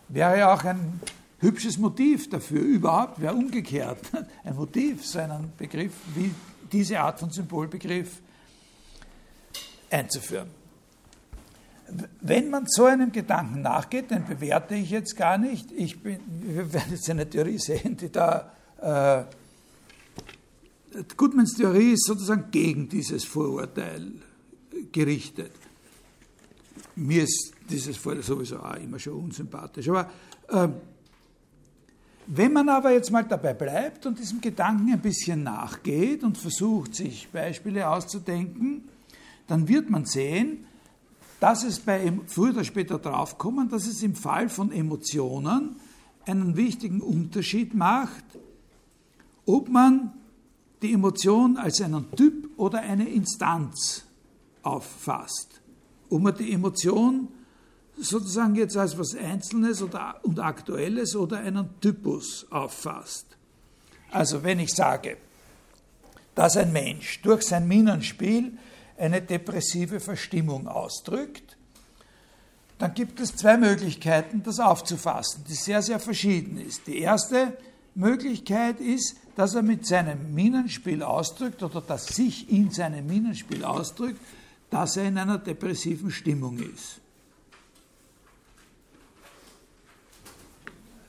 Wäre 0.09 0.39
ja 0.39 0.55
auch 0.55 0.65
ein 0.65 1.01
hübsches 1.39 1.79
Motiv 1.79 2.29
dafür, 2.29 2.61
überhaupt, 2.61 3.21
wäre 3.21 3.35
umgekehrt 3.35 3.99
ein 4.45 4.55
Motiv, 4.55 5.07
so 5.07 5.19
einen 5.19 5.53
Begriff 5.57 5.95
wie 6.15 6.35
diese 6.71 7.01
Art 7.01 7.21
von 7.21 7.31
Symbolbegriff 7.31 8.21
einzuführen. 9.91 10.62
Wenn 12.21 12.51
man 12.51 12.67
so 12.67 12.85
einem 12.85 13.13
Gedanken 13.13 13.63
nachgeht, 13.63 14.11
den 14.11 14.25
bewerte 14.25 14.75
ich 14.75 14.91
jetzt 14.91 15.17
gar 15.17 15.39
nicht, 15.39 15.71
ich 15.73 16.03
bin, 16.03 16.21
wir 16.41 16.73
werden 16.73 16.93
jetzt 16.93 17.09
eine 17.11 17.29
Theorie 17.29 17.59
sehen, 17.59 17.97
die 17.97 18.11
da, 18.11 18.53
äh, 18.81 19.25
Goodmans 21.17 21.55
Theorie 21.55 21.93
ist 21.93 22.07
sozusagen 22.07 22.51
gegen 22.51 22.89
dieses 22.89 23.25
Vorurteil 23.25 24.13
gerichtet. 24.93 25.53
Mir 26.97 27.25
ist 27.25 27.53
dieses 27.69 27.97
Vorurteil 27.97 28.25
sowieso 28.25 28.59
auch 28.59 28.77
immer 28.77 28.99
schon 28.99 29.15
unsympathisch, 29.15 29.89
aber 29.89 30.11
äh, 30.49 30.69
wenn 32.27 32.53
man 32.53 32.69
aber 32.69 32.93
jetzt 32.93 33.11
mal 33.11 33.25
dabei 33.25 33.53
bleibt 33.53 34.07
und 34.07 34.19
diesem 34.19 34.41
Gedanken 34.41 34.93
ein 34.93 35.01
bisschen 35.01 35.43
nachgeht 35.43 36.23
und 36.23 36.39
versucht, 36.39 36.95
sich 36.95 37.29
Beispiele 37.31 37.89
auszudenken, 37.89 38.89
dann 39.49 39.67
wird 39.69 39.91
man 39.91 40.05
sehen, 40.05 40.65
dass 41.43 41.65
es 41.65 41.81
bei 41.81 42.13
früher 42.29 42.53
oder 42.53 42.63
später 42.63 43.01
draufkommen, 43.01 43.69
dass 43.69 43.89
es 43.89 44.01
im 44.05 44.15
Fall 44.15 44.49
von 44.49 44.71
Emotionen 44.71 45.75
einen 46.25 46.57
wichtigen 46.57 47.01
Unterschied 47.01 47.75
macht, 47.75 48.23
ob 49.45 49.69
man 49.69 50.13
die 50.83 50.93
Emotion 50.93 51.57
als 51.57 51.81
einen 51.81 52.09
Typ 52.13 52.49
oder 52.57 52.83
eine 52.83 53.09
Instanz 53.09 54.05
auffasst. 54.63 55.61
Ob 56.11 56.23
man 56.23 56.37
die 56.37 56.53
Emotion 56.53 57.27
sozusagen 57.99 58.55
jetzt 58.55 58.77
als 58.77 58.97
was 58.97 59.17
Einzelnes 59.17 59.83
oder, 59.83 60.21
und 60.23 60.39
Aktuelles 60.39 61.17
oder 61.17 61.39
einen 61.39 61.71
Typus 61.81 62.47
auffasst. 62.51 63.27
Also 64.13 64.45
wenn 64.45 64.61
ich 64.61 64.71
sage, 64.71 65.17
dass 66.37 66.57
ein 66.57 66.73
Mensch 66.73 67.21
durch 67.23 67.43
sein 67.43 67.67
Minenspiel 67.67 68.57
eine 68.99 69.23
depressive 69.23 70.01
Verstimmung 70.01 70.69
ausdrückt, 70.69 71.57
dann 72.79 72.95
gibt 72.95 73.21
es 73.21 73.37
zwei 73.37 73.57
Möglichkeiten, 73.57 74.43
das 74.43 74.59
aufzufassen, 74.59 75.45
die 75.49 75.55
sehr, 75.55 75.83
sehr 75.83 76.01
verschieden 76.01 76.59
ist. 76.59 76.87
Die 76.87 76.99
erste 76.99 77.57
Möglichkeit 77.95 78.81
ist, 78.81 79.17
dass 79.37 79.55
er 79.55 79.63
mit 79.63 79.87
seinem 79.87 80.35
Minenspiel 80.35 81.03
ausdrückt 81.03 81.63
oder 81.63 81.81
dass 81.81 82.07
sich 82.07 82.51
in 82.51 82.71
seinem 82.71 83.07
Minenspiel 83.07 83.65
ausdrückt, 83.65 84.21
dass 84.71 84.97
er 84.97 85.05
in 85.05 85.19
einer 85.19 85.39
depressiven 85.39 86.11
Stimmung 86.11 86.59
ist. 86.59 87.02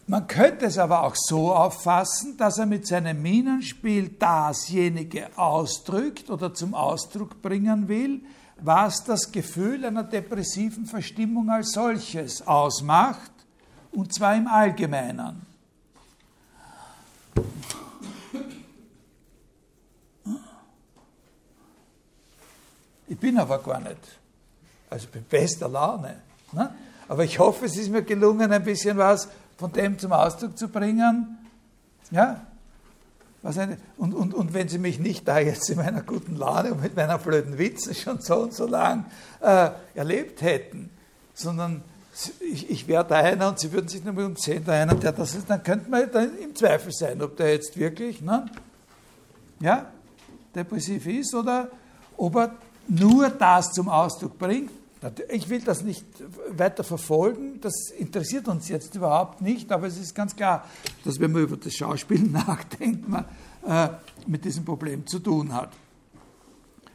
Man 0.06 0.28
könnte 0.28 0.66
es 0.66 0.78
aber 0.78 1.04
auch 1.04 1.16
so 1.16 1.54
auffassen, 1.54 2.36
dass 2.38 2.58
er 2.58 2.66
mit 2.66 2.86
seinem 2.86 3.22
Minenspiel 3.22 4.10
dasjenige 4.10 5.28
ausdrückt 5.38 6.30
oder 6.30 6.54
zum 6.54 6.74
Ausdruck 6.74 7.42
bringen 7.42 7.88
will, 7.88 8.22
was 8.58 9.04
das 9.06 9.32
Gefühl 9.32 9.86
einer 9.86 10.04
depressiven 10.04 10.86
Verstimmung 10.86 11.50
als 11.50 11.72
solches 11.72 12.46
ausmacht, 12.46 13.32
und 13.92 14.14
zwar 14.14 14.36
im 14.36 14.48
Allgemeinen. 14.48 15.46
Ich 23.08 23.18
bin 23.20 23.38
aber 23.38 23.60
gar 23.60 23.80
nicht. 23.80 24.00
Also 24.90 25.08
bin 25.08 25.24
bester 25.24 25.70
Laune. 25.70 26.22
Ne? 26.52 26.74
Aber 27.08 27.24
ich 27.24 27.38
hoffe, 27.38 27.66
es 27.66 27.78
ist 27.78 27.90
mir 27.90 28.02
gelungen, 28.02 28.52
ein 28.52 28.64
bisschen 28.64 28.98
was 28.98 29.28
von 29.64 29.72
dem 29.72 29.98
zum 29.98 30.12
Ausdruck 30.12 30.58
zu 30.58 30.68
bringen. 30.68 31.38
Ja? 32.12 32.42
Und, 33.96 34.14
und, 34.14 34.34
und 34.34 34.54
wenn 34.54 34.68
Sie 34.68 34.78
mich 34.78 35.00
nicht 35.00 35.26
da 35.26 35.40
jetzt 35.40 35.70
in 35.70 35.78
meiner 35.78 36.02
guten 36.02 36.36
Laune 36.36 36.74
und 36.74 36.82
mit 36.82 36.98
meiner 36.98 37.18
blöden 37.18 37.58
Witze 37.58 37.96
schon 37.96 38.20
so 38.20 38.40
und 38.40 38.54
so 38.54 38.68
lang 38.68 39.06
äh, 39.40 39.70
erlebt 39.96 40.42
hätten, 40.42 40.90
sondern 41.34 41.82
ich, 42.42 42.70
ich 42.70 42.88
wäre 42.90 43.06
da 43.06 43.16
einer 43.16 43.48
und 43.48 43.60
Sie 43.60 43.72
würden 43.72 43.88
sich 43.88 44.04
nur 44.04 44.26
umsehen, 44.26 44.64
da 44.66 44.74
einer, 44.74 44.96
der 44.96 45.14
das 45.14 45.34
ist, 45.34 45.50
dann 45.50 45.64
könnte 45.64 45.90
man 45.90 46.12
dann 46.12 46.38
im 46.40 46.54
Zweifel 46.54 46.92
sein, 46.92 47.22
ob 47.22 47.38
der 47.38 47.54
jetzt 47.54 47.80
wirklich 47.80 48.20
ne, 48.22 48.46
ja, 49.62 49.86
depressiv 50.54 51.08
ist 51.08 51.34
oder 51.34 51.70
ob 52.18 52.36
er 52.36 52.52
nur 52.90 53.30
das 53.30 53.72
zum 53.72 53.88
Ausdruck 53.88 54.38
bringt, 54.38 54.72
ich 55.30 55.50
will 55.50 55.62
das 55.62 55.82
nicht 55.84 56.06
weiter 56.50 56.84
verfolgen, 56.84 57.60
das 57.62 57.90
interessiert 57.98 58.48
uns 58.48 58.70
jetzt 58.70 58.96
überhaupt 58.96 59.42
nicht, 59.42 59.72
aber 59.72 59.88
es 59.88 59.98
ist 59.98 60.14
ganz 60.16 60.36
klar, 60.36 60.68
dass 61.04 61.20
wenn 61.20 61.32
man 61.32 61.44
über 61.44 61.58
das 61.58 61.74
Schauspiel 61.74 62.22
nachdenkt, 62.32 63.08
man 63.08 63.26
äh, 63.66 63.90
mit 64.28 64.46
diesem 64.46 64.66
Problem 64.66 65.06
zu 65.06 65.20
tun 65.20 65.54
hat. 65.54 65.72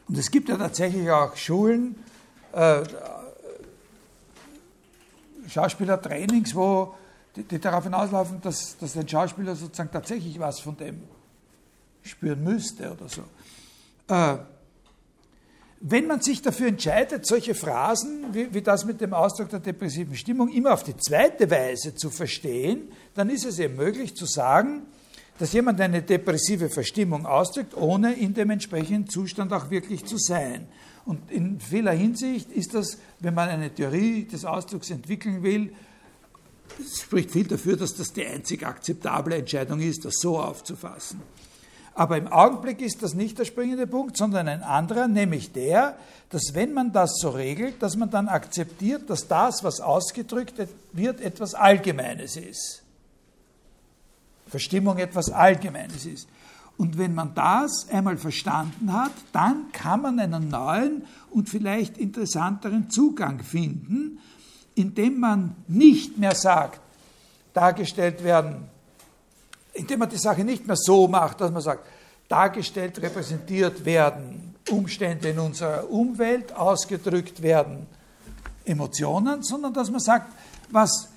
Und 0.07 0.17
es 0.17 0.31
gibt 0.31 0.49
ja 0.49 0.57
tatsächlich 0.57 1.09
auch 1.11 1.35
Schulen, 1.35 1.95
äh, 2.53 2.83
Schauspielertrainings, 5.47 6.55
wo 6.55 6.95
die, 7.35 7.43
die, 7.43 7.59
darauf 7.59 7.83
hinauslaufen, 7.83 8.41
dass, 8.41 8.77
dass 8.77 8.97
ein 8.97 9.07
Schauspieler 9.07 9.55
sozusagen 9.55 9.91
tatsächlich 9.91 10.39
was 10.39 10.59
von 10.59 10.77
dem 10.77 11.03
spüren 12.03 12.43
müsste 12.43 12.91
oder 12.91 13.07
so. 13.07 13.23
Äh, 14.07 14.37
wenn 15.81 16.07
man 16.07 16.21
sich 16.21 16.41
dafür 16.41 16.67
entscheidet, 16.67 17.25
solche 17.25 17.55
Phrasen 17.55 18.33
wie, 18.33 18.53
wie, 18.53 18.61
das 18.61 18.85
mit 18.85 18.99
dem 18.99 19.13
Ausdruck 19.13 19.49
der 19.49 19.59
depressiven 19.59 20.15
Stimmung 20.15 20.49
immer 20.49 20.73
auf 20.73 20.83
die 20.83 20.97
zweite 20.97 21.49
Weise 21.49 21.95
zu 21.95 22.09
verstehen, 22.09 22.91
dann 23.15 23.29
ist 23.29 23.45
es 23.45 23.59
eben 23.59 23.75
möglich 23.75 24.15
zu 24.15 24.25
sagen, 24.25 24.83
dass 25.37 25.53
jemand 25.53 25.79
eine 25.79 26.01
depressive 26.01 26.69
Verstimmung 26.69 27.25
ausdrückt, 27.25 27.75
ohne 27.77 28.13
in 28.13 28.33
dem 28.33 28.49
entsprechenden 28.49 29.07
Zustand 29.07 29.53
auch 29.53 29.69
wirklich 29.69 30.03
zu 30.05 30.17
sein. 30.17 30.67
Und 31.05 31.31
in 31.31 31.61
vieler 31.61 31.93
Hinsicht 31.93 32.51
ist 32.51 32.73
das, 32.73 32.97
wenn 33.21 33.33
man 33.33 33.47
eine 33.47 33.73
Theorie 33.73 34.25
des 34.25 34.43
Ausdrucks 34.43 34.89
entwickeln 34.89 35.43
will, 35.43 35.73
spricht 36.93 37.31
viel 37.31 37.47
dafür, 37.47 37.77
dass 37.77 37.95
das 37.95 38.11
die 38.11 38.25
einzig 38.25 38.65
akzeptable 38.65 39.37
Entscheidung 39.37 39.79
ist, 39.79 40.03
das 40.03 40.15
so 40.19 40.37
aufzufassen. 40.37 41.21
Aber 41.99 42.15
im 42.15 42.29
Augenblick 42.29 42.79
ist 42.79 43.03
das 43.03 43.13
nicht 43.13 43.37
der 43.39 43.43
springende 43.43 43.85
Punkt, 43.85 44.15
sondern 44.15 44.47
ein 44.47 44.63
anderer, 44.63 45.09
nämlich 45.09 45.51
der, 45.51 45.97
dass 46.29 46.53
wenn 46.53 46.71
man 46.71 46.93
das 46.93 47.17
so 47.19 47.27
regelt, 47.27 47.83
dass 47.83 47.97
man 47.97 48.09
dann 48.09 48.29
akzeptiert, 48.29 49.09
dass 49.09 49.27
das, 49.27 49.65
was 49.65 49.81
ausgedrückt 49.81 50.53
wird, 50.93 51.19
etwas 51.19 51.55
Allgemeines 51.55 52.37
ist. 52.37 52.83
Verstimmung 54.47 54.97
etwas 54.97 55.29
Allgemeines 55.29 56.05
ist. 56.05 56.29
Und 56.77 56.97
wenn 56.97 57.13
man 57.13 57.35
das 57.35 57.89
einmal 57.91 58.15
verstanden 58.15 58.93
hat, 58.93 59.11
dann 59.33 59.69
kann 59.73 60.01
man 60.01 60.21
einen 60.21 60.47
neuen 60.47 61.03
und 61.31 61.49
vielleicht 61.49 61.97
interessanteren 61.97 62.89
Zugang 62.89 63.43
finden, 63.43 64.19
indem 64.73 65.19
man 65.19 65.53
nicht 65.67 66.17
mehr 66.17 66.35
sagt, 66.35 66.79
dargestellt 67.53 68.23
werden 68.23 68.69
indem 69.79 69.99
man 69.99 70.09
die 70.09 70.17
Sache 70.17 70.43
nicht 70.43 70.67
mehr 70.67 70.75
so 70.75 71.07
macht, 71.07 71.41
dass 71.41 71.51
man 71.51 71.61
sagt, 71.61 71.87
dargestellt, 72.27 73.01
repräsentiert 73.01 73.85
werden 73.85 74.55
Umstände 74.69 75.29
in 75.29 75.39
unserer 75.39 75.89
Umwelt, 75.89 76.55
ausgedrückt 76.55 77.41
werden 77.41 77.87
Emotionen, 78.65 79.41
sondern 79.41 79.73
dass 79.73 79.89
man 79.89 79.99
sagt, 79.99 80.31
was 80.69 81.09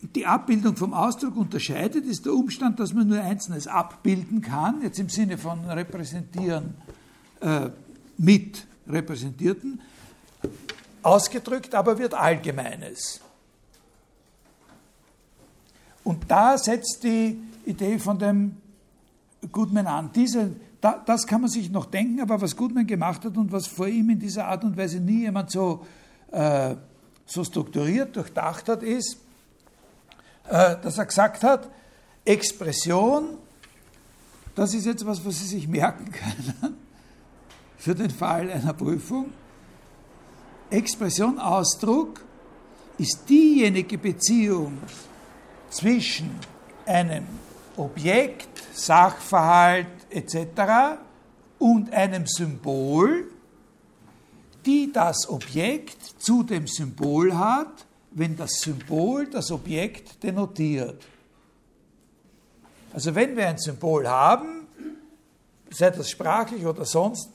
die 0.00 0.26
Abbildung 0.26 0.76
vom 0.76 0.94
Ausdruck 0.94 1.36
unterscheidet, 1.36 2.04
ist 2.06 2.26
der 2.26 2.34
Umstand, 2.34 2.78
dass 2.80 2.92
man 2.92 3.08
nur 3.08 3.20
Einzelnes 3.20 3.66
abbilden 3.66 4.40
kann, 4.40 4.82
jetzt 4.82 4.98
im 4.98 5.08
Sinne 5.08 5.38
von 5.38 5.64
repräsentieren 5.64 6.74
äh, 7.40 7.70
mit 8.16 8.66
Repräsentierten, 8.88 9.80
ausgedrückt 11.02 11.74
aber 11.74 11.98
wird 11.98 12.14
Allgemeines. 12.14 13.20
Und 16.04 16.30
da 16.30 16.56
setzt 16.58 17.02
die 17.02 17.38
Idee 17.64 17.98
von 17.98 18.18
dem 18.18 18.56
Goodman 19.50 19.86
an. 19.86 20.10
Diese, 20.14 20.50
da, 20.80 21.02
das 21.04 21.26
kann 21.26 21.40
man 21.40 21.50
sich 21.50 21.70
noch 21.70 21.86
denken, 21.86 22.20
aber 22.20 22.40
was 22.40 22.54
Goodman 22.56 22.86
gemacht 22.86 23.24
hat 23.24 23.36
und 23.36 23.50
was 23.50 23.66
vor 23.66 23.88
ihm 23.88 24.10
in 24.10 24.18
dieser 24.18 24.46
Art 24.46 24.64
und 24.64 24.76
Weise 24.76 25.00
nie 25.00 25.22
jemand 25.22 25.50
so, 25.50 25.86
äh, 26.30 26.76
so 27.24 27.42
strukturiert, 27.42 28.14
durchdacht 28.14 28.68
hat, 28.68 28.82
ist, 28.82 29.16
äh, 30.48 30.76
dass 30.82 30.98
er 30.98 31.06
gesagt 31.06 31.42
hat, 31.42 31.70
Expression, 32.24 33.38
das 34.54 34.74
ist 34.74 34.84
jetzt 34.84 35.04
was, 35.06 35.24
was 35.24 35.38
Sie 35.38 35.46
sich 35.46 35.66
merken 35.66 36.12
können 36.12 36.76
für 37.78 37.94
den 37.94 38.10
Fall 38.10 38.50
einer 38.50 38.74
Prüfung. 38.74 39.30
Expression, 40.70 41.38
Ausdruck 41.38 42.24
ist 42.98 43.28
diejenige 43.28 43.98
Beziehung 43.98 44.78
zwischen 45.74 46.30
einem 46.86 47.26
Objekt, 47.76 48.48
Sachverhalt 48.72 49.88
etc. 50.08 50.98
und 51.58 51.92
einem 51.92 52.26
Symbol, 52.26 53.28
die 54.64 54.92
das 54.92 55.28
Objekt 55.28 56.00
zu 56.18 56.44
dem 56.44 56.68
Symbol 56.68 57.36
hat, 57.36 57.86
wenn 58.12 58.36
das 58.36 58.60
Symbol 58.60 59.26
das 59.26 59.50
Objekt 59.50 60.22
denotiert. 60.22 61.04
Also 62.92 63.12
wenn 63.14 63.36
wir 63.36 63.48
ein 63.48 63.58
Symbol 63.58 64.08
haben, 64.08 64.68
sei 65.70 65.90
das 65.90 66.08
sprachlich 66.08 66.64
oder 66.64 66.84
sonst 66.84 67.30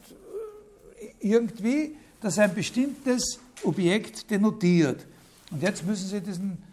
irgendwie, 1.19 1.97
das 2.21 2.39
ein 2.39 2.55
bestimmtes 2.55 3.39
Objekt 3.63 4.31
denotiert. 4.31 5.05
Und 5.51 5.61
jetzt 5.61 5.85
müssen 5.85 6.07
Sie 6.07 6.21
diesen, 6.21 6.63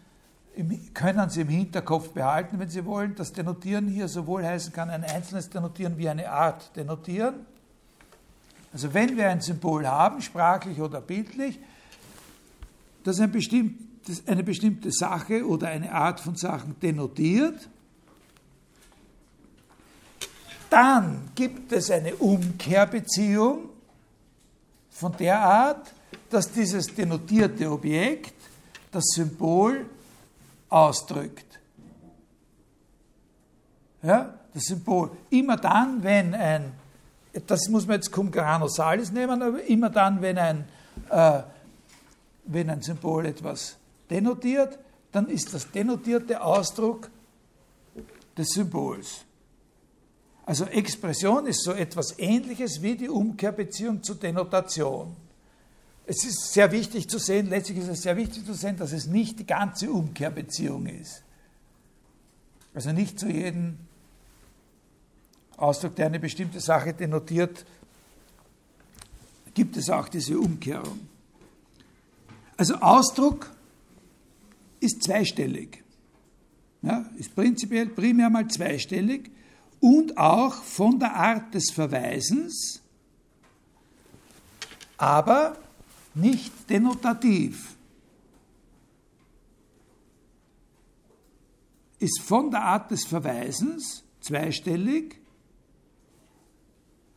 können 0.93 1.29
Sie 1.29 1.41
im 1.41 1.49
Hinterkopf 1.49 2.09
behalten, 2.09 2.59
wenn 2.59 2.69
Sie 2.69 2.85
wollen. 2.85 3.15
Das 3.15 3.33
Denotieren 3.33 3.87
hier 3.87 4.07
sowohl 4.07 4.45
heißen 4.45 4.73
kann 4.73 4.89
ein 4.89 5.03
einzelnes 5.03 5.49
Denotieren 5.49 5.97
wie 5.97 6.09
eine 6.09 6.29
Art 6.29 6.75
Denotieren. 6.75 7.45
Also 8.73 8.93
wenn 8.93 9.15
wir 9.17 9.29
ein 9.29 9.41
Symbol 9.41 9.87
haben, 9.87 10.21
sprachlich 10.21 10.79
oder 10.79 11.01
bildlich, 11.01 11.59
das, 13.03 13.19
ein 13.19 13.31
bestimmt, 13.31 13.79
das 14.07 14.27
eine 14.27 14.43
bestimmte 14.43 14.91
Sache 14.91 15.47
oder 15.47 15.69
eine 15.69 15.91
Art 15.91 16.19
von 16.19 16.35
Sachen 16.35 16.79
denotiert, 16.79 17.69
dann 20.69 21.29
gibt 21.33 21.71
es 21.71 21.89
eine 21.89 22.15
Umkehrbeziehung 22.15 23.69
von 24.89 25.15
der 25.17 25.39
Art, 25.39 25.93
dass 26.29 26.51
dieses 26.51 26.93
denotierte 26.93 27.71
Objekt 27.71 28.33
das 28.91 29.05
Symbol 29.15 29.85
ausdrückt. 30.69 31.59
Ja, 34.01 34.33
das 34.53 34.63
Symbol. 34.63 35.11
Immer 35.29 35.57
dann, 35.57 36.03
wenn 36.03 36.33
ein, 36.33 36.73
das 37.45 37.67
muss 37.69 37.85
man 37.85 37.95
jetzt 37.95 38.11
cum 38.11 38.31
grano 38.31 38.67
salis 38.67 39.11
nehmen, 39.11 39.41
aber 39.41 39.63
immer 39.63 39.89
dann, 39.89 40.21
wenn 40.21 40.37
ein, 40.37 40.65
äh, 41.09 41.41
wenn 42.45 42.69
ein 42.69 42.81
Symbol 42.81 43.25
etwas 43.25 43.77
denotiert, 44.09 44.77
dann 45.11 45.27
ist 45.27 45.53
das 45.53 45.71
denotierte 45.71 46.41
Ausdruck 46.41 47.09
des 48.37 48.49
Symbols. 48.49 49.25
Also 50.45 50.65
Expression 50.65 51.45
ist 51.45 51.63
so 51.63 51.73
etwas 51.73 52.17
Ähnliches 52.19 52.81
wie 52.81 52.95
die 52.95 53.09
Umkehrbeziehung 53.09 54.01
zur 54.01 54.15
Denotation. 54.15 55.15
Es 56.09 56.23
ist 56.23 56.53
sehr 56.53 56.71
wichtig 56.71 57.09
zu 57.09 57.19
sehen, 57.19 57.49
letztlich 57.49 57.79
ist 57.79 57.89
es 57.89 58.01
sehr 58.01 58.15
wichtig 58.15 58.45
zu 58.45 58.53
sehen, 58.53 58.77
dass 58.77 58.93
es 58.93 59.07
nicht 59.07 59.39
die 59.39 59.45
ganze 59.45 59.91
Umkehrbeziehung 59.91 60.85
ist. 60.87 61.21
Also 62.73 62.93
nicht 62.93 63.19
zu 63.19 63.27
jedem 63.27 63.77
Ausdruck, 65.57 65.97
der 65.97 66.05
eine 66.05 66.19
bestimmte 66.19 66.61
Sache 66.61 66.93
denotiert, 66.93 67.65
gibt 69.53 69.75
es 69.75 69.89
auch 69.89 70.07
diese 70.07 70.39
Umkehrung. 70.39 71.09
Also 72.55 72.75
Ausdruck 72.75 73.51
ist 74.79 75.03
zweistellig. 75.03 75.83
Ja, 76.83 77.05
ist 77.17 77.35
prinzipiell 77.35 77.87
primär 77.87 78.29
mal 78.29 78.47
zweistellig 78.47 79.29
und 79.81 80.17
auch 80.17 80.53
von 80.53 80.99
der 80.99 81.15
Art 81.15 81.53
des 81.53 81.71
Verweisens, 81.71 82.81
aber 84.97 85.57
nicht 86.17 86.69
denotativ. 86.69 87.75
Ist 91.99 92.21
von 92.21 92.51
der 92.51 92.61
Art 92.61 92.91
des 92.91 93.05
Verweisens 93.05 94.03
zweistellig, 94.21 95.19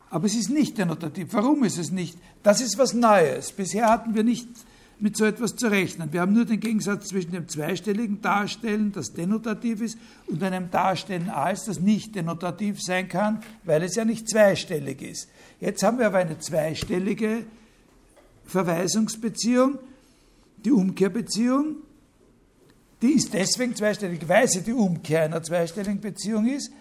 aber 0.09 0.25
es 0.25 0.35
ist 0.35 0.49
nicht 0.49 0.77
denotativ. 0.77 1.29
Warum 1.31 1.63
ist 1.63 1.77
es 1.77 1.91
nicht? 1.91 2.17
Das 2.43 2.59
ist 2.59 2.77
was 2.77 2.93
Neues. 2.93 3.51
Bisher 3.51 3.89
hatten 3.89 4.13
wir 4.13 4.23
nicht 4.23 4.47
mit 4.99 5.17
so 5.17 5.25
etwas 5.25 5.55
zu 5.55 5.67
rechnen. 5.67 6.13
Wir 6.13 6.21
haben 6.21 6.33
nur 6.33 6.45
den 6.45 6.59
Gegensatz 6.59 7.07
zwischen 7.07 7.31
dem 7.31 7.47
zweistelligen 7.47 8.21
Darstellen, 8.21 8.91
das 8.91 9.13
denotativ 9.13 9.81
ist, 9.81 9.97
und 10.27 10.43
einem 10.43 10.69
Darstellen 10.69 11.29
als, 11.29 11.65
das 11.65 11.79
nicht 11.79 12.13
denotativ 12.15 12.81
sein 12.81 13.07
kann, 13.07 13.41
weil 13.63 13.83
es 13.83 13.95
ja 13.95 14.05
nicht 14.05 14.29
zweistellig 14.29 15.01
ist. 15.01 15.29
Jetzt 15.59 15.81
haben 15.81 15.97
wir 15.97 16.07
aber 16.07 16.19
eine 16.19 16.37
zweistellige 16.37 17.45
Verweisungsbeziehung, 18.51 19.79
die 20.57 20.71
Umkehrbeziehung. 20.71 21.77
Die 23.01 23.13
ist 23.13 23.33
deswegen 23.33 23.75
zweistellig, 23.75 24.27
weil 24.27 24.47
sie 24.47 24.61
die 24.61 24.73
Umkehr 24.73 25.23
einer 25.23 25.41
zweistelligen 25.41 25.99
Beziehung 25.99 26.47
ist, 26.47 26.71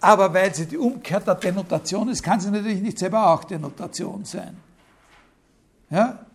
aber 0.00 0.34
weil 0.34 0.54
sie 0.54 0.66
die 0.66 0.76
Umkehr 0.76 1.20
der 1.20 1.36
Denotation 1.36 2.08
ist, 2.08 2.22
kann 2.22 2.40
sie 2.40 2.50
natürlich 2.50 2.82
nicht 2.82 2.98
selber 2.98 3.28
auch 3.28 3.44
Denotation 3.44 4.24
sein. 4.24 4.56
Ja? 5.88 6.26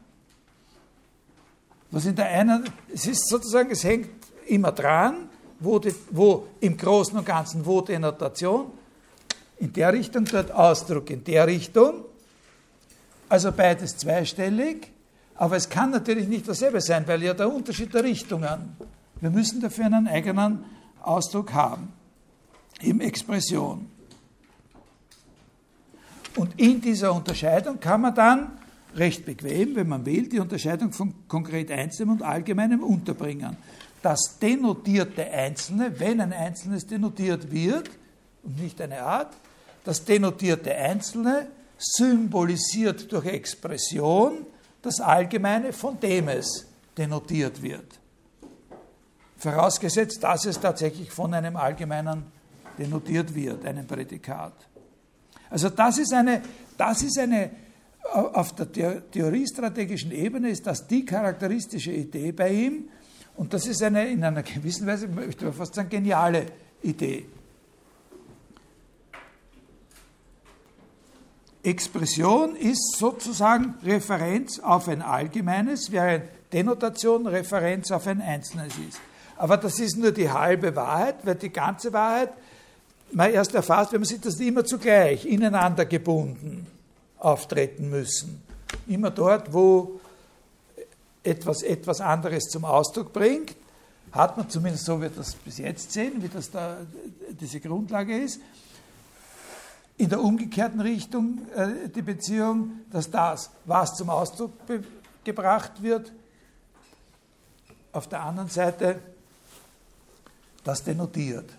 Was 1.91 2.05
in 2.05 2.15
der 2.15 2.27
einen, 2.27 2.69
es 2.93 3.05
ist 3.05 3.29
sozusagen, 3.29 3.69
es 3.71 3.83
hängt 3.83 4.09
immer 4.47 4.71
dran, 4.71 5.29
wo, 5.59 5.79
die, 5.79 5.93
wo 6.11 6.47
im 6.59 6.77
Großen 6.77 7.17
und 7.17 7.25
Ganzen, 7.25 7.65
wo 7.65 7.81
Denotation, 7.81 8.71
in 9.57 9.73
der 9.73 9.93
Richtung, 9.93 10.25
dort 10.25 10.51
Ausdruck 10.51 11.09
in 11.09 11.23
der 11.23 11.47
Richtung. 11.47 12.05
Also 13.29 13.51
beides 13.51 13.97
zweistellig, 13.97 14.91
aber 15.35 15.55
es 15.57 15.69
kann 15.69 15.91
natürlich 15.91 16.27
nicht 16.27 16.47
dasselbe 16.47 16.81
sein, 16.81 17.07
weil 17.07 17.21
ja 17.23 17.33
der 17.33 17.53
Unterschied 17.53 17.93
der 17.93 18.03
Richtungen. 18.03 18.75
Wir 19.19 19.29
müssen 19.29 19.61
dafür 19.61 19.85
einen 19.85 20.07
eigenen 20.07 20.63
Ausdruck 21.01 21.53
haben, 21.53 21.91
eben 22.81 23.01
Expression. 23.01 23.89
Und 26.35 26.59
in 26.59 26.81
dieser 26.81 27.13
Unterscheidung 27.13 27.79
kann 27.79 28.01
man 28.01 28.15
dann 28.15 28.51
recht 28.95 29.25
bequem, 29.25 29.75
wenn 29.75 29.87
man 29.87 30.05
will, 30.05 30.29
die 30.29 30.39
Unterscheidung 30.39 30.91
von 30.91 31.13
konkret 31.27 31.71
Einzelnem 31.71 32.13
und 32.13 32.21
Allgemeinem 32.21 32.83
unterbringen. 32.83 33.57
Das 34.01 34.37
denotierte 34.39 35.29
Einzelne, 35.29 35.99
wenn 35.99 36.21
ein 36.21 36.33
Einzelnes 36.33 36.85
denotiert 36.85 37.51
wird, 37.51 37.89
und 38.43 38.61
nicht 38.61 38.79
eine 38.81 39.01
Art, 39.01 39.35
das 39.83 40.05
denotierte 40.05 40.73
Einzelne 40.73 41.47
symbolisiert 41.77 43.11
durch 43.11 43.25
Expression 43.25 44.45
das 44.81 44.99
Allgemeine, 44.99 45.73
von 45.73 45.99
dem 45.99 46.29
es 46.29 46.65
denotiert 46.97 47.61
wird. 47.61 47.99
Vorausgesetzt, 49.37 50.23
dass 50.23 50.45
es 50.45 50.59
tatsächlich 50.59 51.11
von 51.11 51.33
einem 51.33 51.55
Allgemeinen 51.55 52.25
denotiert 52.77 53.33
wird, 53.33 53.65
einem 53.65 53.85
Prädikat. 53.85 54.53
Also 55.49 55.69
das 55.69 55.99
ist 55.99 56.13
eine, 56.13 56.41
das 56.77 57.03
ist 57.03 57.19
eine 57.19 57.51
auf 58.13 58.53
der 58.55 59.11
theoriestrategischen 59.11 60.11
Ebene 60.11 60.49
ist 60.49 60.65
das 60.65 60.87
die 60.87 61.03
charakteristische 61.03 61.91
Idee 61.91 62.31
bei 62.31 62.49
ihm 62.49 62.85
und 63.35 63.53
das 63.53 63.67
ist 63.67 63.83
eine 63.83 64.07
in 64.07 64.23
einer 64.23 64.43
gewissen 64.43 64.87
Weise, 64.87 65.07
möchte 65.07 65.45
man 65.45 65.53
fast 65.53 65.75
sagen, 65.75 65.89
geniale 65.89 66.45
Idee. 66.81 67.25
Expression 71.67 72.55
ist 72.55 72.97
sozusagen 72.97 73.75
Referenz 73.83 74.59
auf 74.59 74.87
ein 74.87 75.01
Allgemeines, 75.01 75.91
während 75.91 76.23
Denotation 76.53 77.27
Referenz 77.27 77.91
auf 77.91 78.07
ein 78.07 78.21
Einzelnes 78.21 78.73
ist. 78.87 78.99
Aber 79.35 79.57
das 79.57 79.79
ist 79.79 79.97
nur 79.97 80.11
die 80.11 80.29
halbe 80.29 80.75
Wahrheit, 80.75 81.17
weil 81.23 81.35
die 81.35 81.51
ganze 81.51 81.91
Wahrheit 81.93 82.31
man 83.11 83.31
erst 83.31 83.53
erfasst, 83.53 83.93
wenn 83.93 84.01
man 84.01 84.07
sieht, 84.07 84.25
dass 84.25 84.37
die 84.37 84.47
immer 84.47 84.65
zugleich 84.65 85.25
ineinander 85.25 85.85
gebunden 85.85 86.67
auftreten 87.19 87.89
müssen. 87.89 88.41
Immer 88.87 89.11
dort, 89.11 89.53
wo 89.53 89.99
etwas, 91.23 91.63
etwas 91.63 92.01
anderes 92.01 92.45
zum 92.45 92.65
Ausdruck 92.65 93.13
bringt, 93.13 93.55
hat 94.11 94.37
man 94.37 94.49
zumindest 94.49 94.85
so, 94.85 94.97
wie 94.97 95.03
wir 95.03 95.09
das 95.09 95.35
bis 95.35 95.57
jetzt 95.57 95.91
sehen, 95.91 96.23
wie 96.23 96.29
das 96.29 96.49
da 96.49 96.77
diese 97.39 97.59
Grundlage 97.59 98.17
ist, 98.17 98.39
in 99.97 100.09
der 100.09 100.21
umgekehrten 100.21 100.79
Richtung 100.79 101.39
äh, 101.55 101.89
die 101.89 102.01
Beziehung, 102.01 102.81
dass 102.91 103.09
das, 103.09 103.49
was 103.65 103.95
zum 103.95 104.09
Ausdruck 104.09 104.53
gebracht 105.23 105.81
wird, 105.81 106.13
auf 107.91 108.07
der 108.07 108.21
anderen 108.23 108.49
Seite 108.49 109.01
das 110.63 110.83
denotiert 110.83 111.49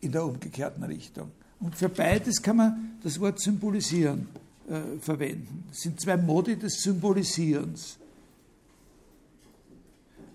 in 0.00 0.12
der 0.12 0.24
umgekehrten 0.24 0.82
Richtung. 0.84 1.30
Und 1.60 1.76
für 1.76 1.88
beides 1.88 2.42
kann 2.42 2.56
man 2.56 2.98
das 3.02 3.20
Wort 3.20 3.40
symbolisieren 3.40 4.28
äh, 4.68 4.98
verwenden. 5.00 5.64
Es 5.70 5.80
sind 5.80 6.00
zwei 6.00 6.16
Modi 6.16 6.56
des 6.56 6.82
Symbolisierens. 6.82 7.98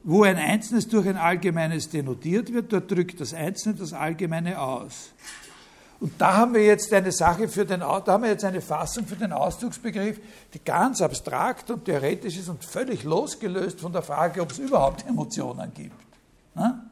Wo 0.04 0.24
ein 0.24 0.38
Einzelnes 0.38 0.88
durch 0.88 1.08
ein 1.08 1.18
Allgemeines 1.18 1.90
denotiert 1.90 2.54
wird, 2.54 2.72
dort 2.72 2.90
drückt 2.90 3.20
das 3.20 3.34
Einzelne 3.34 3.76
das 3.76 3.92
Allgemeine 3.92 4.62
aus. 4.62 5.12
Und 6.00 6.14
da 6.20 6.38
haben 6.38 6.54
wir 6.54 6.64
jetzt 6.64 6.94
eine 6.94 7.12
Sache 7.12 7.48
für 7.48 7.66
den, 7.66 7.80
da 7.80 8.06
haben 8.06 8.24
wir 8.24 8.30
jetzt 8.30 8.46
eine 8.46 8.62
Fassung 8.62 9.08
für 9.08 9.16
den 9.16 9.32
Ausdrucksbegriff, 9.34 10.20
die 10.54 10.60
ganz 10.64 11.02
abstrakt 11.02 11.72
und 11.72 11.86
theoretisch 11.86 12.38
ist 12.38 12.50
und 12.50 12.64
völlig 12.64 13.04
losgelöst 13.04 13.80
von 13.80 13.92
der 13.92 14.04
Frage, 14.04 14.42
ob 14.42 14.52
es 14.52 14.60
überhaupt 14.60 15.08
Emotionen 15.08 15.74
gibt. 15.74 15.96
Na? 16.54 16.86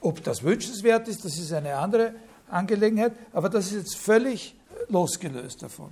Ob 0.00 0.22
das 0.22 0.44
wünschenswert 0.44 1.08
ist, 1.08 1.24
das 1.24 1.36
ist 1.36 1.52
eine 1.52 1.74
andere 1.74 2.14
Angelegenheit, 2.48 3.12
aber 3.32 3.48
das 3.48 3.66
ist 3.66 3.72
jetzt 3.72 3.96
völlig 3.96 4.54
losgelöst 4.88 5.62
davon. 5.62 5.90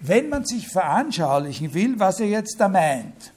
Wenn 0.00 0.30
man 0.30 0.46
sich 0.46 0.68
veranschaulichen 0.68 1.74
will, 1.74 1.98
was 1.98 2.20
er 2.20 2.26
jetzt 2.26 2.58
da 2.58 2.68
meint, 2.68 3.32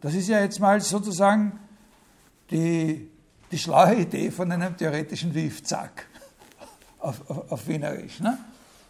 das 0.00 0.14
ist 0.14 0.28
ja 0.28 0.40
jetzt 0.40 0.60
mal 0.60 0.80
sozusagen 0.80 1.58
die, 2.50 3.10
die 3.50 3.58
schlaue 3.58 3.94
Idee 3.96 4.30
von 4.30 4.50
einem 4.52 4.76
theoretischen 4.76 5.34
Wiefzack 5.34 6.06
auf, 6.98 7.28
auf, 7.30 7.52
auf 7.52 7.68
Wienerisch. 7.68 8.20
Ne? 8.20 8.38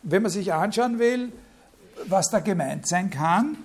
Wenn 0.03 0.23
man 0.23 0.31
sich 0.31 0.53
anschauen 0.53 0.99
will, 0.99 1.33
was 2.07 2.31
da 2.31 2.41
gemeint 2.41 2.87
sein 2.87 3.11
kann, 3.11 3.59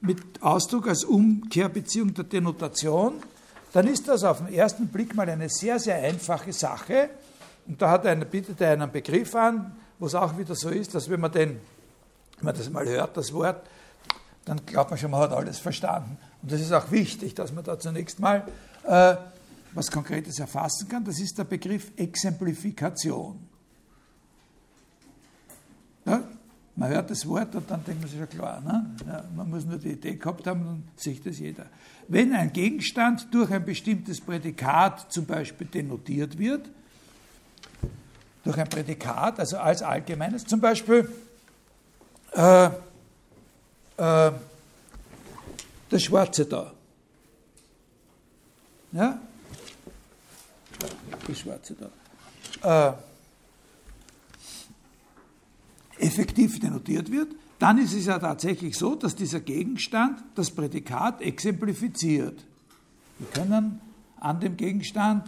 mit 0.00 0.42
Ausdruck 0.42 0.88
als 0.88 1.04
Umkehrbeziehung 1.04 2.14
der 2.14 2.24
Denotation, 2.24 3.14
dann 3.72 3.86
ist 3.86 4.08
das 4.08 4.24
auf 4.24 4.38
den 4.38 4.52
ersten 4.52 4.88
Blick 4.88 5.14
mal 5.14 5.28
eine 5.28 5.48
sehr, 5.48 5.78
sehr 5.78 5.96
einfache 5.96 6.52
Sache. 6.52 7.10
Und 7.66 7.82
da 7.82 7.90
hat 7.90 8.06
einer, 8.06 8.24
bietet 8.24 8.60
er 8.60 8.72
einen 8.72 8.90
Begriff 8.90 9.34
an, 9.34 9.72
wo 9.98 10.06
es 10.06 10.14
auch 10.14 10.38
wieder 10.38 10.54
so 10.54 10.70
ist, 10.70 10.94
dass 10.94 11.10
wenn 11.10 11.20
man, 11.20 11.32
den, 11.32 11.60
wenn 12.36 12.44
man 12.44 12.56
das 12.56 12.70
mal 12.70 12.86
hört, 12.86 13.16
das 13.16 13.32
Wort, 13.32 13.66
dann 14.44 14.64
glaubt 14.64 14.90
man 14.90 14.98
schon, 14.98 15.10
man 15.10 15.20
hat 15.20 15.32
alles 15.32 15.58
verstanden. 15.58 16.16
Und 16.42 16.52
das 16.52 16.60
ist 16.60 16.72
auch 16.72 16.90
wichtig, 16.90 17.34
dass 17.34 17.52
man 17.52 17.64
da 17.64 17.78
zunächst 17.78 18.20
mal 18.20 18.44
äh, 18.84 19.16
was 19.72 19.90
Konkretes 19.90 20.38
erfassen 20.38 20.88
kann. 20.88 21.04
Das 21.04 21.20
ist 21.20 21.38
der 21.38 21.44
Begriff 21.44 21.92
Exemplifikation. 21.96 23.38
Ja? 26.04 26.22
Man 26.76 26.90
hört 26.90 27.10
das 27.10 27.26
Wort 27.26 27.54
und 27.56 27.68
dann 27.68 27.84
denkt 27.84 28.02
man 28.02 28.08
sich 28.08 28.20
ja 28.20 28.26
klar, 28.26 28.60
ne? 28.60 28.94
ja, 29.04 29.24
man 29.34 29.50
muss 29.50 29.64
nur 29.64 29.78
die 29.78 29.90
Idee 29.90 30.14
gehabt 30.14 30.46
haben, 30.46 30.64
dann 30.64 30.84
sieht 30.94 31.26
das 31.26 31.40
jeder. 31.40 31.66
Wenn 32.06 32.32
ein 32.32 32.52
Gegenstand 32.52 33.26
durch 33.34 33.50
ein 33.50 33.64
bestimmtes 33.64 34.20
Prädikat 34.20 35.12
zum 35.12 35.26
Beispiel 35.26 35.66
denotiert 35.66 36.38
wird, 36.38 36.70
durch 38.44 38.56
ein 38.56 38.68
Prädikat, 38.68 39.40
also 39.40 39.58
als 39.58 39.82
allgemeines, 39.82 40.44
zum 40.44 40.60
Beispiel 40.60 41.10
äh, 42.32 42.66
äh, 43.96 44.32
das 45.90 46.02
Schwarze 46.02 46.46
da. 46.46 46.72
Ja? 48.92 49.20
Das 51.26 51.38
Schwarze 51.38 51.76
da. 52.62 52.92
Äh, 55.98 56.04
effektiv 56.04 56.60
denotiert 56.60 57.10
wird, 57.10 57.34
dann 57.58 57.78
ist 57.78 57.92
es 57.92 58.06
ja 58.06 58.18
tatsächlich 58.18 58.76
so, 58.76 58.94
dass 58.94 59.16
dieser 59.16 59.40
Gegenstand 59.40 60.22
das 60.34 60.50
Prädikat 60.50 61.20
exemplifiziert. 61.20 62.44
Wir 63.18 63.28
können 63.28 63.80
an 64.20 64.40
dem 64.40 64.56
Gegenstand, 64.56 65.24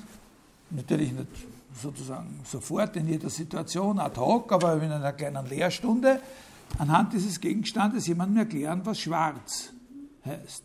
natürlich 0.71 1.13
nicht 1.13 1.27
sozusagen 1.81 2.41
sofort 2.45 2.97
in 2.97 3.09
jeder 3.09 3.31
Situation 3.31 3.99
ad 3.99 4.19
hoc, 4.19 4.53
aber 4.53 4.81
in 4.83 4.91
einer 4.91 5.13
kleinen 5.13 5.47
Lehrstunde, 5.49 6.21
anhand 6.79 7.13
dieses 7.13 7.41
Gegenstandes 7.41 8.07
jemandem 8.07 8.39
erklären, 8.39 8.83
was 8.85 9.01
schwarz 9.01 9.73
heißt. 10.25 10.65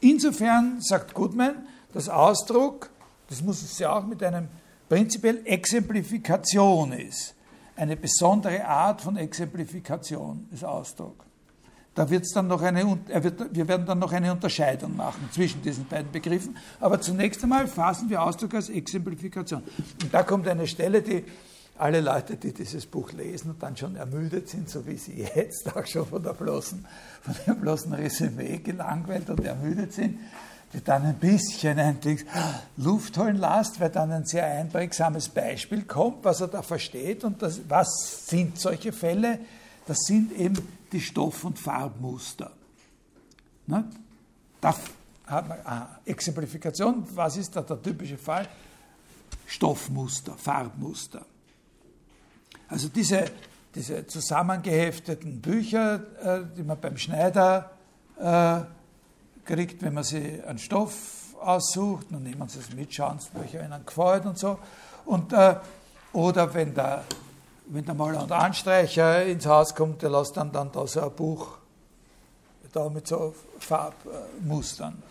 Insofern 0.00 0.80
sagt 0.80 1.14
Goodman, 1.14 1.66
das 1.96 2.08
Ausdruck, 2.08 2.90
das 3.28 3.42
muss 3.42 3.62
es 3.62 3.78
ja 3.78 3.92
auch 3.96 4.06
mit 4.06 4.22
einem 4.22 4.48
prinzipiell 4.88 5.40
Exemplifikation 5.44 6.92
ist 6.92 7.36
eine 7.76 7.96
besondere 7.96 8.64
Art 8.64 9.02
von 9.02 9.16
Exemplifikation 9.16 10.48
ist 10.50 10.64
Ausdruck. 10.64 11.24
Da 11.94 12.08
wird's 12.10 12.32
dann 12.32 12.46
noch 12.46 12.60
eine, 12.60 12.98
wird, 13.08 13.54
wir 13.54 13.68
werden 13.68 13.86
dann 13.86 13.98
noch 13.98 14.12
eine 14.12 14.32
Unterscheidung 14.32 14.96
machen 14.96 15.28
zwischen 15.32 15.62
diesen 15.62 15.86
beiden 15.86 16.12
Begriffen. 16.12 16.56
Aber 16.78 17.00
zunächst 17.00 17.42
einmal 17.42 17.66
fassen 17.66 18.10
wir 18.10 18.22
Ausdruck 18.22 18.54
als 18.54 18.68
Exemplifikation. 18.68 19.62
Und 20.02 20.12
da 20.12 20.22
kommt 20.22 20.46
eine 20.46 20.66
Stelle, 20.66 21.00
die 21.00 21.24
alle 21.78 22.00
Leute, 22.00 22.36
die 22.36 22.52
dieses 22.52 22.86
Buch 22.86 23.12
lesen 23.12 23.50
und 23.50 23.62
dann 23.62 23.76
schon 23.76 23.96
ermüdet 23.96 24.48
sind, 24.48 24.68
so 24.68 24.86
wie 24.86 24.96
sie 24.96 25.26
jetzt 25.34 25.74
auch 25.74 25.86
schon 25.86 26.06
von 26.06 26.22
der 26.22 26.32
bloßen, 26.32 26.84
von 27.22 27.34
der 27.46 27.54
bloßen 27.54 27.92
Resümee 27.92 28.58
gelangweilt 28.58 29.30
und 29.30 29.44
ermüdet 29.44 29.92
sind, 29.92 30.18
die 30.72 30.82
dann 30.82 31.04
ein 31.04 31.18
bisschen 31.18 31.78
endlich 31.78 32.24
Luft 32.76 33.16
holen 33.18 33.36
lässt, 33.36 33.80
weil 33.80 33.90
dann 33.90 34.10
ein 34.12 34.26
sehr 34.26 34.46
einprägsames 34.46 35.28
Beispiel 35.28 35.82
kommt, 35.82 36.24
was 36.24 36.40
er 36.40 36.48
da 36.48 36.62
versteht. 36.62 37.24
Und 37.24 37.40
das, 37.40 37.60
was 37.68 38.26
sind 38.26 38.58
solche 38.58 38.92
Fälle? 38.92 39.38
Das 39.86 39.98
sind 40.00 40.32
eben 40.32 40.56
die 40.92 41.00
Stoff- 41.00 41.44
und 41.44 41.58
Farbmuster. 41.58 42.50
Ne? 43.66 43.84
Da 44.60 44.74
hat 45.26 45.48
man 45.48 45.58
ah, 45.64 45.98
Exemplifikation. 46.04 47.06
Was 47.14 47.36
ist 47.36 47.54
da 47.54 47.62
der 47.62 47.80
typische 47.82 48.18
Fall? 48.18 48.48
Stoffmuster, 49.46 50.34
Farbmuster. 50.36 51.24
Also 52.68 52.88
diese, 52.88 53.30
diese 53.74 54.06
zusammengehefteten 54.06 55.40
Bücher, 55.40 56.02
äh, 56.22 56.40
die 56.56 56.62
man 56.62 56.80
beim 56.80 56.96
Schneider 56.96 57.70
äh, 58.18 58.60
kriegt, 59.46 59.82
wenn 59.82 59.94
man 59.94 60.04
sich 60.04 60.44
einen 60.46 60.58
Stoff 60.58 61.34
aussucht, 61.40 62.06
dann 62.10 62.22
nehmen 62.22 62.48
Sie 62.48 62.58
es 62.58 62.72
mit, 62.74 62.92
schauen 62.92 63.18
welcher 63.34 63.64
Ihnen 63.64 63.84
gefällt 63.86 64.26
und 64.26 64.38
so. 64.38 64.58
Und, 65.04 65.32
äh, 65.32 65.56
oder 66.12 66.52
wenn 66.52 66.74
der, 66.74 67.04
wenn 67.66 67.84
der 67.84 67.94
Maler 67.94 68.22
und 68.22 68.32
Anstreicher 68.32 69.24
ins 69.24 69.46
Haus 69.46 69.74
kommt, 69.74 70.02
der 70.02 70.10
lässt 70.10 70.36
dann, 70.36 70.52
dann 70.52 70.70
da 70.72 70.86
so 70.86 71.00
ein 71.00 71.12
Buch 71.12 71.58
da 72.72 72.90
mit 72.90 73.06
so 73.06 73.34
Farbmustern. 73.58 75.02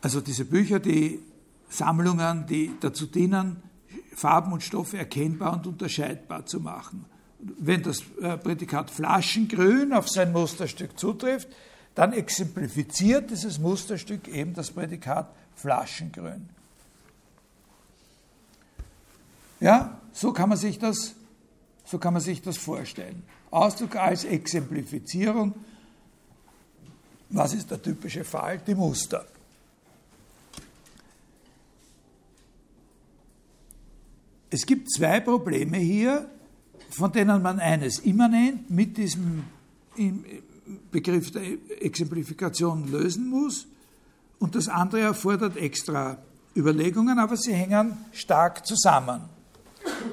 Also 0.00 0.22
diese 0.22 0.46
Bücher, 0.46 0.80
die 0.80 1.22
Sammlungen, 1.68 2.46
die 2.46 2.74
dazu 2.80 3.06
dienen, 3.06 3.62
Farben 4.14 4.52
und 4.52 4.62
Stoffe 4.62 4.96
erkennbar 4.96 5.52
und 5.52 5.66
unterscheidbar 5.66 6.46
zu 6.46 6.60
machen 6.60 7.04
wenn 7.42 7.82
das 7.82 8.02
äh, 8.20 8.36
Prädikat 8.36 8.90
Flaschengrün 8.90 9.92
auf 9.92 10.08
sein 10.08 10.32
Musterstück 10.32 10.98
zutrifft, 10.98 11.48
dann 11.94 12.12
exemplifiziert 12.12 13.30
dieses 13.30 13.58
Musterstück 13.58 14.28
eben 14.28 14.54
das 14.54 14.70
Prädikat 14.70 15.30
Flaschengrün. 15.54 16.48
Ja, 19.60 20.00
so 20.12 20.32
kann 20.32 20.48
man 20.48 20.58
sich 20.58 20.78
das, 20.78 21.14
so 21.84 21.98
kann 21.98 22.14
man 22.14 22.22
sich 22.22 22.40
das 22.42 22.56
vorstellen. 22.56 23.22
Ausdruck 23.50 23.96
als 23.96 24.24
Exemplifizierung. 24.24 25.54
Was 27.30 27.52
ist 27.52 27.70
der 27.70 27.82
typische 27.82 28.24
Fall? 28.24 28.60
Die 28.66 28.74
Muster. 28.74 29.26
Es 34.50 34.66
gibt 34.66 34.90
zwei 34.90 35.20
Probleme 35.20 35.76
hier, 35.76 36.28
von 36.90 37.12
denen 37.12 37.42
man 37.42 37.58
eines 37.60 38.00
immanent 38.00 38.70
mit 38.70 38.96
diesem 38.96 39.44
Begriff 40.90 41.30
der 41.30 41.42
Exemplifikation 41.80 42.90
lösen 42.90 43.28
muss 43.28 43.66
und 44.38 44.54
das 44.54 44.68
andere 44.68 45.00
erfordert 45.00 45.56
extra 45.56 46.18
Überlegungen, 46.56 47.18
aber 47.18 47.36
sie 47.36 47.52
hängen 47.52 47.96
stark 48.12 48.66
zusammen. 48.66 49.22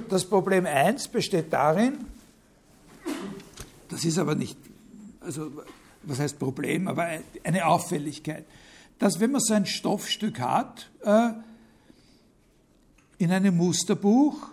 Das 0.10 0.26
Problem 0.26 0.66
1 0.66 1.08
besteht 1.10 1.52
darin, 1.52 1.98
das 3.90 4.06
ist 4.06 4.18
aber 4.18 4.36
nicht, 4.36 4.58
also 5.22 5.52
was 6.04 6.20
heißt 6.20 6.40
Problem, 6.40 6.88
aber 6.88 7.08
eine 7.44 7.66
Auffälligkeit, 7.66 8.46
dass 9.00 9.20
wenn 9.20 9.32
man 9.32 9.42
so 9.42 9.54
ein 9.54 9.66
Stoffstück 9.66 10.40
hat, 10.40 10.90
äh, 11.04 11.32
in 13.18 13.32
einem 13.32 13.58
Musterbuch, 13.58 14.50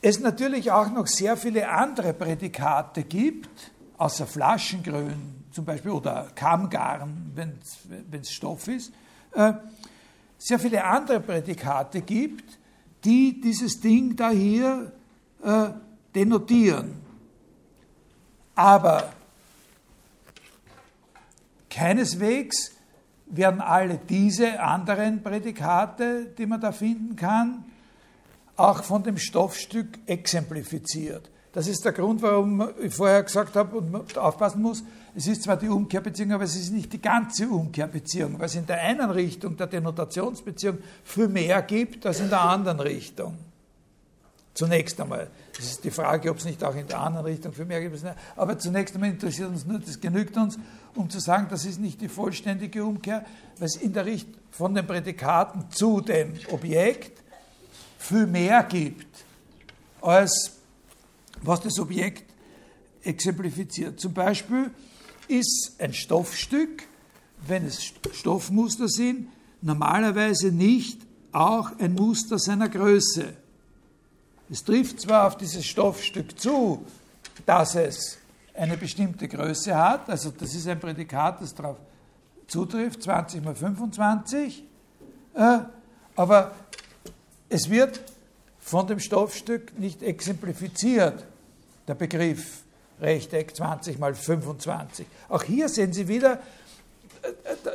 es 0.00 0.20
natürlich 0.20 0.70
auch 0.70 0.90
noch 0.90 1.06
sehr 1.06 1.36
viele 1.36 1.68
andere 1.68 2.12
Prädikate 2.12 3.02
gibt, 3.02 3.72
außer 3.96 4.26
Flaschengrün 4.26 5.44
zum 5.50 5.64
Beispiel 5.64 5.90
oder 5.90 6.28
Kammgarn, 6.34 7.32
wenn 7.34 8.20
es 8.20 8.30
Stoff 8.30 8.68
ist, 8.68 8.92
äh, 9.32 9.54
sehr 10.38 10.58
viele 10.58 10.84
andere 10.84 11.20
Prädikate 11.20 12.02
gibt, 12.02 12.58
die 13.04 13.40
dieses 13.40 13.80
Ding 13.80 14.14
da 14.14 14.30
hier 14.30 14.92
äh, 15.42 15.68
denotieren. 16.14 17.00
Aber 18.54 19.12
keineswegs 21.70 22.72
werden 23.26 23.60
alle 23.60 23.98
diese 23.98 24.60
anderen 24.60 25.22
Prädikate, 25.22 26.26
die 26.36 26.46
man 26.46 26.60
da 26.60 26.72
finden 26.72 27.16
kann, 27.16 27.64
auch 28.58 28.82
von 28.82 29.02
dem 29.02 29.16
Stoffstück 29.16 29.98
exemplifiziert. 30.06 31.30
Das 31.52 31.66
ist 31.66 31.84
der 31.84 31.92
Grund, 31.92 32.20
warum 32.22 32.68
ich 32.82 32.94
vorher 32.94 33.22
gesagt 33.22 33.56
habe 33.56 33.78
und 33.78 33.90
man 33.90 34.02
aufpassen 34.16 34.60
muss, 34.60 34.84
es 35.14 35.26
ist 35.26 35.44
zwar 35.44 35.56
die 35.56 35.68
Umkehrbeziehung, 35.68 36.32
aber 36.32 36.44
es 36.44 36.54
ist 36.54 36.72
nicht 36.72 36.92
die 36.92 37.00
ganze 37.00 37.48
Umkehrbeziehung, 37.48 38.38
weil 38.38 38.46
es 38.46 38.54
in 38.54 38.66
der 38.66 38.80
einen 38.80 39.10
Richtung 39.10 39.56
der 39.56 39.66
Denotationsbeziehung 39.66 40.78
viel 41.02 41.28
mehr 41.28 41.62
gibt 41.62 42.04
als 42.04 42.20
in 42.20 42.28
der 42.28 42.42
anderen 42.42 42.80
Richtung. 42.80 43.38
Zunächst 44.54 45.00
einmal. 45.00 45.30
Das 45.56 45.66
ist 45.66 45.84
die 45.84 45.90
Frage, 45.90 46.30
ob 46.30 46.38
es 46.38 46.44
nicht 46.44 46.62
auch 46.64 46.74
in 46.74 46.86
der 46.86 47.00
anderen 47.00 47.26
Richtung 47.26 47.52
für 47.52 47.64
mehr 47.64 47.80
gibt. 47.80 48.04
Aber 48.36 48.58
zunächst 48.58 48.94
einmal 48.94 49.10
interessiert 49.10 49.48
uns 49.48 49.64
nur, 49.64 49.78
das 49.78 50.00
genügt 50.00 50.36
uns, 50.36 50.58
um 50.96 51.08
zu 51.08 51.20
sagen, 51.20 51.46
das 51.48 51.64
ist 51.64 51.80
nicht 51.80 52.00
die 52.00 52.08
vollständige 52.08 52.84
Umkehr, 52.84 53.24
weil 53.58 53.66
es 53.66 53.76
in 53.76 53.92
der 53.92 54.04
Richtung 54.04 54.34
von 54.50 54.74
den 54.74 54.86
Prädikaten 54.86 55.70
zu 55.70 56.00
dem 56.00 56.34
Objekt 56.50 57.22
viel 57.98 58.26
mehr 58.26 58.62
gibt, 58.62 59.24
als 60.00 60.52
was 61.42 61.60
das 61.60 61.78
Objekt 61.78 62.32
exemplifiziert. 63.02 64.00
Zum 64.00 64.14
Beispiel 64.14 64.70
ist 65.28 65.76
ein 65.78 65.92
Stoffstück, 65.92 66.84
wenn 67.46 67.66
es 67.66 67.92
Stoffmuster 68.12 68.88
sind, 68.88 69.28
normalerweise 69.60 70.50
nicht 70.50 71.00
auch 71.32 71.70
ein 71.78 71.94
Muster 71.94 72.38
seiner 72.38 72.68
Größe. 72.68 73.34
Es 74.50 74.64
trifft 74.64 75.00
zwar 75.00 75.26
auf 75.26 75.36
dieses 75.36 75.66
Stoffstück 75.66 76.38
zu, 76.40 76.84
dass 77.44 77.74
es 77.74 78.18
eine 78.54 78.76
bestimmte 78.76 79.28
Größe 79.28 79.76
hat, 79.76 80.08
also 80.08 80.30
das 80.30 80.54
ist 80.54 80.66
ein 80.66 80.80
Prädikat, 80.80 81.40
das 81.42 81.54
darauf 81.54 81.76
zutrifft, 82.46 83.02
20 83.02 83.44
mal 83.44 83.54
25, 83.54 84.64
äh, 85.34 85.58
aber 86.16 86.52
es 87.48 87.70
wird 87.70 88.00
von 88.58 88.86
dem 88.86 89.00
Stoffstück 89.00 89.78
nicht 89.78 90.02
exemplifiziert, 90.02 91.24
der 91.86 91.94
Begriff 91.94 92.62
Rechteck 93.00 93.56
20 93.56 93.98
mal 93.98 94.14
25. 94.14 95.06
Auch 95.28 95.42
hier 95.42 95.68
sehen 95.68 95.92
Sie 95.92 96.08
wieder, 96.08 96.40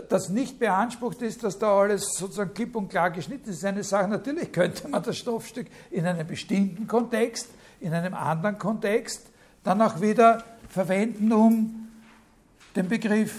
das 0.09 0.29
nicht 0.29 0.59
beansprucht 0.59 1.21
ist, 1.21 1.43
dass 1.43 1.59
da 1.59 1.79
alles 1.79 2.13
sozusagen 2.17 2.53
klipp 2.53 2.75
und 2.75 2.89
klar 2.89 3.11
geschnitten 3.11 3.49
ist, 3.49 3.57
ist 3.57 3.65
eine 3.65 3.83
Sache. 3.83 4.07
Natürlich 4.07 4.51
könnte 4.51 4.87
man 4.87 5.03
das 5.03 5.17
Stoffstück 5.17 5.67
in 5.91 6.05
einem 6.05 6.27
bestimmten 6.27 6.87
Kontext, 6.87 7.47
in 7.79 7.93
einem 7.93 8.13
anderen 8.13 8.57
Kontext 8.57 9.21
dann 9.63 9.81
auch 9.81 10.01
wieder 10.01 10.43
verwenden, 10.69 11.31
um 11.31 11.87
den 12.75 12.87
Begriff 12.87 13.33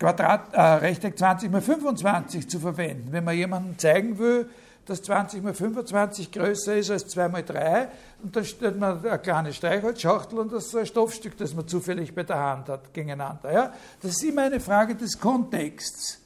Quadrat, 0.00 0.54
äh, 0.54 0.60
Rechteck 0.60 1.18
20 1.18 1.52
mal 1.52 1.60
25 1.60 2.48
zu 2.48 2.58
verwenden. 2.58 3.08
Wenn 3.12 3.22
man 3.22 3.36
jemandem 3.36 3.78
zeigen 3.78 4.18
will, 4.18 4.48
dass 4.86 5.02
20 5.02 5.42
mal 5.42 5.52
25 5.52 6.32
größer 6.32 6.76
ist 6.76 6.90
als 6.90 7.06
2 7.08 7.28
mal 7.28 7.42
3 7.44 7.88
und 8.22 8.34
dann 8.34 8.44
stellt 8.46 8.80
man 8.80 9.04
eine 9.04 9.18
kleine 9.18 9.52
Streichholzschachtel 9.52 10.38
und 10.38 10.52
das 10.52 10.64
ist 10.64 10.70
so 10.70 10.78
ein 10.78 10.86
Stoffstück, 10.86 11.36
das 11.36 11.54
man 11.54 11.68
zufällig 11.68 12.14
bei 12.14 12.22
der 12.22 12.38
Hand 12.38 12.70
hat, 12.70 12.94
gegeneinander. 12.94 13.52
Ja? 13.52 13.74
Das 14.00 14.12
ist 14.12 14.24
immer 14.24 14.44
eine 14.44 14.58
Frage 14.58 14.94
des 14.94 15.20
Kontexts. 15.20 16.18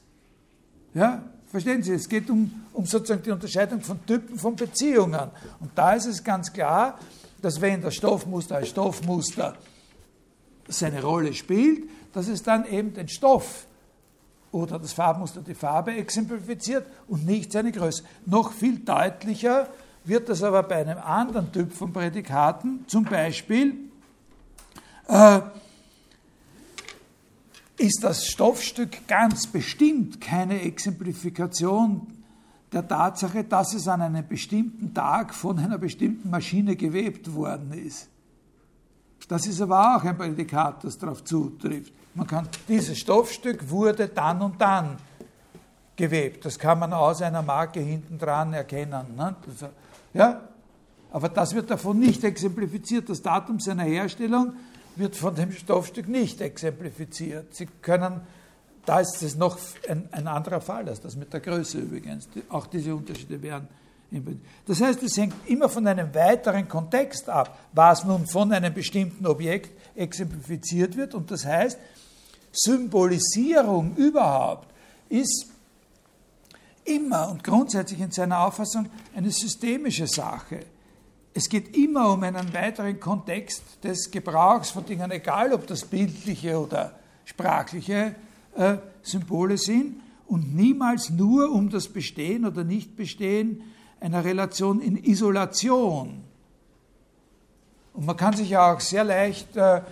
Ja? 0.94 1.24
Verstehen 1.48 1.82
Sie, 1.82 1.94
es 1.94 2.08
geht 2.08 2.30
um, 2.30 2.66
um 2.72 2.86
sozusagen 2.86 3.22
die 3.24 3.32
Unterscheidung 3.32 3.80
von 3.80 4.06
Typen 4.06 4.38
von 4.38 4.54
Beziehungen. 4.54 5.30
Und 5.58 5.72
da 5.74 5.94
ist 5.94 6.06
es 6.06 6.22
ganz 6.22 6.52
klar, 6.52 6.96
dass 7.42 7.60
wenn 7.60 7.82
das 7.82 7.96
Stoffmuster 7.96 8.56
als 8.56 8.68
Stoffmuster 8.68 9.56
seine 10.68 11.02
Rolle 11.02 11.34
spielt, 11.34 11.88
dass 12.14 12.28
es 12.28 12.42
dann 12.42 12.64
eben 12.64 12.94
den 12.94 13.08
Stoff 13.08 13.66
oder 14.52 14.78
das 14.78 14.92
Farbmuster 14.92 15.42
die 15.42 15.54
Farbe 15.54 15.94
exemplifiziert 15.94 16.86
und 17.08 17.26
nicht 17.26 17.52
seine 17.52 17.72
Größe. 17.72 18.04
Noch 18.24 18.52
viel 18.52 18.78
deutlicher 18.78 19.68
wird 20.04 20.28
das 20.28 20.42
aber 20.42 20.62
bei 20.62 20.76
einem 20.76 20.98
anderen 20.98 21.52
Typ 21.52 21.72
von 21.72 21.92
Prädikaten, 21.92 22.84
zum 22.86 23.04
Beispiel 23.04 23.74
äh, 25.08 25.40
ist 27.78 28.04
das 28.04 28.26
Stoffstück 28.26 29.08
ganz 29.08 29.46
bestimmt 29.46 30.20
keine 30.20 30.62
Exemplifikation 30.62 32.06
der 32.72 32.86
Tatsache, 32.86 33.44
dass 33.44 33.74
es 33.74 33.88
an 33.88 34.02
einem 34.02 34.26
bestimmten 34.26 34.94
Tag 34.94 35.34
von 35.34 35.58
einer 35.58 35.78
bestimmten 35.78 36.30
Maschine 36.30 36.76
gewebt 36.76 37.34
worden 37.34 37.72
ist. 37.72 38.08
Das 39.28 39.46
ist 39.46 39.60
aber 39.60 39.96
auch 39.96 40.04
ein 40.04 40.16
Prädikat, 40.16 40.84
das 40.84 40.98
darauf 40.98 41.24
zutrifft. 41.24 41.92
Man 42.14 42.26
kann, 42.26 42.48
dieses 42.68 42.98
Stoffstück 42.98 43.68
wurde 43.70 44.08
dann 44.08 44.40
und 44.42 44.60
dann 44.60 44.96
gewebt. 45.96 46.44
Das 46.44 46.58
kann 46.58 46.78
man 46.78 46.92
aus 46.92 47.22
einer 47.22 47.42
Marke 47.42 47.80
hinten 47.80 48.18
dran 48.18 48.52
erkennen. 48.52 49.16
Ne? 49.16 49.34
Das, 49.46 49.70
ja? 50.12 50.48
Aber 51.10 51.28
das 51.28 51.54
wird 51.54 51.70
davon 51.70 51.98
nicht 51.98 52.24
exemplifiziert. 52.24 53.08
Das 53.08 53.22
Datum 53.22 53.60
seiner 53.60 53.84
Herstellung 53.84 54.54
wird 54.96 55.16
von 55.16 55.34
dem 55.34 55.52
Stoffstück 55.52 56.08
nicht 56.08 56.40
exemplifiziert. 56.40 57.54
Sie 57.54 57.66
können, 57.66 58.20
da 58.84 59.00
ist 59.00 59.22
es 59.22 59.36
noch 59.36 59.58
ein, 59.88 60.08
ein 60.12 60.26
anderer 60.26 60.60
Fall 60.60 60.88
als 60.88 61.00
das 61.00 61.16
mit 61.16 61.32
der 61.32 61.40
Größe 61.40 61.78
übrigens. 61.78 62.28
Auch 62.48 62.66
diese 62.66 62.94
Unterschiede 62.94 63.40
werden 63.42 63.68
das 64.66 64.80
heißt, 64.80 65.02
es 65.02 65.16
hängt 65.16 65.34
immer 65.46 65.68
von 65.68 65.86
einem 65.86 66.14
weiteren 66.14 66.68
Kontext 66.68 67.28
ab, 67.28 67.58
was 67.72 68.04
nun 68.04 68.26
von 68.26 68.52
einem 68.52 68.72
bestimmten 68.72 69.26
Objekt 69.26 69.70
exemplifiziert 69.96 70.96
wird. 70.96 71.14
Und 71.14 71.30
das 71.30 71.44
heißt, 71.44 71.78
Symbolisierung 72.54 73.94
überhaupt 73.96 74.68
ist 75.08 75.46
immer 76.84 77.30
und 77.30 77.42
grundsätzlich 77.42 78.00
in 78.00 78.10
seiner 78.10 78.40
Auffassung 78.40 78.86
eine 79.14 79.30
systemische 79.30 80.06
Sache. 80.06 80.60
Es 81.32 81.48
geht 81.48 81.76
immer 81.76 82.12
um 82.12 82.22
einen 82.22 82.52
weiteren 82.54 83.00
Kontext 83.00 83.62
des 83.82 84.10
Gebrauchs 84.10 84.70
von 84.70 84.84
Dingen, 84.86 85.10
egal 85.10 85.52
ob 85.52 85.66
das 85.66 85.84
bildliche 85.84 86.58
oder 86.58 86.92
sprachliche 87.24 88.14
äh, 88.56 88.76
Symbole 89.02 89.58
sind, 89.58 90.00
und 90.26 90.54
niemals 90.54 91.10
nur 91.10 91.52
um 91.52 91.68
das 91.68 91.88
Bestehen 91.88 92.46
oder 92.46 92.64
Nichtbestehen 92.64 93.62
einer 94.00 94.24
Relation 94.24 94.80
in 94.80 94.96
Isolation. 94.96 96.22
Und 97.92 98.06
man 98.06 98.16
kann 98.16 98.34
sich 98.34 98.50
ja 98.50 98.72
auch 98.72 98.80
sehr 98.80 99.04
leicht 99.04 99.56
äh, 99.56 99.82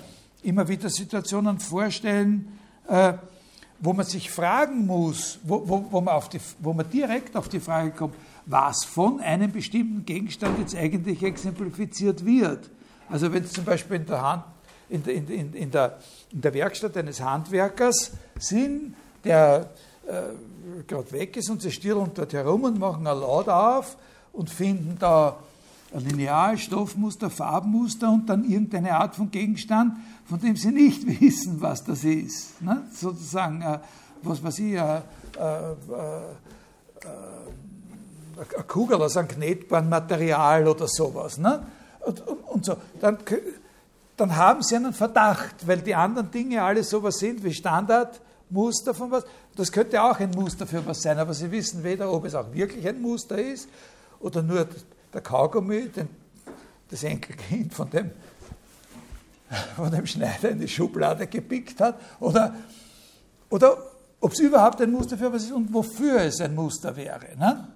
immer 0.43 0.69
wieder 0.69 0.91
Situationen 0.91 1.61
vorstellen, 1.61 2.52
äh, 2.89 3.15
wo 3.81 3.93
man 3.93 4.07
sich 4.07 4.31
fragen 4.31 4.87
muss, 4.87 5.41
wo, 5.43 5.69
wo, 5.69 5.85
wo, 5.91 6.01
man 6.01 6.23
die, 6.33 6.41
wo 6.61 6.73
man 6.73 6.89
direkt 6.89 7.37
auf 7.37 7.49
die 7.49 7.59
Frage 7.59 7.91
kommt, 7.91 8.15
was 8.47 8.85
von 8.85 9.21
einem 9.21 9.51
bestimmten 9.51 10.05
Gegenstand 10.05 10.59
jetzt 10.61 10.77
eigentlich 10.77 11.23
exemplifiziert 11.23 12.25
wird. 12.25 12.71
Also 13.09 13.33
wenn 13.33 13.43
es 13.43 13.53
zum 13.53 13.65
Beispiel 13.65 13.97
in 13.97 14.07
der, 14.07 14.23
Hand, 14.23 14.45
in, 14.89 15.03
in, 15.05 15.29
in, 15.29 15.53
in, 15.55 15.71
der, 15.71 15.99
in 16.31 16.41
der 16.41 16.55
Werkstatt 16.55 16.97
eines 16.97 17.21
Handwerkers 17.21 18.13
sind, 18.39 18.95
der 19.25 19.71
äh, 20.07 20.83
gerade 20.87 21.11
weg 21.13 21.37
ist 21.37 21.51
und 21.51 21.61
sie 21.61 21.73
stirren 21.73 22.11
dort 22.15 22.33
herum 22.33 22.65
und 22.65 22.79
machen 22.79 23.07
ein 23.07 23.19
Laut 23.19 23.49
auf 23.49 23.97
und 24.33 24.49
finden 24.49 24.97
da 24.99 25.37
ein 25.95 26.05
Lineal, 26.09 26.57
Stoffmuster, 26.57 27.31
Farbmuster 27.31 28.11
und 28.11 28.29
dann 28.29 28.45
irgendeine 28.45 28.97
Art 28.97 29.15
von 29.15 29.31
Gegenstand, 29.31 29.97
von 30.25 30.41
dem 30.41 30.57
sie 30.57 30.71
nicht 30.71 31.07
wissen, 31.21 31.61
was 31.61 31.85
das 31.85 32.05
ist. 32.05 32.61
Ne? 32.63 32.83
Sozusagen, 32.93 33.63
äh, 33.63 33.79
was 34.23 34.43
weiß 34.43 34.59
ich, 34.61 34.75
äh, 34.75 34.79
äh, 34.79 35.01
äh, 35.39 35.73
eine 38.37 38.65
Kugel 38.67 39.01
aus 39.01 39.17
einem 39.17 39.29
knetbaren 39.29 39.89
Material 39.89 40.67
oder 40.67 40.89
sowas. 40.89 41.39
Ne? 41.39 41.67
Und, 42.01 42.27
und, 42.27 42.39
und, 42.41 42.65
so. 42.65 42.77
Dann, 43.01 43.19
dann 44.17 44.37
haben 44.37 44.63
sie 44.63 44.77
einen 44.77 44.93
Verdacht, 44.93 45.67
weil 45.67 45.81
die 45.81 45.95
anderen 45.95 46.31
Dinge 46.31 46.63
alle 46.63 46.83
sowas 46.83 47.19
sind 47.19 47.45
wie 47.45 47.53
Standardmuster 47.53 48.95
von 48.95 49.11
was. 49.11 49.25
Das 49.57 49.71
könnte 49.71 50.03
auch 50.03 50.19
ein 50.19 50.31
Muster 50.31 50.67
für 50.67 50.85
was 50.87 51.03
sein, 51.03 51.19
aber 51.19 51.35
sie 51.35 51.51
wissen 51.51 51.85
weder, 51.85 52.11
ob 52.11 52.25
es 52.25 52.35
auch 52.35 52.53
wirklich 52.53 52.89
ein 52.89 53.01
Muster 53.01 53.39
ist 53.39 53.69
oder 54.21 54.43
nur 54.43 54.67
der 55.13 55.21
Kaugummi, 55.21 55.89
den, 55.89 56.09
das 56.89 57.05
Enkelkind 57.05 57.75
von 57.75 57.91
dem 57.91 58.11
von 59.77 59.91
dem 59.91 60.07
Schneider 60.07 60.51
in 60.51 60.61
die 60.61 60.69
Schublade 60.69 61.27
gepickt 61.27 61.81
hat 61.81 61.99
oder, 62.21 62.55
oder 63.51 63.79
ob 64.21 64.33
es 64.33 64.39
überhaupt 64.39 64.81
ein 64.81 64.91
Muster 64.91 65.19
für 65.19 65.33
was 65.33 65.45
ist 65.45 65.53
und 65.53 65.73
wofür 65.73 66.21
es 66.21 66.41
ein 66.41 66.55
Muster 66.55 66.97
wäre. 66.97 67.37
Ne? 67.37 67.69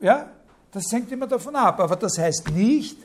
Ja, 0.00 0.30
das 0.70 0.90
hängt 0.90 1.12
immer 1.12 1.26
davon 1.26 1.54
ab. 1.54 1.80
Aber 1.80 1.96
das 1.96 2.18
heißt 2.18 2.50
nicht, 2.50 2.96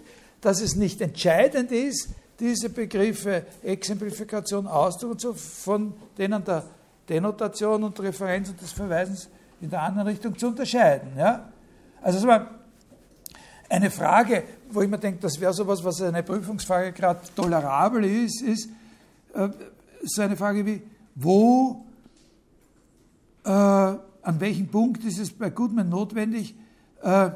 dass 0.41 0.61
es 0.61 0.75
nicht 0.75 1.01
entscheidend 1.01 1.71
ist, 1.71 2.09
diese 2.39 2.69
Begriffe 2.69 3.45
Exemplifikation, 3.63 4.67
Ausdruck 4.67 5.11
und 5.11 5.21
so 5.21 5.33
von 5.33 5.93
denen 6.17 6.43
der 6.43 6.63
Denotation 7.09 7.83
und 7.83 7.99
Referenz 7.99 8.49
und 8.49 8.61
des 8.61 8.71
Verweisens 8.71 9.29
in 9.59 9.69
der 9.69 9.81
anderen 9.81 10.07
Richtung 10.07 10.37
zu 10.37 10.47
unterscheiden. 10.47 11.11
Ja? 11.17 11.49
Also 12.01 12.19
eine 13.69 13.91
Frage, 13.91 14.43
wo 14.71 14.81
ich 14.81 14.89
mir 14.89 14.97
denke, 14.97 15.19
das 15.21 15.39
wäre 15.39 15.53
sowas, 15.53 15.83
was 15.83 16.01
eine 16.01 16.23
Prüfungsfrage 16.23 16.91
gerade 16.91 17.21
tolerabel 17.35 18.05
ist, 18.05 18.41
ist 18.41 18.69
äh, 19.33 19.49
so 20.03 20.21
eine 20.21 20.35
Frage 20.35 20.65
wie, 20.65 20.81
wo, 21.15 21.85
äh, 23.43 23.49
an 23.49 24.39
welchem 24.39 24.67
Punkt 24.67 25.03
ist 25.03 25.19
es 25.19 25.31
bei 25.31 25.49
Goodman 25.49 25.89
notwendig, 25.89 26.55
äh, 27.01 27.29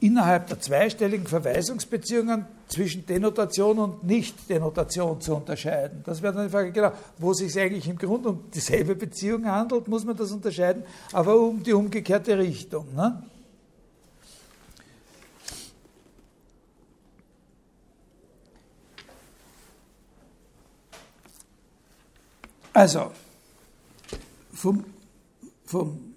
innerhalb 0.00 0.48
der 0.48 0.60
zweistelligen 0.60 1.26
Verweisungsbeziehungen 1.26 2.46
zwischen 2.68 3.06
Denotation 3.06 3.78
und 3.78 4.04
Nicht-Denotation 4.04 5.20
zu 5.20 5.36
unterscheiden. 5.36 6.02
Das 6.04 6.20
wäre 6.20 6.34
dann 6.34 6.46
die 6.46 6.50
Frage, 6.50 6.72
genau, 6.72 6.92
wo 7.18 7.30
es 7.30 7.38
sich 7.38 7.58
eigentlich 7.58 7.88
im 7.88 7.96
Grunde 7.96 8.30
um 8.30 8.50
dieselbe 8.52 8.96
Beziehung 8.96 9.46
handelt, 9.46 9.88
muss 9.88 10.04
man 10.04 10.16
das 10.16 10.32
unterscheiden, 10.32 10.82
aber 11.12 11.38
um 11.38 11.62
die 11.62 11.72
umgekehrte 11.72 12.36
Richtung. 12.36 12.94
Ne? 12.94 13.22
Also, 22.74 23.12
vom, 24.52 24.84
vom 25.64 26.14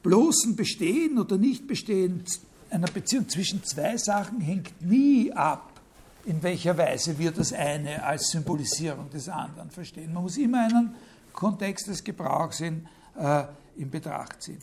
bloßen 0.00 0.54
Bestehen 0.54 1.18
oder 1.18 1.36
Nichtbestehen 1.36 2.24
einer 2.70 2.86
Beziehung 2.86 3.28
zwischen 3.28 3.64
zwei 3.64 3.96
Sachen 3.96 4.40
hängt 4.40 4.80
nie 4.80 5.32
ab, 5.32 5.72
in 6.24 6.40
welcher 6.44 6.78
Weise 6.78 7.18
wir 7.18 7.32
das 7.32 7.52
eine 7.52 8.04
als 8.04 8.30
Symbolisierung 8.30 9.10
des 9.10 9.28
anderen 9.28 9.70
verstehen. 9.70 10.12
Man 10.12 10.22
muss 10.22 10.36
immer 10.36 10.66
einen 10.66 10.94
Kontext 11.32 11.88
des 11.88 12.04
Gebrauchs 12.04 12.60
in, 12.60 12.86
äh, 13.18 13.44
in 13.76 13.90
Betracht 13.90 14.40
ziehen. 14.40 14.62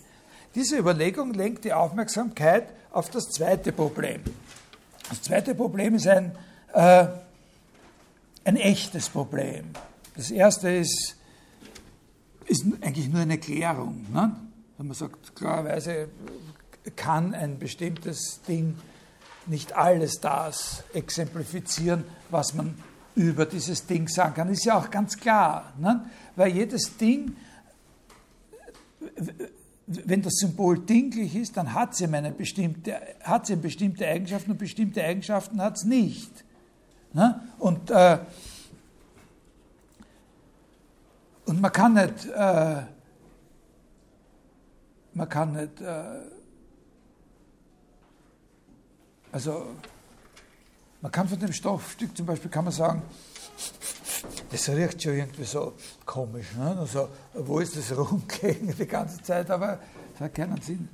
Diese 0.53 0.77
Überlegung 0.77 1.33
lenkt 1.33 1.65
die 1.65 1.73
Aufmerksamkeit 1.73 2.69
auf 2.91 3.09
das 3.09 3.25
zweite 3.25 3.73
Problem. 3.73 4.21
Das 5.09 5.21
zweite 5.21 5.53
Problem 5.53 5.95
ist 5.95 6.07
ein, 6.07 6.31
äh, 6.73 7.07
ein 8.45 8.55
echtes 8.55 9.09
Problem. 9.09 9.65
Das 10.15 10.31
erste 10.31 10.69
ist, 10.69 11.17
ist 12.47 12.65
eigentlich 12.81 13.09
nur 13.09 13.21
eine 13.21 13.37
Klärung. 13.37 14.05
Ne? 14.11 14.35
Wenn 14.77 14.87
man 14.87 14.95
sagt, 14.95 15.35
klarerweise 15.35 16.09
kann 16.95 17.33
ein 17.33 17.57
bestimmtes 17.57 18.41
Ding 18.47 18.75
nicht 19.47 19.73
alles 19.73 20.19
das 20.21 20.83
exemplifizieren, 20.93 22.03
was 22.29 22.53
man 22.53 22.75
über 23.15 23.45
dieses 23.45 23.85
Ding 23.85 24.07
sagen 24.07 24.35
kann. 24.35 24.49
Ist 24.49 24.65
ja 24.65 24.77
auch 24.77 24.89
ganz 24.89 25.17
klar. 25.17 25.73
Ne? 25.77 26.05
weil 26.35 26.53
jedes 26.53 26.97
Ding, 26.97 27.35
wenn 29.87 30.21
das 30.21 30.33
Symbol 30.35 30.79
dinglich 30.79 31.35
ist, 31.35 31.57
dann 31.57 31.73
hat 31.73 31.95
sie, 31.95 32.05
eine 32.07 32.31
bestimmte, 32.31 32.99
bestimmte 33.61 34.07
Eigenschaften 34.07 34.51
und 34.51 34.57
bestimmte 34.57 35.03
Eigenschaften 35.03 35.61
hat 35.61 35.77
es 35.77 35.85
nicht. 35.85 36.31
Ne? 37.13 37.41
Und, 37.59 37.91
äh, 37.91 38.19
und 41.45 41.61
man 41.61 41.71
kann 41.71 41.93
nicht, 41.93 42.25
äh, 42.25 42.81
man 45.13 45.29
kann 45.29 45.53
nicht, 45.53 45.81
äh, 45.81 46.21
also 49.31 49.67
man 51.01 51.11
kann 51.11 51.27
von 51.27 51.39
dem 51.39 51.53
Stoffstück 51.53 52.15
zum 52.17 52.25
Beispiel 52.25 52.49
kann 52.49 52.65
man 52.65 52.73
sagen, 52.73 53.03
das 54.51 54.69
riecht 54.69 55.03
schon 55.03 55.13
irgendwie 55.13 55.43
so 55.43 55.73
komisch. 56.05 56.53
Ne? 56.57 56.77
Also, 56.79 57.09
wo 57.33 57.59
ist 57.59 57.77
das 57.77 57.95
rumgehen 57.95 58.73
die 58.77 58.87
ganze 58.87 59.21
Zeit? 59.21 59.49
Aber 59.49 59.79
es 60.13 60.19
hat 60.19 60.33
keinen 60.33 60.61
Sinn. 60.61 60.89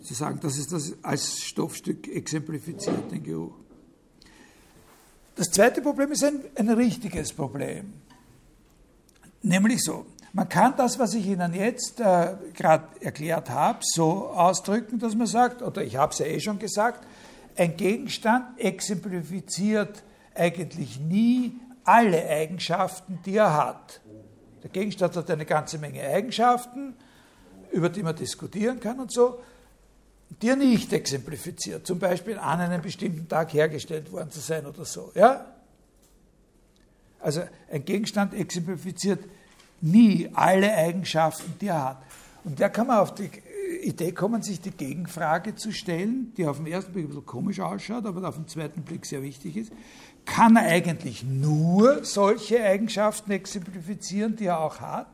Sie 0.00 0.14
sagen, 0.14 0.38
dass 0.40 0.58
es 0.58 0.68
das 0.68 0.92
als 1.02 1.40
Stoffstück 1.40 2.08
exemplifiziert, 2.08 3.10
den 3.10 3.22
Geruch. 3.22 3.54
Das 5.36 5.50
zweite 5.50 5.80
Problem 5.80 6.12
ist 6.12 6.22
ein, 6.22 6.44
ein 6.56 6.68
richtiges 6.68 7.32
Problem. 7.32 7.94
Nämlich 9.44 9.84
so, 9.84 10.06
man 10.32 10.48
kann 10.48 10.72
das, 10.74 10.98
was 10.98 11.12
ich 11.12 11.26
Ihnen 11.26 11.52
jetzt 11.52 12.00
äh, 12.00 12.34
gerade 12.54 12.88
erklärt 13.00 13.50
habe, 13.50 13.80
so 13.82 14.28
ausdrücken, 14.28 14.98
dass 14.98 15.14
man 15.14 15.26
sagt, 15.26 15.60
oder 15.60 15.84
ich 15.84 15.96
habe 15.96 16.12
es 16.12 16.18
ja 16.18 16.24
eh 16.24 16.40
schon 16.40 16.58
gesagt, 16.58 17.06
ein 17.54 17.76
Gegenstand 17.76 18.58
exemplifiziert 18.58 20.02
eigentlich 20.34 20.98
nie 20.98 21.52
alle 21.84 22.26
Eigenschaften, 22.26 23.18
die 23.26 23.36
er 23.36 23.54
hat. 23.54 24.00
Der 24.62 24.70
Gegenstand 24.70 25.14
hat 25.14 25.30
eine 25.30 25.44
ganze 25.44 25.76
Menge 25.78 26.02
Eigenschaften, 26.02 26.94
über 27.70 27.90
die 27.90 28.02
man 28.02 28.16
diskutieren 28.16 28.80
kann 28.80 28.98
und 28.98 29.12
so, 29.12 29.40
die 30.40 30.48
er 30.48 30.56
nicht 30.56 30.90
exemplifiziert. 30.94 31.86
Zum 31.86 31.98
Beispiel 31.98 32.38
an 32.38 32.60
einem 32.60 32.80
bestimmten 32.80 33.28
Tag 33.28 33.52
hergestellt 33.52 34.10
worden 34.10 34.30
zu 34.30 34.40
sein 34.40 34.64
oder 34.64 34.86
so. 34.86 35.12
Ja? 35.14 35.53
Also 37.24 37.42
ein 37.70 37.84
Gegenstand 37.84 38.34
exemplifiziert 38.34 39.24
nie 39.80 40.30
alle 40.34 40.72
Eigenschaften, 40.74 41.54
die 41.60 41.68
er 41.68 41.84
hat. 41.84 42.02
Und 42.44 42.60
da 42.60 42.68
kann 42.68 42.86
man 42.86 42.98
auf 42.98 43.14
die 43.14 43.30
Idee 43.82 44.12
kommen, 44.12 44.42
sich 44.42 44.60
die 44.60 44.70
Gegenfrage 44.70 45.54
zu 45.56 45.72
stellen, 45.72 46.32
die 46.36 46.46
auf 46.46 46.58
den 46.58 46.66
ersten 46.66 46.92
Blick 46.92 47.06
ein 47.06 47.08
bisschen 47.08 47.26
komisch 47.26 47.60
ausschaut, 47.60 48.06
aber 48.06 48.28
auf 48.28 48.36
den 48.36 48.46
zweiten 48.46 48.82
Blick 48.82 49.06
sehr 49.06 49.22
wichtig 49.22 49.56
ist 49.56 49.72
kann 50.24 50.56
er 50.56 50.66
eigentlich 50.66 51.22
nur 51.22 52.04
solche 52.04 52.62
Eigenschaften 52.62 53.30
exemplifizieren, 53.30 54.36
die 54.36 54.46
er 54.46 54.60
auch 54.60 54.80
hat? 54.80 55.06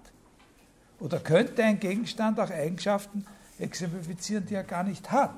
Oder 0.99 1.19
könnte 1.19 1.65
ein 1.65 1.81
Gegenstand 1.81 2.39
auch 2.39 2.51
Eigenschaften 2.51 3.25
exemplifizieren, 3.59 4.47
die 4.47 4.55
er 4.55 4.65
gar 4.65 4.85
nicht 4.85 5.11
hat? 5.11 5.35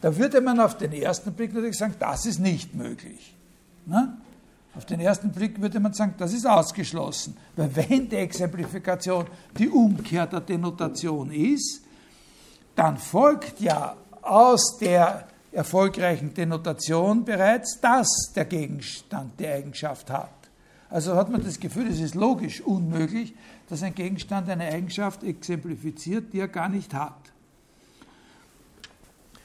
Da 0.00 0.16
würde 0.16 0.40
man 0.40 0.60
auf 0.60 0.76
den 0.76 0.92
ersten 0.92 1.32
Blick 1.32 1.54
natürlich 1.54 1.76
sagen, 1.76 1.94
das 1.98 2.26
ist 2.26 2.38
nicht 2.38 2.74
möglich. 2.74 3.34
Ne? 3.86 4.16
Auf 4.76 4.84
den 4.84 5.00
ersten 5.00 5.32
Blick 5.32 5.60
würde 5.60 5.80
man 5.80 5.94
sagen, 5.94 6.14
das 6.18 6.34
ist 6.34 6.46
ausgeschlossen. 6.46 7.36
Weil 7.56 7.74
wenn 7.74 8.08
die 8.08 8.16
Exemplifikation 8.16 9.26
die 9.58 9.68
Umkehr 9.68 10.26
der 10.26 10.40
Denotation 10.40 11.30
ist, 11.32 11.82
dann 12.74 12.98
folgt 12.98 13.60
ja 13.60 13.96
aus 14.20 14.76
der 14.78 15.28
erfolgreichen 15.50 16.34
Denotation 16.34 17.24
bereits, 17.24 17.80
dass 17.80 18.08
der 18.34 18.44
Gegenstand 18.44 19.40
die 19.40 19.46
Eigenschaft 19.46 20.10
hat. 20.10 20.28
Also 20.90 21.16
hat 21.16 21.30
man 21.30 21.42
das 21.42 21.58
Gefühl, 21.58 21.88
es 21.88 21.98
ist 21.98 22.14
logisch 22.14 22.60
unmöglich, 22.60 23.34
dass 23.68 23.82
ein 23.82 23.94
Gegenstand 23.94 24.48
eine 24.50 24.64
Eigenschaft 24.64 25.24
exemplifiziert, 25.24 26.32
die 26.34 26.40
er 26.40 26.48
gar 26.48 26.68
nicht 26.68 26.92
hat. 26.92 27.16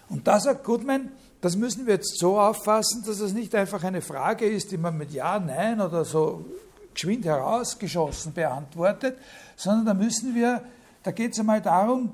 Und 0.09 0.27
da 0.27 0.39
sagt 0.41 0.65
Goodman, 0.65 1.09
das 1.41 1.55
müssen 1.55 1.87
wir 1.87 1.95
jetzt 1.95 2.19
so 2.19 2.39
auffassen, 2.39 3.03
dass 3.05 3.19
es 3.19 3.33
nicht 3.33 3.53
einfach 3.55 3.83
eine 3.83 4.01
Frage 4.01 4.45
ist, 4.45 4.71
die 4.71 4.77
man 4.77 4.97
mit 4.97 5.11
Ja, 5.11 5.39
Nein 5.39 5.81
oder 5.81 6.05
so 6.05 6.45
geschwind 6.93 7.25
herausgeschossen 7.25 8.33
beantwortet, 8.33 9.17
sondern 9.55 9.85
da 9.85 9.93
müssen 9.93 10.35
wir, 10.35 10.61
da 11.03 11.11
geht 11.11 11.33
es 11.33 11.39
einmal 11.39 11.61
darum, 11.61 12.11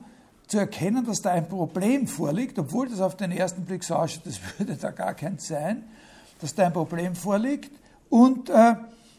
zu 0.48 0.58
erkennen, 0.58 1.06
dass 1.06 1.22
da 1.22 1.32
ein 1.32 1.50
Problem 1.50 2.08
vorliegt, 2.08 2.58
obwohl 2.58 2.88
das 2.88 3.02
auf 3.02 3.18
den 3.18 3.32
ersten 3.32 3.66
Blick 3.66 3.84
so 3.84 3.96
ausschaut, 3.96 4.26
das 4.26 4.40
würde 4.58 4.76
da 4.76 4.92
gar 4.92 5.14
keins 5.14 5.48
sein, 5.48 5.84
dass 6.40 6.56
da 6.56 6.68
ein 6.68 6.74
Problem 6.74 7.16
vorliegt 7.16 7.72
und 8.10 8.50
äh, 8.50 8.76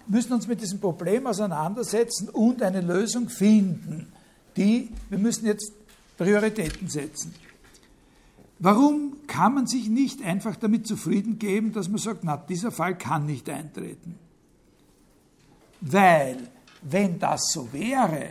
müssen 0.07 0.33
uns 0.33 0.47
mit 0.47 0.63
diesem 0.63 0.81
Problem 0.81 1.27
auseinandersetzen 1.27 2.31
und 2.31 2.63
eine 2.63 2.81
Lösung 2.81 3.29
finden. 3.29 4.11
Die, 4.57 4.91
wir 5.11 5.19
müssen 5.19 5.45
jetzt 5.47 5.73
Prioritäten 6.17 6.89
setzen. 6.89 7.35
Warum 8.59 9.17
kann 9.27 9.55
man 9.55 9.67
sich 9.67 9.89
nicht 9.89 10.23
einfach 10.23 10.57
damit 10.57 10.87
zufrieden 10.87 11.39
geben, 11.39 11.73
dass 11.73 11.89
man 11.89 11.99
sagt, 11.99 12.25
na, 12.25 12.37
dieser 12.37 12.73
Fall 12.73 12.99
kann 12.99 13.27
nicht 13.27 13.49
eintreten? 13.49 14.19
Weil, 15.81 16.49
wenn 16.83 17.19
das 17.19 17.53
so 17.53 17.73
wäre, 17.73 18.31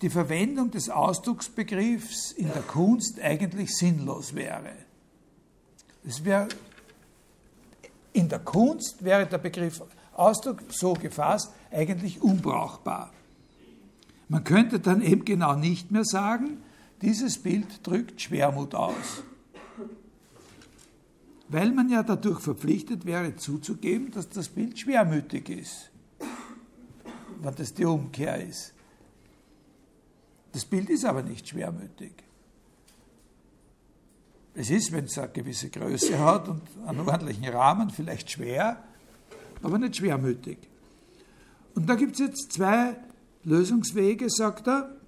die 0.00 0.08
Verwendung 0.08 0.70
des 0.70 0.88
Ausdrucksbegriffs 0.88 2.32
in 2.32 2.48
der 2.48 2.62
Kunst 2.62 3.20
eigentlich 3.20 3.76
sinnlos 3.76 4.34
wäre. 4.34 4.72
Es 6.04 6.24
wäre 6.24 6.48
in 8.12 8.28
der 8.28 8.40
Kunst 8.40 9.04
wäre 9.04 9.26
der 9.26 9.38
Begriff 9.38 9.82
Ausdruck 10.14 10.62
so 10.70 10.94
gefasst 10.94 11.52
eigentlich 11.70 12.22
unbrauchbar. 12.22 13.12
Man 14.28 14.44
könnte 14.44 14.80
dann 14.80 15.00
eben 15.02 15.24
genau 15.24 15.54
nicht 15.54 15.90
mehr 15.90 16.04
sagen, 16.04 16.62
dieses 17.02 17.38
Bild 17.38 17.86
drückt 17.86 18.20
Schwermut 18.20 18.74
aus. 18.74 19.22
Weil 21.48 21.72
man 21.72 21.88
ja 21.88 22.02
dadurch 22.02 22.40
verpflichtet 22.40 23.04
wäre 23.04 23.34
zuzugeben, 23.36 24.10
dass 24.12 24.28
das 24.28 24.48
Bild 24.48 24.78
schwermütig 24.78 25.48
ist, 25.48 25.90
wenn 27.40 27.54
das 27.54 27.74
die 27.74 27.84
Umkehr 27.84 28.46
ist. 28.46 28.72
Das 30.52 30.64
Bild 30.64 30.90
ist 30.90 31.04
aber 31.04 31.22
nicht 31.22 31.48
schwermütig. 31.48 32.12
Es 34.54 34.70
ist, 34.70 34.92
wenn 34.92 35.04
es 35.04 35.18
eine 35.18 35.28
gewisse 35.28 35.70
Größe 35.70 36.18
hat 36.18 36.48
und 36.48 36.62
einen 36.86 37.00
ordentlichen 37.00 37.48
Rahmen, 37.48 37.90
vielleicht 37.90 38.30
schwer, 38.30 38.82
aber 39.62 39.78
nicht 39.78 39.96
schwermütig. 39.96 40.58
Und 41.74 41.88
da 41.88 41.94
gibt 41.94 42.14
es 42.14 42.20
jetzt 42.20 42.52
zwei 42.52 42.96
Lösungswege, 43.44 44.28
sagt 44.28 44.68
er. 44.68 44.99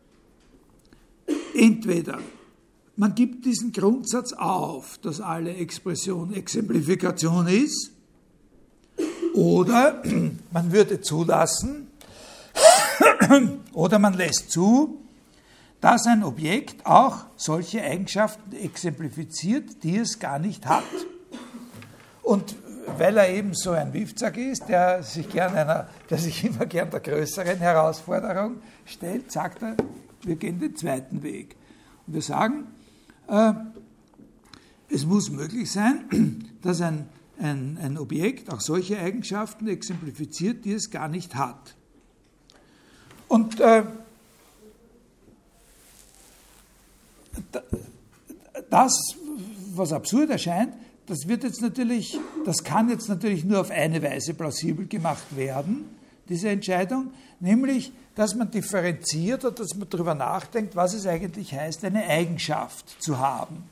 Entweder 1.54 2.18
man 2.96 3.14
gibt 3.14 3.44
diesen 3.44 3.72
Grundsatz 3.72 4.32
auf, 4.32 4.98
dass 4.98 5.20
alle 5.20 5.54
Expression 5.54 6.34
Exemplifikation 6.34 7.46
ist, 7.48 7.90
oder 9.34 10.02
man 10.52 10.72
würde 10.72 11.00
zulassen, 11.00 11.88
oder 13.72 13.98
man 13.98 14.14
lässt 14.14 14.50
zu, 14.50 14.98
dass 15.80 16.06
ein 16.06 16.22
Objekt 16.22 16.86
auch 16.86 17.24
solche 17.36 17.82
Eigenschaften 17.82 18.52
exemplifiziert, 18.54 19.82
die 19.82 19.96
es 19.96 20.18
gar 20.18 20.38
nicht 20.38 20.66
hat. 20.66 20.84
Und 22.22 22.54
weil 22.98 23.16
er 23.16 23.30
eben 23.30 23.54
so 23.54 23.70
ein 23.70 23.92
Wifzack 23.92 24.36
ist, 24.36 24.68
der 24.68 25.02
sich, 25.02 25.28
gern 25.28 25.54
einer, 25.54 25.88
der 26.08 26.18
sich 26.18 26.44
immer 26.44 26.66
gern 26.66 26.90
der 26.90 27.00
größeren 27.00 27.58
Herausforderung 27.58 28.56
stellt, 28.84 29.32
sagt 29.32 29.62
er, 29.62 29.76
wir 30.22 30.36
gehen 30.36 30.60
den 30.60 30.76
zweiten 30.76 31.22
Weg. 31.22 31.56
Und 32.06 32.14
wir 32.14 32.22
sagen, 32.22 32.66
äh, 33.28 33.52
es 34.88 35.06
muss 35.06 35.30
möglich 35.30 35.70
sein, 35.70 36.52
dass 36.62 36.80
ein, 36.80 37.06
ein, 37.38 37.78
ein 37.80 37.98
Objekt 37.98 38.52
auch 38.52 38.60
solche 38.60 38.98
Eigenschaften 38.98 39.68
exemplifiziert, 39.68 40.64
die 40.64 40.72
es 40.72 40.90
gar 40.90 41.08
nicht 41.08 41.34
hat. 41.34 41.74
Und 43.28 43.60
äh, 43.60 43.84
das, 48.68 48.92
was 49.74 49.92
absurd 49.92 50.30
erscheint, 50.30 50.74
das 51.06 51.26
wird 51.26 51.42
jetzt 51.42 51.62
natürlich, 51.62 52.18
das 52.44 52.62
kann 52.62 52.88
jetzt 52.88 53.08
natürlich 53.08 53.44
nur 53.44 53.60
auf 53.60 53.70
eine 53.70 54.02
Weise 54.02 54.34
plausibel 54.34 54.86
gemacht 54.86 55.36
werden, 55.36 55.84
diese 56.28 56.48
Entscheidung, 56.48 57.12
nämlich, 57.40 57.92
dass 58.14 58.34
man 58.34 58.50
differenziert 58.50 59.44
oder 59.44 59.54
dass 59.54 59.74
man 59.74 59.88
darüber 59.88 60.14
nachdenkt, 60.14 60.76
was 60.76 60.94
es 60.94 61.06
eigentlich 61.06 61.54
heißt, 61.54 61.84
eine 61.84 62.04
Eigenschaft 62.06 63.02
zu 63.02 63.18
haben. 63.18 63.64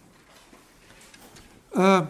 Äh, 1.74 2.02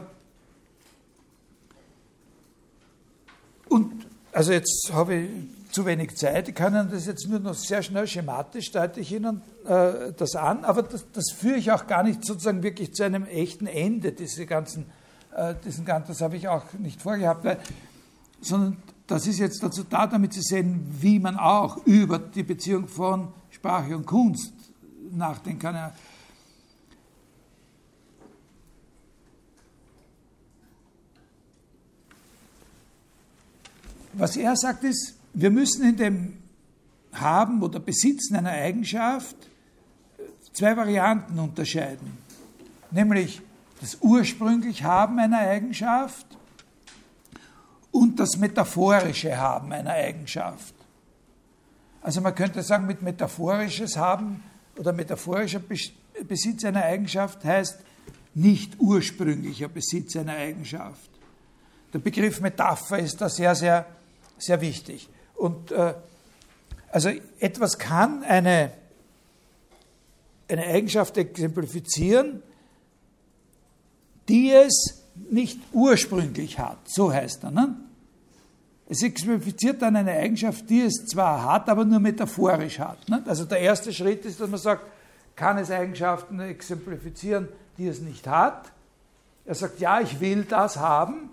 und 3.69 4.07
also 4.33 4.53
jetzt 4.53 4.91
habe 4.93 5.15
ich 5.15 5.31
zu 5.73 5.87
wenig 5.87 6.17
Zeit, 6.17 6.49
ich 6.49 6.55
kann 6.55 6.75
Ihnen 6.75 6.91
das 6.91 7.07
jetzt 7.07 7.29
nur 7.29 7.39
noch 7.39 7.55
sehr 7.55 7.83
schnell 7.83 8.07
schematisch, 8.07 8.73
deute 8.73 9.01
ich 9.01 9.13
Ihnen 9.13 9.43
äh, 9.67 10.13
das 10.17 10.35
an, 10.35 10.65
aber 10.65 10.83
das, 10.83 11.05
das, 11.13 11.31
führe 11.33 11.57
ich 11.57 11.71
auch 11.71 11.87
gar 11.87 12.03
nicht 12.03 12.25
sozusagen 12.25 12.63
wirklich 12.63 12.93
zu 12.95 13.05
einem 13.05 13.25
echten 13.25 13.67
Ende, 13.67 14.13
diese 14.13 14.47
ganzen, 14.47 14.87
äh, 15.37 15.55
diesen 15.65 15.85
ganzen, 15.85 16.09
das 16.09 16.21
habe 16.21 16.37
ich 16.37 16.49
auch 16.49 16.65
nicht 16.79 17.01
vorgehabt, 17.03 17.45
weil, 17.45 17.59
sondern 18.41 18.77
das 19.11 19.27
ist 19.27 19.41
jetzt 19.41 19.61
dazu 19.61 19.83
da, 19.83 20.07
damit 20.07 20.33
Sie 20.33 20.41
sehen, 20.41 20.87
wie 21.01 21.19
man 21.19 21.37
auch 21.37 21.85
über 21.85 22.21
die 22.21 22.45
Beziehung 22.45 22.87
von 22.87 23.29
Sprache 23.51 23.97
und 23.97 24.07
Kunst 24.07 24.53
nachdenken 25.11 25.59
kann. 25.59 25.93
Was 34.13 34.37
er 34.37 34.57
sagt 34.57 34.85
ist, 34.85 35.17
wir 35.35 35.51
müssen 35.51 35.89
in 35.89 35.97
dem 35.97 36.39
Haben 37.13 37.63
oder 37.63 37.81
Besitzen 37.81 38.37
einer 38.37 38.51
Eigenschaft 38.51 39.37
zwei 40.53 40.77
Varianten 40.77 41.37
unterscheiden. 41.41 42.19
Nämlich 42.93 43.41
das 43.81 43.99
ursprünglich 44.01 44.85
Haben 44.85 45.19
einer 45.19 45.39
Eigenschaft 45.39 46.27
und 47.93 48.19
das 48.19 48.37
metaphorische 48.37 49.37
Haben 49.37 49.73
einer 49.73 49.91
Eigenschaft. 49.91 50.75
Also 52.03 52.21
man 52.21 52.35
könnte 52.35 52.63
sagen, 52.63 52.87
mit 52.87 53.03
metaphorisches 53.03 53.97
Haben 53.97 54.43
oder 54.77 54.93
metaphorischer 54.93 55.61
Besitz 56.27 56.65
einer 56.65 56.85
Eigenschaft 56.85 57.45
heißt 57.45 57.79
nicht 58.35 58.79
ursprünglicher 58.79 59.69
Besitz 59.69 60.17
einer 60.17 60.35
Eigenschaft. 60.35 61.11
Der 61.93 61.99
Begriff 61.99 62.41
Metapher 62.41 62.99
ist 62.99 63.21
da 63.21 63.29
sehr, 63.29 63.55
sehr, 63.55 63.87
sehr 64.39 64.61
wichtig. 64.61 65.09
Und 65.35 65.73
äh, 65.73 65.95
also 66.91 67.11
etwas 67.39 67.79
kann 67.79 68.23
eine, 68.23 68.73
eine 70.49 70.67
Eigenschaft 70.67 71.17
exemplifizieren, 71.17 72.43
die 74.29 74.53
es 74.53 75.00
nicht 75.15 75.59
ursprünglich 75.73 76.59
hat. 76.59 76.79
So 76.87 77.13
heißt 77.13 77.45
er. 77.45 77.51
Ne? 77.51 77.77
Es 78.89 79.03
exemplifiziert 79.03 79.83
dann 79.83 79.97
eine 79.97 80.13
Eigenschaft, 80.13 80.69
die 80.69 80.81
es 80.81 81.07
zwar 81.07 81.45
hat, 81.45 81.69
aber 81.69 81.85
nur 81.85 82.01
metaphorisch 82.01 82.79
hat. 82.79 83.09
Ne? 83.09 83.23
Also 83.27 83.45
der 83.45 83.61
erste 83.61 83.93
Schritt 83.93 84.25
ist, 84.25 84.41
dass 84.41 84.49
man 84.49 84.59
sagt, 84.59 84.85
kann 85.37 85.59
es 85.59 85.71
Eigenschaften 85.71 86.41
exemplifizieren, 86.41 87.49
die 87.79 87.87
es 87.87 88.01
nicht 88.01 88.27
hat? 88.27 88.73
Er 89.47 89.55
sagt, 89.55 89.81
ja, 89.81 90.01
ich 90.01 90.21
will 90.21 90.45
das 90.45 90.77
haben, 90.77 91.31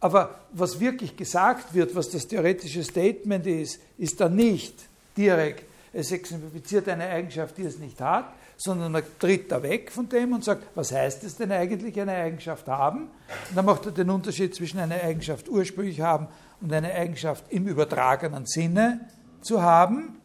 aber 0.00 0.40
was 0.52 0.78
wirklich 0.78 1.16
gesagt 1.16 1.74
wird, 1.74 1.94
was 1.94 2.10
das 2.10 2.28
theoretische 2.28 2.84
Statement 2.84 3.46
ist, 3.46 3.80
ist 3.98 4.20
dann 4.20 4.36
nicht 4.36 4.74
direkt, 5.16 5.64
es 5.92 6.12
exemplifiziert 6.12 6.88
eine 6.88 7.06
Eigenschaft, 7.08 7.56
die 7.56 7.62
es 7.62 7.78
nicht 7.78 8.00
hat, 8.00 8.26
sondern 8.56 8.92
man 8.92 9.02
tritt 9.18 9.52
da 9.52 9.62
weg 9.62 9.92
von 9.92 10.08
dem 10.08 10.32
und 10.32 10.44
sagt, 10.44 10.64
was 10.74 10.92
heißt 10.92 11.24
es 11.24 11.36
denn 11.36 11.52
eigentlich, 11.52 12.00
eine 12.00 12.12
Eigenschaft 12.12 12.66
haben? 12.68 13.10
Und 13.48 13.56
dann 13.56 13.64
macht 13.64 13.86
er 13.86 13.92
den 13.92 14.10
Unterschied 14.10 14.54
zwischen 14.54 14.78
einer 14.78 15.02
Eigenschaft 15.02 15.48
ursprünglich 15.48 16.00
haben 16.00 16.28
und 16.60 16.72
einer 16.72 16.92
Eigenschaft 16.92 17.44
im 17.50 17.66
übertragenen 17.66 18.46
Sinne 18.46 19.00
zu 19.42 19.62
haben 19.62 20.20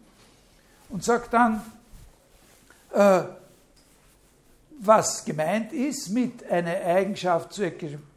und 0.90 1.04
sagt 1.04 1.34
dann, 1.34 1.62
äh, 2.94 3.24
was 4.80 5.26
gemeint 5.26 5.74
ist 5.74 6.10
mit 6.10 6.50
einer 6.50 6.82
Eigenschaft 6.86 7.54
zu 7.54 7.64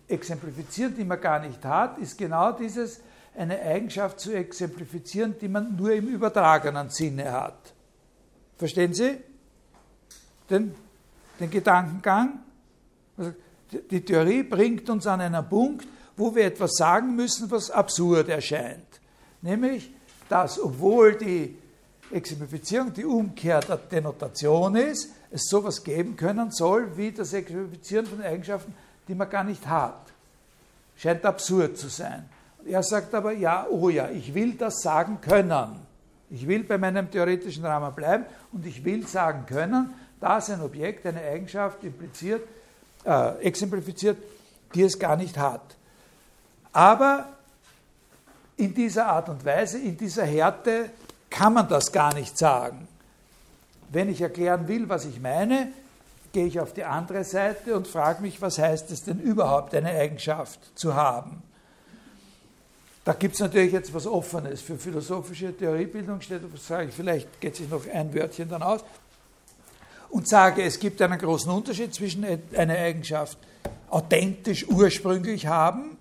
exemplifizieren, 0.09 0.95
die 0.97 1.05
man 1.05 1.21
gar 1.21 1.41
nicht 1.41 1.65
hat, 1.65 1.99
ist 1.99 2.17
genau 2.17 2.53
dieses, 2.53 3.01
eine 3.37 3.61
Eigenschaft 3.61 4.21
zu 4.21 4.33
exemplifizieren, 4.33 5.35
die 5.41 5.49
man 5.49 5.77
nur 5.77 5.93
im 5.93 6.07
übertragenen 6.07 6.89
Sinne 6.91 7.33
hat. 7.33 7.75
Verstehen 8.57 8.95
Sie 8.95 9.19
den, 10.51 10.75
den 11.41 11.51
Gedankengang? 11.51 12.41
Also 13.17 13.33
die 13.91 14.05
Theorie 14.05 14.43
bringt 14.43 14.89
uns 14.91 15.07
an 15.07 15.21
einen 15.21 15.49
Punkt, 15.49 15.87
wo 16.17 16.35
wir 16.35 16.45
etwas 16.45 16.77
sagen 16.77 17.17
müssen, 17.17 17.51
was 17.51 17.71
absurd 17.71 18.29
erscheint. 18.29 19.01
Nämlich, 19.43 19.93
dass 20.29 20.61
obwohl 20.61 21.17
die 21.17 21.57
Exemplifizierung 22.11 22.93
die 22.93 23.05
Umkehr 23.05 23.61
der 23.61 23.77
Denotation 23.77 24.77
ist, 24.77 25.11
es 25.31 25.47
sowas 25.49 25.83
geben 25.83 26.17
können 26.17 26.53
soll 26.53 26.97
wie 26.97 27.11
das 27.11 27.33
Exemplifizieren 27.33 28.07
von 28.07 28.23
Eigenschaften, 28.23 28.75
die 29.09 29.15
man 29.15 29.29
gar 29.29 29.45
nicht 29.45 29.67
hat. 29.67 30.01
Scheint 30.97 31.25
absurd 31.25 31.77
zu 31.77 31.89
sein. 31.89 32.29
Er 32.67 32.83
sagt 32.83 33.15
aber, 33.15 33.33
ja, 33.33 33.67
oh 33.69 33.89
ja, 33.89 34.09
ich 34.11 34.33
will 34.33 34.55
das 34.55 34.81
sagen 34.81 35.21
können. 35.21 35.81
Ich 36.31 36.47
will 36.47 36.65
bei 36.65 36.79
meinem 36.79 37.11
theoretischen 37.11 37.65
Rahmen 37.65 37.95
bleiben 37.95 38.25
und 38.53 38.65
ich 38.65 38.85
will 38.85 39.07
sagen 39.07 39.45
können, 39.47 39.93
dass 40.25 40.49
ein 40.49 40.63
Objekt 40.63 41.05
eine 41.05 41.21
Eigenschaft 41.21 41.85
impliziert, 41.85 42.43
äh, 43.05 43.39
exemplifiziert, 43.43 44.17
die 44.75 44.83
es 44.83 44.99
gar 44.99 45.17
nicht 45.17 45.37
hat. 45.37 45.77
Aber 46.73 47.29
in 48.57 48.73
dieser 48.73 49.07
Art 49.07 49.29
und 49.29 49.45
Weise, 49.45 49.79
in 49.79 49.99
dieser 49.99 50.25
Härte 50.25 50.89
kann 51.29 51.53
man 51.53 51.69
das 51.69 51.93
gar 51.93 52.15
nicht 52.15 52.39
sagen. 52.39 52.89
Wenn 53.91 54.09
ich 54.09 54.23
erklären 54.23 54.67
will, 54.67 54.89
was 54.89 55.05
ich 55.05 55.21
meine, 55.21 55.69
gehe 56.33 56.47
ich 56.47 56.59
auf 56.59 56.73
die 56.73 56.85
andere 56.85 57.23
Seite 57.23 57.77
und 57.77 57.87
frage 57.87 58.23
mich, 58.23 58.41
was 58.41 58.59
heißt 58.59 58.91
es 58.93 59.05
denn 59.05 59.21
überhaupt, 59.21 59.75
eine 59.75 59.91
Eigenschaft 59.91 60.59
zu 60.75 60.95
haben? 60.95 61.43
Da 63.05 63.13
gibt 63.13 63.35
es 63.35 63.41
natürlich 63.41 63.73
jetzt 63.73 63.93
was 63.93 64.07
Offenes 64.07 64.63
für 64.63 64.79
philosophische 64.79 65.55
Theoriebildung, 65.55 66.23
steht, 66.23 66.41
sage 66.59 66.89
ich, 66.89 66.95
vielleicht 66.95 67.41
geht 67.43 67.57
sich 67.57 67.69
noch 67.69 67.83
ein 67.93 68.15
Wörtchen 68.15 68.49
dann 68.49 68.63
aus, 68.63 68.81
und 70.11 70.29
sage, 70.29 70.63
es 70.63 70.79
gibt 70.79 71.01
einen 71.03 71.19
großen 71.19 71.51
Unterschied 71.51 71.95
zwischen 71.95 72.25
einer 72.57 72.75
Eigenschaft 72.75 73.39
authentisch, 73.91 74.67
ursprünglich 74.69 75.47
haben 75.47 75.97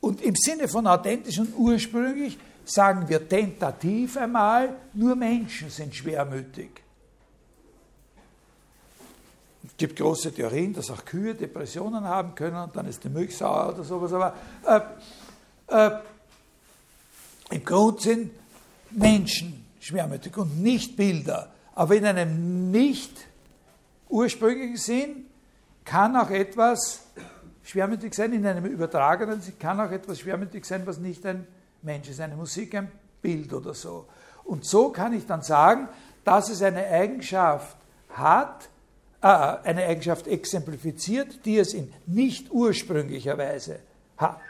und 0.00 0.20
im 0.22 0.34
Sinne 0.36 0.68
von 0.68 0.86
authentisch 0.86 1.38
und 1.38 1.54
ursprünglich 1.56 2.38
sagen 2.64 3.08
wir 3.08 3.28
tentativ 3.28 4.16
einmal, 4.16 4.76
nur 4.94 5.16
Menschen 5.16 5.70
sind 5.70 5.94
schwermütig. 5.94 6.70
Es 9.66 9.76
gibt 9.76 9.96
große 9.96 10.32
Theorien, 10.32 10.72
dass 10.72 10.90
auch 10.90 11.04
Kühe 11.04 11.34
Depressionen 11.34 12.04
haben 12.04 12.34
können 12.34 12.56
und 12.56 12.74
dann 12.74 12.86
ist 12.86 13.02
die 13.04 13.08
Milch 13.08 13.36
sauer 13.36 13.74
oder 13.74 13.84
sowas, 13.84 14.12
aber 14.12 14.94
äh, 15.68 15.86
äh, 15.86 16.00
im 17.50 17.64
Grund 17.64 18.00
sind 18.00 18.30
Menschen 18.90 19.66
schwermütig 19.80 20.36
und 20.36 20.62
nicht 20.62 20.96
Bilder. 20.96 21.50
Aber 21.76 21.94
in 21.94 22.06
einem 22.06 22.70
nicht 22.70 23.12
ursprünglichen 24.08 24.78
Sinn 24.78 25.26
kann 25.84 26.16
auch 26.16 26.30
etwas 26.30 27.02
schwermütig 27.62 28.14
sein, 28.14 28.32
in 28.32 28.46
einem 28.46 28.64
übertragenen 28.64 29.42
Sinn 29.42 29.58
kann 29.58 29.78
auch 29.78 29.90
etwas 29.90 30.20
schwermütig 30.20 30.64
sein, 30.64 30.86
was 30.86 30.98
nicht 30.98 31.24
ein 31.26 31.46
Mensch 31.82 32.08
ist, 32.08 32.20
eine 32.20 32.34
Musik, 32.34 32.74
ein 32.74 32.90
Bild 33.20 33.52
oder 33.52 33.74
so. 33.74 34.06
Und 34.44 34.64
so 34.64 34.90
kann 34.90 35.12
ich 35.12 35.26
dann 35.26 35.42
sagen, 35.42 35.88
dass 36.24 36.48
es 36.48 36.62
eine 36.62 36.86
Eigenschaft 36.86 37.76
hat, 38.10 38.68
äh, 39.20 39.26
eine 39.26 39.84
Eigenschaft 39.84 40.26
exemplifiziert, 40.28 41.44
die 41.44 41.58
es 41.58 41.74
in 41.74 41.92
nicht 42.06 42.50
ursprünglicher 42.50 43.36
Weise 43.36 43.80
hat, 44.16 44.40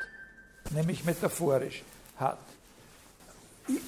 nämlich 0.71 1.05
metaphorisch 1.05 1.83
hat. 2.19 2.39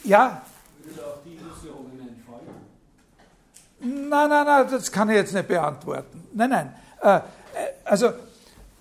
Ja? 0.03 0.43
Würde 0.83 1.07
auch 1.07 1.19
die 1.25 1.35
Illusionen 1.35 2.08
entfallen? 2.08 2.08
Nein, 3.81 4.29
nein, 4.29 4.47
nein, 4.47 4.67
das 4.71 4.91
kann 4.91 5.09
ich 5.11 5.17
jetzt 5.17 5.33
nicht 5.33 5.49
beantworten. 5.49 6.25
Nein, 6.35 6.51
nein. 6.51 6.75
Äh, 7.01 7.17
äh, 7.17 7.21
also, 7.85 8.11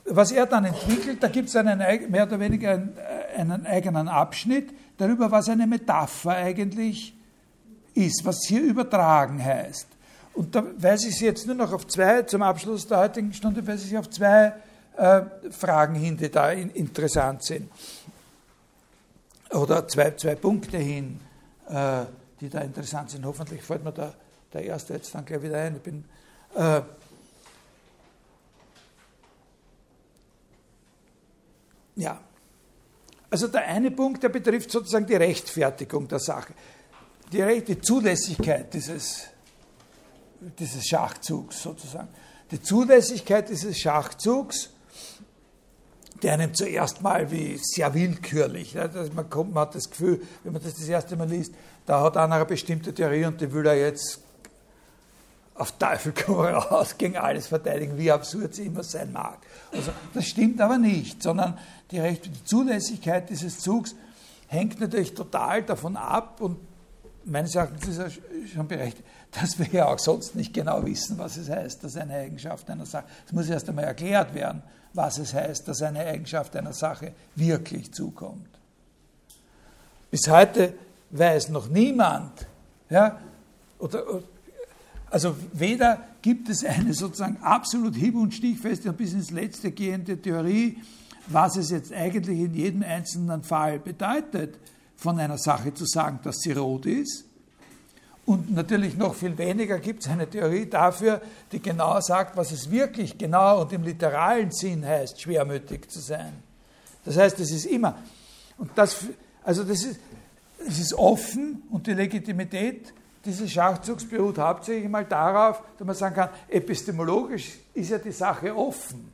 was 0.06 0.32
er 0.32 0.45
dann 0.45 0.65
entwickelt, 0.65 1.22
da 1.22 1.28
gibt 1.28 1.49
es 1.49 1.53
mehr 1.53 2.24
oder 2.24 2.40
weniger 2.40 2.72
einen, 2.72 2.98
einen 3.36 3.65
eigenen 3.65 4.07
Abschnitt 4.07 4.69
darüber, 4.98 5.30
was 5.30 5.49
eine 5.49 5.68
Metapher 5.68 6.32
eigentlich 6.32 7.14
ist, 7.94 8.26
was 8.26 8.45
hier 8.48 8.61
übertragen 8.61 9.44
heißt. 9.44 9.88
Und 10.34 10.56
da 10.56 10.64
weise 10.78 11.10
ich 11.10 11.18
Sie 11.18 11.26
jetzt 11.26 11.45
nur 11.45 11.56
noch 11.56 11.74
auf 11.74 11.88
zwei, 11.88 12.22
zum 12.24 12.41
Abschluss 12.41 12.88
der 12.88 12.99
heutigen 12.99 13.34
Stunde 13.34 13.65
weise 13.65 13.88
ich 13.88 13.98
auf 13.98 14.10
zwei 14.10 14.53
äh, 14.95 15.22
Fragen 15.52 15.95
hin, 15.95 16.15
die 16.15 16.30
da 16.30 16.52
in, 16.52 16.69
interessant 16.69 17.44
sind. 17.44 17.69
Oder 19.52 19.88
zwei, 19.88 20.11
zwei 20.11 20.36
Punkte 20.36 20.78
hin, 20.78 21.19
äh, 21.69 22.06
die 22.40 22.49
da 22.49 22.60
interessant 22.60 23.10
sind. 23.10 23.26
Hoffentlich 23.26 23.64
fällt 23.64 23.84
mir 23.84 23.91
da 23.91 24.14
der 24.53 24.64
erste 24.64 24.94
jetzt 24.94 25.14
dann 25.14 25.26
gleich 25.26 25.41
wieder 25.41 25.57
ein. 25.57 25.76
Ich 25.76 25.82
bin, 25.82 26.06
äh, 26.56 26.82
ja, 31.95 32.19
also 33.30 33.48
der 33.48 33.68
eine 33.68 33.91
Punkt, 33.91 34.24
der 34.24 34.30
betrifft 34.30 34.72
sozusagen 34.72 35.06
die 35.06 35.15
Rechtfertigung 35.15 36.07
der 36.07 36.19
Sache, 36.19 36.53
die, 37.32 37.61
die 37.61 37.82
Zulässigkeit 37.82 38.74
dieses, 38.74 39.28
dieses 40.57 40.86
Schachzugs 40.88 41.61
sozusagen. 41.61 42.07
Die 42.52 42.61
Zulässigkeit 42.61 43.49
dieses 43.49 43.78
Schachzugs, 43.78 44.69
der 46.24 46.34
einem 46.34 46.53
zuerst 46.53 47.02
mal 47.02 47.30
wie 47.30 47.60
sehr 47.61 47.94
willkürlich, 47.94 48.76
man, 49.14 49.30
kommt, 49.30 49.53
man 49.53 49.64
hat 49.64 49.76
das 49.76 49.90
Gefühl, 49.90 50.22
wenn 50.44 50.53
man 50.53 50.64
das 50.64 50.76
das 50.76 50.88
erste 50.88 51.18
Mal 51.18 51.30
liest, 51.30 51.53
da 51.86 52.02
hat 52.02 52.15
einer 52.15 52.36
eine 52.36 52.45
bestimmte 52.45 52.94
Theorie 52.94 53.26
und 53.26 53.41
die 53.41 53.52
will 53.52 53.65
er 53.65 53.76
jetzt 53.76 54.22
auf 55.58 55.74
Teufel 55.74 56.14
komm 56.14 56.36
raus 56.36 56.98
gegen 56.98 57.18
alles 57.18 57.48
verteidigen, 57.48 57.98
wie 57.98 58.12
absurd 58.12 58.54
sie 58.56 58.66
immer 58.66 58.84
sein 58.84 59.12
mag. 59.12 59.40
Also 59.72 59.92
das 60.14 60.26
stimmt 60.26 60.62
aber 60.62 60.78
nicht, 60.78 61.24
sondern 61.24 61.58
die, 61.92 62.00
Recht, 62.00 62.26
die 62.26 62.44
Zulässigkeit 62.44 63.30
dieses 63.30 63.60
Zugs 63.60 63.96
hängt 64.48 64.80
natürlich 64.80 65.14
total 65.14 65.64
davon 65.64 65.98
ab 65.98 66.42
und 66.42 66.58
meines 67.26 67.56
Erachtens 67.56 67.88
ist 67.88 67.98
er 67.98 68.12
schon 68.48 68.68
berechtigt, 68.68 69.06
dass 69.32 69.60
wir 69.60 69.68
ja 69.68 69.88
auch 69.88 70.00
sonst 70.00 70.36
nicht 70.36 70.54
genau 70.54 70.86
wissen, 70.86 71.18
was 71.18 71.38
es 71.38 71.50
heißt, 71.50 71.84
dass 71.84 71.98
eine 71.98 72.16
Eigenschaft 72.16 72.70
einer 72.70 72.86
Sache, 72.86 73.06
es 73.26 73.34
muss 73.34 73.50
erst 73.50 73.68
einmal 73.68 73.86
erklärt 73.86 74.34
werden, 74.34 74.64
was 74.94 75.18
es 75.18 75.34
heißt, 75.34 75.68
dass 75.68 75.82
eine 75.82 76.00
Eigenschaft 76.00 76.56
einer 76.56 76.74
Sache 76.74 77.14
wirklich 77.36 77.94
zukommt. 77.94 78.48
Bis 80.10 80.28
heute 80.30 80.74
weiß 81.12 81.50
noch 81.50 81.68
niemand, 81.68 82.48
ja, 82.90 83.20
oder, 83.80 84.04
also 85.10 85.36
weder 85.54 86.02
gibt 86.22 86.50
es 86.50 86.64
eine 86.66 86.94
sozusagen 86.94 87.38
absolut 87.42 87.96
hieb- 87.96 88.16
und 88.16 88.34
stichfeste 88.34 88.90
und 88.90 88.98
bis 88.98 89.14
ins 89.14 89.32
Letzte 89.32 89.72
gehende 89.72 90.22
Theorie, 90.22 90.78
was 91.28 91.58
es 91.58 91.70
jetzt 91.70 91.94
eigentlich 91.94 92.40
in 92.40 92.54
jedem 92.54 92.84
einzelnen 92.84 93.44
Fall 93.44 93.80
bedeutet, 93.80 94.58
von 94.96 95.20
einer 95.20 95.38
Sache 95.38 95.74
zu 95.74 95.86
sagen, 95.86 96.20
dass 96.24 96.38
sie 96.40 96.52
rot 96.54 96.86
ist. 96.86 97.26
Und 98.26 98.54
natürlich 98.54 98.98
noch 98.98 99.16
viel 99.16 99.38
weniger 99.38 99.80
gibt 99.80 100.04
es 100.04 100.10
eine 100.10 100.30
Theorie 100.30 100.66
dafür, 100.66 101.22
die 101.52 101.62
genau 101.62 102.02
sagt, 102.02 102.36
was 102.36 102.52
es 102.52 102.70
wirklich 102.70 103.18
genau 103.18 103.62
und 103.62 103.72
im 103.72 103.84
literalen 103.84 104.52
Sinn 104.52 104.86
heißt, 104.86 105.22
schwermütig 105.22 105.90
zu 105.90 106.02
sein. 106.02 106.34
Das 107.06 107.16
heißt, 107.16 107.40
es 107.40 107.52
ist 107.52 107.66
immer, 107.66 107.98
und 108.58 108.72
das, 108.76 108.98
also 109.44 109.64
das 109.64 109.86
ist, 109.86 110.00
es 110.68 110.80
ist 110.80 110.94
offen 110.96 111.64
und 111.70 111.88
die 111.88 111.94
Legitimität 111.94 112.94
dieses 113.28 113.52
Schachzugs 113.52 114.08
beruht 114.08 114.38
hauptsächlich 114.38 114.90
mal 114.90 115.06
darauf, 115.06 115.62
dass 115.78 115.86
man 115.86 115.95
sagen 115.95 116.16
kann, 116.16 116.30
epistemologisch 116.48 117.60
ist 117.74 117.90
ja 117.91 117.98
die 117.98 118.12
Sache 118.12 118.56
offen. 118.56 119.12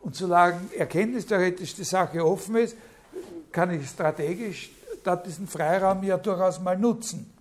Und 0.00 0.16
solange 0.16 0.60
erkenntnistheoretisch 0.76 1.74
die 1.74 1.84
Sache 1.84 2.24
offen 2.24 2.56
ist, 2.56 2.76
kann 3.52 3.70
ich 3.70 3.88
strategisch 3.88 4.70
da 5.04 5.14
diesen 5.14 5.46
Freiraum 5.46 6.02
ja 6.02 6.16
durchaus 6.16 6.60
mal 6.60 6.76
nutzen. 6.76 7.32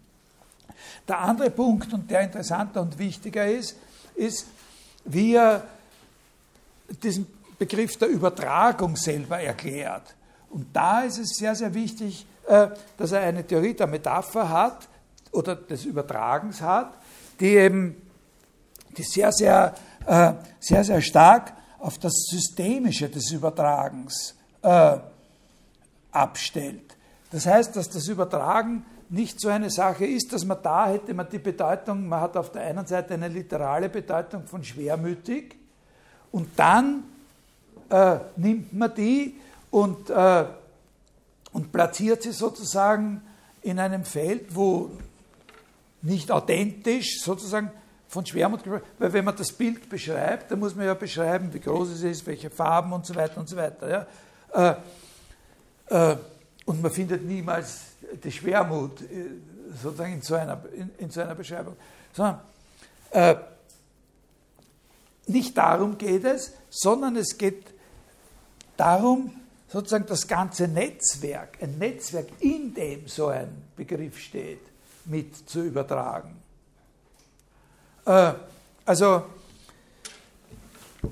Der 1.07 1.19
andere 1.19 1.49
Punkt, 1.49 1.91
und 1.93 2.09
der 2.09 2.21
interessanter 2.21 2.81
und 2.81 2.97
wichtiger 2.97 3.47
ist, 3.47 3.75
ist, 4.15 4.45
wie 5.05 5.35
er 5.35 5.63
diesen 7.01 7.27
Begriff 7.57 7.97
der 7.97 8.09
Übertragung 8.09 8.95
selber 8.95 9.39
erklärt. 9.39 10.13
Und 10.49 10.67
da 10.73 11.01
ist 11.01 11.17
es 11.17 11.37
sehr, 11.37 11.55
sehr 11.55 11.73
wichtig, 11.73 12.25
äh, 12.47 12.67
dass 12.97 13.11
er 13.11 13.21
eine 13.21 13.45
Theorie 13.45 13.73
der 13.73 13.87
Metapher 13.87 14.49
hat, 14.49 14.87
oder 15.35 15.55
des 15.55 15.85
Übertragens 15.85 16.61
hat, 16.61 16.93
die 17.39 17.55
eben 17.55 17.95
die 18.97 19.03
sehr, 19.03 19.31
sehr, 19.31 19.75
äh, 20.05 20.33
sehr, 20.59 20.83
sehr 20.83 21.01
stark 21.01 21.53
auf 21.79 21.97
das 21.97 22.13
Systemische 22.29 23.09
des 23.09 23.31
Übertragens 23.31 24.35
äh, 24.61 24.97
abstellt. 26.11 26.95
Das 27.31 27.45
heißt, 27.45 27.75
dass 27.75 27.89
das 27.89 28.07
Übertragen 28.07 28.85
nicht 29.09 29.39
so 29.39 29.49
eine 29.49 29.69
Sache 29.69 30.05
ist, 30.05 30.33
dass 30.33 30.45
man 30.45 30.57
da 30.63 30.87
hätte 30.87 31.13
man 31.13 31.27
die 31.29 31.37
Bedeutung, 31.37 32.07
man 32.07 32.21
hat 32.21 32.37
auf 32.37 32.51
der 32.51 32.63
einen 32.63 32.85
Seite 32.85 33.13
eine 33.13 33.27
literale 33.27 33.89
Bedeutung 33.89 34.45
von 34.45 34.63
schwermütig 34.63 35.55
und 36.31 36.49
dann 36.55 37.03
äh, 37.89 38.17
nimmt 38.37 38.73
man 38.73 38.93
die 38.95 39.35
und, 39.69 40.09
äh, 40.09 40.45
und 41.51 41.71
platziert 41.71 42.23
sie 42.23 42.31
sozusagen 42.31 43.21
in 43.61 43.79
einem 43.79 44.05
Feld, 44.05 44.55
wo 44.55 44.91
nicht 46.05 46.31
authentisch 46.31 47.19
sozusagen 47.21 47.71
von 48.07 48.25
Schwermut 48.25 48.63
gesprochen, 48.63 48.85
weil 48.99 49.13
wenn 49.13 49.25
man 49.25 49.35
das 49.35 49.51
Bild 49.51 49.89
beschreibt, 49.89 50.51
dann 50.51 50.59
muss 50.59 50.75
man 50.75 50.85
ja 50.85 50.93
beschreiben, 50.93 51.53
wie 51.53 51.59
groß 51.59 51.89
es 51.89 52.03
ist, 52.03 52.25
welche 52.27 52.49
Farben 52.49 52.93
und 52.93 53.05
so 53.05 53.15
weiter 53.15 53.39
und 53.39 53.49
so 53.49 53.55
weiter. 53.55 54.07
Ja. 54.53 54.77
Äh, 55.89 56.11
äh, 56.11 56.17
und 56.65 56.81
man 56.81 56.91
findet 56.91 57.23
niemals 57.23 57.81
die 58.23 58.31
Schwermut 58.31 59.01
äh, 59.01 59.31
sozusagen 59.81 60.13
in 60.13 60.21
so 60.21 60.35
einer, 60.35 60.63
in, 60.73 60.91
in 60.97 61.09
so 61.09 61.21
einer 61.21 61.35
Beschreibung. 61.35 61.75
Sondern 62.13 62.39
äh, 63.11 63.35
nicht 65.27 65.57
darum 65.57 65.97
geht 65.97 66.23
es, 66.23 66.53
sondern 66.69 67.15
es 67.15 67.37
geht 67.37 67.65
darum, 68.77 69.31
sozusagen 69.67 70.05
das 70.05 70.27
ganze 70.27 70.67
Netzwerk, 70.67 71.57
ein 71.61 71.77
Netzwerk, 71.79 72.27
in 72.39 72.73
dem 72.73 73.07
so 73.07 73.27
ein 73.27 73.49
Begriff 73.75 74.19
steht, 74.19 74.61
mit 75.05 75.49
zu 75.49 75.63
übertragen. 75.63 76.35
Äh, 78.05 78.33
also 78.85 79.23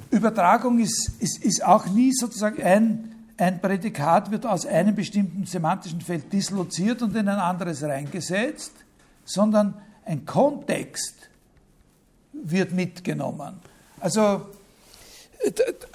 Übertragung 0.09 0.79
ist, 0.79 1.11
ist, 1.19 1.43
ist 1.43 1.63
auch 1.63 1.85
nie 1.87 2.11
sozusagen 2.13 2.61
ein, 2.61 3.15
ein 3.37 3.59
Prädikat 3.59 4.31
wird 4.31 4.45
aus 4.45 4.65
einem 4.65 4.95
bestimmten 4.95 5.45
semantischen 5.45 6.01
Feld 6.01 6.31
disloziert 6.31 7.01
und 7.01 7.15
in 7.15 7.27
ein 7.27 7.39
anderes 7.39 7.83
reingesetzt, 7.83 8.73
sondern 9.25 9.75
ein 10.05 10.25
Kontext 10.25 11.15
wird 12.31 12.71
mitgenommen. 12.73 13.59
Also 13.99 14.47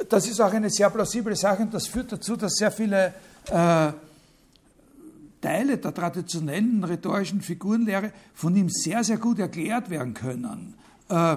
das 0.09 0.27
ist 0.27 0.41
auch 0.41 0.53
eine 0.53 0.70
sehr 0.70 0.91
plausible 0.91 1.37
Sache 1.37 1.62
und 1.62 1.73
das 1.73 1.87
führt 1.87 2.12
dazu, 2.12 2.37
dass 2.37 2.55
sehr 2.55 2.70
viele 2.70 3.15
äh, 3.51 3.93
Teile 5.40 5.78
der 5.78 5.94
traditionellen 5.94 6.82
rhetorischen 6.85 7.40
Figurenlehre 7.40 8.12
von 8.35 8.56
ihm 8.56 8.69
sehr, 8.69 9.05
sehr 9.05 9.19
gut 9.19 9.39
erklärt 9.39 9.90
werden 9.90 10.15
können. 10.15 10.74
Äh, 11.09 11.36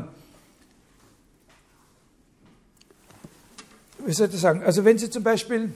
wie 4.06 4.14
soll 4.14 4.28
ich 4.28 4.34
das 4.34 4.42
sagen? 4.42 4.64
Also 4.64 4.84
wenn 4.84 4.98
Sie 4.98 5.10
zum 5.10 5.24
Beispiel, 5.24 5.72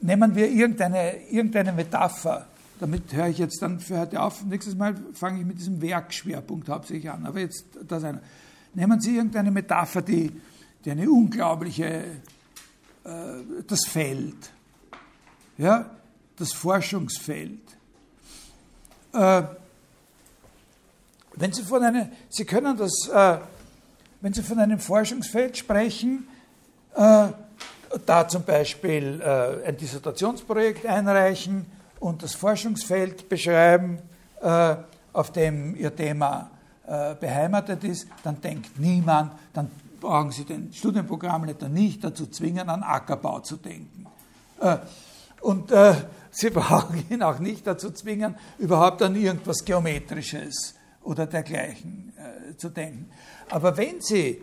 nehmen 0.00 0.34
wir 0.34 0.48
irgendeine, 0.48 1.28
irgendeine 1.30 1.72
Metapher, 1.72 2.46
damit 2.78 3.12
höre 3.12 3.28
ich 3.28 3.38
jetzt 3.38 3.60
dann 3.60 3.80
für 3.80 3.98
heute 3.98 4.20
auf, 4.20 4.44
nächstes 4.44 4.76
Mal 4.76 4.94
fange 5.14 5.40
ich 5.40 5.46
mit 5.46 5.58
diesem 5.58 5.82
Werkschwerpunkt 5.82 6.68
hauptsächlich 6.68 7.10
an, 7.10 7.26
aber 7.26 7.40
jetzt 7.40 7.64
das 7.88 8.04
eine. 8.04 8.20
Nehmen 8.74 9.00
Sie 9.00 9.16
irgendeine 9.16 9.50
Metapher, 9.50 10.02
die, 10.02 10.30
die 10.84 10.90
eine 10.90 11.10
unglaubliche 11.10 12.04
das 13.66 13.86
Feld, 13.86 14.36
ja, 15.56 15.90
das 16.36 16.52
Forschungsfeld. 16.52 17.60
Äh, 19.12 19.42
wenn 21.36 21.52
Sie, 21.52 21.62
von 21.62 21.82
einer, 21.82 22.08
Sie 22.28 22.44
können 22.44 22.76
das, 22.76 23.08
äh, 23.12 23.38
wenn 24.20 24.32
Sie 24.32 24.42
von 24.42 24.58
einem 24.58 24.78
Forschungsfeld 24.78 25.56
sprechen, 25.56 26.26
da 26.94 28.26
zum 28.26 28.42
Beispiel 28.42 29.22
ein 29.22 29.76
Dissertationsprojekt 29.76 30.84
einreichen 30.84 31.66
und 32.00 32.24
das 32.24 32.34
Forschungsfeld 32.34 33.28
beschreiben, 33.28 33.98
auf 35.12 35.32
dem 35.32 35.76
Ihr 35.76 35.94
Thema 35.94 36.50
beheimatet 37.20 37.84
ist, 37.84 38.08
dann 38.24 38.40
denkt 38.40 38.80
niemand, 38.80 39.30
dann 39.52 39.70
brauchen 40.00 40.30
Sie 40.30 40.44
den 40.44 40.72
Studienprogrammleiter 40.72 41.68
nicht 41.68 42.04
dazu 42.04 42.26
zwingen, 42.26 42.68
an 42.68 42.82
Ackerbau 42.82 43.40
zu 43.40 43.56
denken. 43.56 44.06
Äh, 44.60 44.78
und 45.40 45.70
äh, 45.70 45.94
Sie 46.30 46.50
brauchen 46.50 47.04
ihn 47.10 47.22
auch 47.22 47.38
nicht 47.38 47.66
dazu 47.66 47.90
zwingen, 47.90 48.34
überhaupt 48.58 49.02
an 49.02 49.14
irgendwas 49.16 49.64
Geometrisches 49.64 50.74
oder 51.02 51.26
dergleichen 51.26 52.12
äh, 52.16 52.56
zu 52.56 52.68
denken. 52.68 53.10
Aber 53.50 53.76
wenn 53.76 54.00
Sie, 54.00 54.42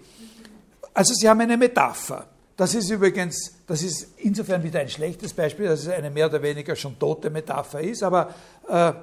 also 0.93 1.13
Sie 1.13 1.29
haben 1.29 1.41
eine 1.41 1.57
Metapher, 1.57 2.27
das 2.57 2.73
ist 2.73 2.89
übrigens, 2.89 3.53
das 3.67 3.83
ist 3.83 4.07
insofern 4.17 4.63
wieder 4.63 4.79
ein 4.79 4.89
schlechtes 4.89 5.33
Beispiel, 5.33 5.65
dass 5.65 5.81
es 5.81 5.89
eine 5.89 6.09
mehr 6.09 6.27
oder 6.27 6.41
weniger 6.41 6.75
schon 6.75 6.97
tote 6.97 7.29
Metapher 7.29 7.81
ist, 7.81 8.01
aber 8.01 8.33
äh, 8.67 8.93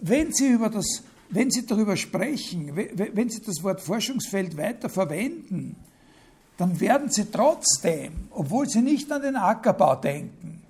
wenn 0.00 0.32
Sie 0.32 0.48
über 0.48 0.68
das 0.68 1.02
wenn 1.30 1.50
Sie 1.50 1.66
darüber 1.66 1.96
sprechen, 1.96 2.74
wenn 2.74 3.28
Sie 3.28 3.42
das 3.42 3.62
Wort 3.62 3.80
Forschungsfeld 3.80 4.56
weiter 4.56 4.88
verwenden, 4.88 5.76
dann 6.56 6.78
werden 6.80 7.10
Sie 7.10 7.26
trotzdem, 7.30 8.28
obwohl 8.30 8.68
Sie 8.68 8.82
nicht 8.82 9.10
an 9.10 9.22
den 9.22 9.36
Ackerbau 9.36 9.96
denken, 9.96 10.62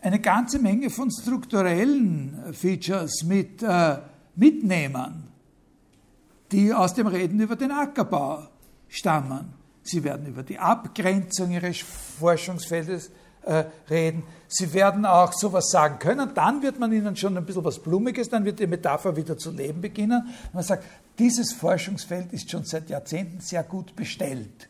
eine 0.00 0.20
ganze 0.20 0.58
Menge 0.58 0.90
von 0.90 1.10
strukturellen 1.10 2.52
Features 2.52 3.24
mit, 3.24 3.62
äh, 3.62 3.98
mitnehmen, 4.36 5.24
die 6.52 6.72
aus 6.72 6.94
dem 6.94 7.08
Reden 7.08 7.40
über 7.40 7.56
den 7.56 7.72
Ackerbau 7.72 8.46
stammen. 8.88 9.52
Sie 9.82 10.02
werden 10.04 10.26
über 10.26 10.42
die 10.42 10.58
Abgrenzung 10.58 11.50
Ihres 11.50 11.78
Forschungsfeldes 11.78 13.10
äh, 13.46 13.64
reden. 13.88 14.24
Sie 14.48 14.72
werden 14.74 15.06
auch 15.06 15.32
sowas 15.32 15.70
sagen 15.70 15.98
können. 15.98 16.30
Dann 16.34 16.62
wird 16.62 16.78
man 16.78 16.92
Ihnen 16.92 17.16
schon 17.16 17.36
ein 17.36 17.44
bisschen 17.44 17.64
was 17.64 17.78
Blumiges, 17.78 18.28
dann 18.28 18.44
wird 18.44 18.58
die 18.58 18.66
Metapher 18.66 19.16
wieder 19.16 19.38
zu 19.38 19.50
leben 19.50 19.80
beginnen. 19.80 20.28
Man 20.52 20.62
sagt, 20.62 20.84
dieses 21.18 21.52
Forschungsfeld 21.52 22.32
ist 22.32 22.50
schon 22.50 22.64
seit 22.64 22.90
Jahrzehnten 22.90 23.40
sehr 23.40 23.62
gut 23.62 23.96
bestellt 23.96 24.68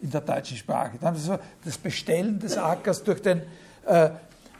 in 0.00 0.10
der 0.10 0.20
deutschen 0.20 0.56
Sprache. 0.56 0.98
Dann 1.00 1.16
so 1.16 1.38
das 1.64 1.78
Bestellen 1.78 2.38
des 2.38 2.56
Ackers 2.56 3.02
durch 3.02 3.20
den, 3.22 3.42
äh, 3.86 4.10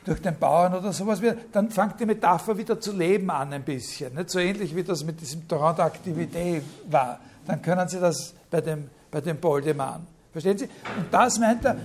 durch 0.03 0.21
den 0.21 0.37
Bauern 0.37 0.73
oder 0.73 0.91
sowas, 0.91 1.21
dann 1.51 1.69
fängt 1.69 1.99
die 1.99 2.05
Metapher 2.05 2.57
wieder 2.57 2.79
zu 2.79 2.91
leben 2.91 3.29
an 3.29 3.53
ein 3.53 3.63
bisschen. 3.63 4.13
Nicht 4.15 4.29
so 4.29 4.39
ähnlich 4.39 4.75
wie 4.75 4.83
das 4.83 5.03
mit 5.03 5.21
diesem 5.21 5.47
Torrent 5.47 5.79
d'Aktivité 5.79 6.61
war. 6.89 7.19
Dann 7.45 7.61
können 7.61 7.87
Sie 7.87 7.99
das 7.99 8.33
bei 8.49 8.61
dem, 8.61 8.89
bei 9.09 9.21
dem 9.21 9.37
Boldemann. 9.37 10.05
Verstehen 10.31 10.57
Sie? 10.57 10.65
Und 10.65 11.05
das, 11.11 11.39
meint 11.39 11.63
er, 11.63 11.77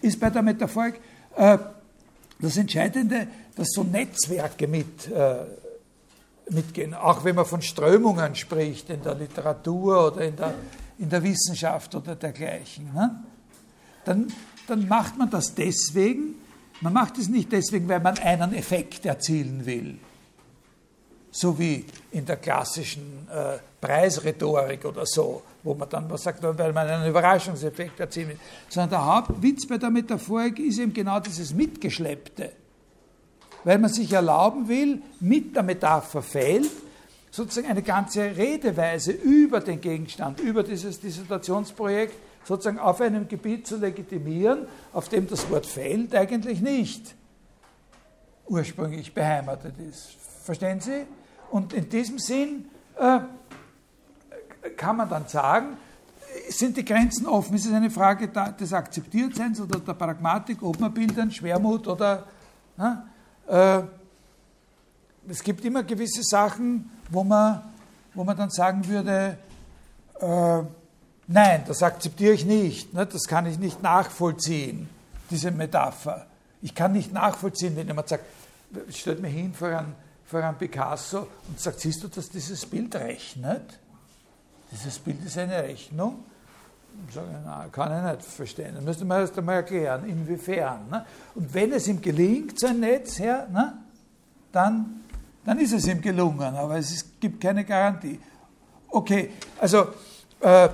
ist 0.00 0.18
bei 0.18 0.30
der 0.30 0.42
Metaphorik 0.42 1.00
das 2.40 2.56
Entscheidende, 2.56 3.26
dass 3.56 3.68
so 3.72 3.82
Netzwerke 3.82 4.68
mit, 4.68 5.10
äh, 5.10 5.44
mitgehen. 6.50 6.94
Auch 6.94 7.24
wenn 7.24 7.36
man 7.36 7.46
von 7.46 7.62
Strömungen 7.62 8.34
spricht 8.34 8.90
in 8.90 9.02
der 9.02 9.14
Literatur 9.14 10.08
oder 10.08 10.22
in 10.22 10.36
der, 10.36 10.54
in 10.98 11.08
der 11.08 11.22
Wissenschaft 11.22 11.94
oder 11.94 12.16
dergleichen. 12.16 12.92
Ne? 12.94 13.22
Dann, 14.04 14.32
dann 14.66 14.88
macht 14.88 15.18
man 15.18 15.30
das 15.30 15.54
deswegen, 15.54 16.34
man 16.80 16.92
macht 16.92 17.18
es 17.18 17.28
nicht 17.28 17.52
deswegen, 17.52 17.88
weil 17.88 18.00
man 18.00 18.18
einen 18.18 18.54
Effekt 18.54 19.04
erzielen 19.04 19.66
will, 19.66 19.98
so 21.30 21.58
wie 21.58 21.84
in 22.12 22.26
der 22.26 22.36
klassischen 22.36 23.28
äh, 23.30 23.58
Preisrhetorik 23.80 24.84
oder 24.84 25.06
so, 25.06 25.42
wo 25.62 25.74
man 25.74 25.88
dann 25.88 26.10
was 26.10 26.22
sagt, 26.22 26.42
weil 26.42 26.72
man 26.72 26.88
einen 26.88 27.08
Überraschungseffekt 27.08 28.00
erzielen 28.00 28.30
will. 28.30 28.38
Sondern 28.68 28.90
der 28.90 29.06
Hauptwitz 29.06 29.66
bei 29.66 29.78
der 29.78 29.90
Metaphorik 29.90 30.58
ist 30.58 30.78
eben 30.78 30.92
genau 30.92 31.20
dieses 31.20 31.54
Mitgeschleppte. 31.54 32.52
Weil 33.64 33.78
man 33.78 33.90
sich 33.90 34.12
erlauben 34.12 34.68
will, 34.68 35.02
mit 35.20 35.54
der 35.54 35.62
Metapher 35.62 36.22
fällt, 36.22 36.70
sozusagen 37.30 37.68
eine 37.68 37.82
ganze 37.82 38.36
Redeweise 38.36 39.12
über 39.12 39.60
den 39.60 39.80
Gegenstand, 39.80 40.40
über 40.40 40.62
dieses 40.62 40.98
Dissertationsprojekt 41.00 42.14
sozusagen 42.44 42.78
auf 42.78 43.00
einem 43.00 43.28
Gebiet 43.28 43.66
zu 43.66 43.76
legitimieren, 43.76 44.66
auf 44.92 45.08
dem 45.08 45.28
das 45.28 45.48
Wort 45.50 45.66
fällt 45.66 46.14
eigentlich 46.14 46.60
nicht 46.60 47.14
ursprünglich 48.50 49.14
beheimatet 49.14 49.74
ist. 49.78 50.16
Verstehen 50.42 50.80
Sie? 50.80 51.06
Und 51.50 51.72
in 51.72 51.88
diesem 51.88 52.18
Sinn 52.18 52.66
äh, 52.98 53.20
kann 54.76 54.96
man 54.96 55.08
dann 55.08 55.26
sagen, 55.28 55.76
sind 56.48 56.76
die 56.76 56.84
Grenzen 56.84 57.26
offen? 57.26 57.54
Ist 57.54 57.66
es 57.66 57.72
eine 57.72 57.90
Frage 57.90 58.28
des 58.28 58.72
Akzeptiertseins 58.72 59.60
oder 59.60 59.80
der 59.80 59.94
Pragmatik, 59.94 60.62
ob 60.62 60.78
man 60.78 60.92
Bildern, 60.92 61.30
Schwermut 61.30 61.86
oder. 61.86 62.26
Äh, 63.48 63.82
es 65.28 65.42
gibt 65.42 65.64
immer 65.64 65.82
gewisse 65.82 66.22
Sachen, 66.22 66.90
wo 67.10 67.22
man, 67.24 67.62
wo 68.14 68.24
man 68.24 68.36
dann 68.36 68.50
sagen 68.50 68.86
würde, 68.86 69.36
äh, 70.20 70.62
nein, 71.26 71.64
das 71.66 71.82
akzeptiere 71.82 72.32
ich 72.32 72.44
nicht, 72.44 72.94
ne, 72.94 73.06
das 73.06 73.24
kann 73.24 73.46
ich 73.46 73.58
nicht 73.58 73.82
nachvollziehen, 73.82 74.88
diese 75.30 75.50
Metapher. 75.50 76.26
Ich 76.62 76.74
kann 76.74 76.92
nicht 76.92 77.12
nachvollziehen, 77.12 77.76
wenn 77.76 77.86
jemand 77.86 78.08
sagt, 78.08 78.24
stellt 78.90 79.20
mir 79.20 79.28
hin 79.28 79.52
vor 79.54 79.68
einen, 79.68 79.94
vor 80.30 80.44
einen 80.44 80.56
Picasso 80.56 81.26
und 81.48 81.58
sagt, 81.58 81.80
siehst 81.80 82.04
du, 82.04 82.08
dass 82.08 82.30
dieses 82.30 82.64
Bild 82.64 82.94
rechnet? 82.94 83.80
Dieses 84.70 84.96
Bild 85.00 85.24
ist 85.24 85.36
eine 85.36 85.60
Rechnung. 85.60 86.24
Sage 87.12 87.26
ich, 87.32 87.44
nein, 87.44 87.72
kann 87.72 88.06
ich 88.06 88.12
nicht 88.12 88.30
verstehen. 88.30 88.74
Dann 88.76 88.84
müsste 88.84 89.04
man 89.04 89.20
erst 89.22 89.36
einmal 89.36 89.56
erklären, 89.56 90.08
inwiefern. 90.08 90.88
Ne? 90.88 91.04
Und 91.34 91.52
wenn 91.52 91.72
es 91.72 91.88
ihm 91.88 92.00
gelingt, 92.00 92.60
sein 92.60 92.78
Netz 92.78 93.18
her, 93.18 93.48
ne, 93.50 93.72
dann, 94.52 95.00
dann 95.44 95.58
ist 95.58 95.72
es 95.72 95.88
ihm 95.88 96.00
gelungen, 96.00 96.54
aber 96.54 96.76
es 96.78 96.92
ist, 96.92 97.20
gibt 97.20 97.40
keine 97.40 97.64
Garantie. 97.64 98.20
Okay, 98.88 99.32
also 99.58 99.88
äh, 100.40 100.68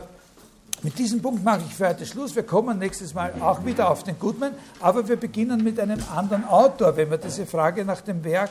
mit 0.83 0.99
diesem 0.99 1.23
Punkt 1.23 1.43
mache 1.43 1.63
ich 1.67 1.75
für 1.75 1.89
heute 1.89 2.05
Schluss. 2.05 2.35
Wir 2.37 2.43
kommen 2.43 2.79
nächstes 2.79 3.15
Mal 3.15 3.33
auch 3.41 3.65
wieder 3.65 3.89
auf 3.89 4.03
den 4.03 4.19
Goodman, 4.19 4.53
aber 4.81 5.09
wir 5.09 5.17
beginnen 5.17 5.65
mit 5.65 5.81
einem 5.81 6.03
anderen 6.15 6.45
Autor, 6.45 6.95
wenn 6.97 7.11
wir 7.11 7.19
diese 7.19 7.47
Frage 7.47 7.87
nach 7.87 8.03
dem 8.03 8.23
Werk 8.23 8.51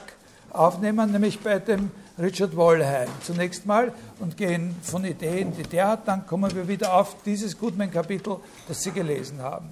aufnehmen, 0.57 1.11
nämlich 1.11 1.39
bei 1.39 1.59
dem 1.59 1.91
Richard 2.17 2.55
Wollheim 2.55 3.09
zunächst 3.21 3.65
mal 3.65 3.91
und 4.19 4.37
gehen 4.37 4.75
von 4.81 5.03
Ideen, 5.03 5.55
die 5.55 5.63
der 5.63 5.89
hat, 5.89 6.07
dann 6.07 6.25
kommen 6.25 6.53
wir 6.55 6.67
wieder 6.67 6.93
auf 6.93 7.15
dieses 7.25 7.57
Goodman-Kapitel, 7.57 8.37
das 8.67 8.81
Sie 8.81 8.91
gelesen 8.91 9.41
haben. 9.41 9.69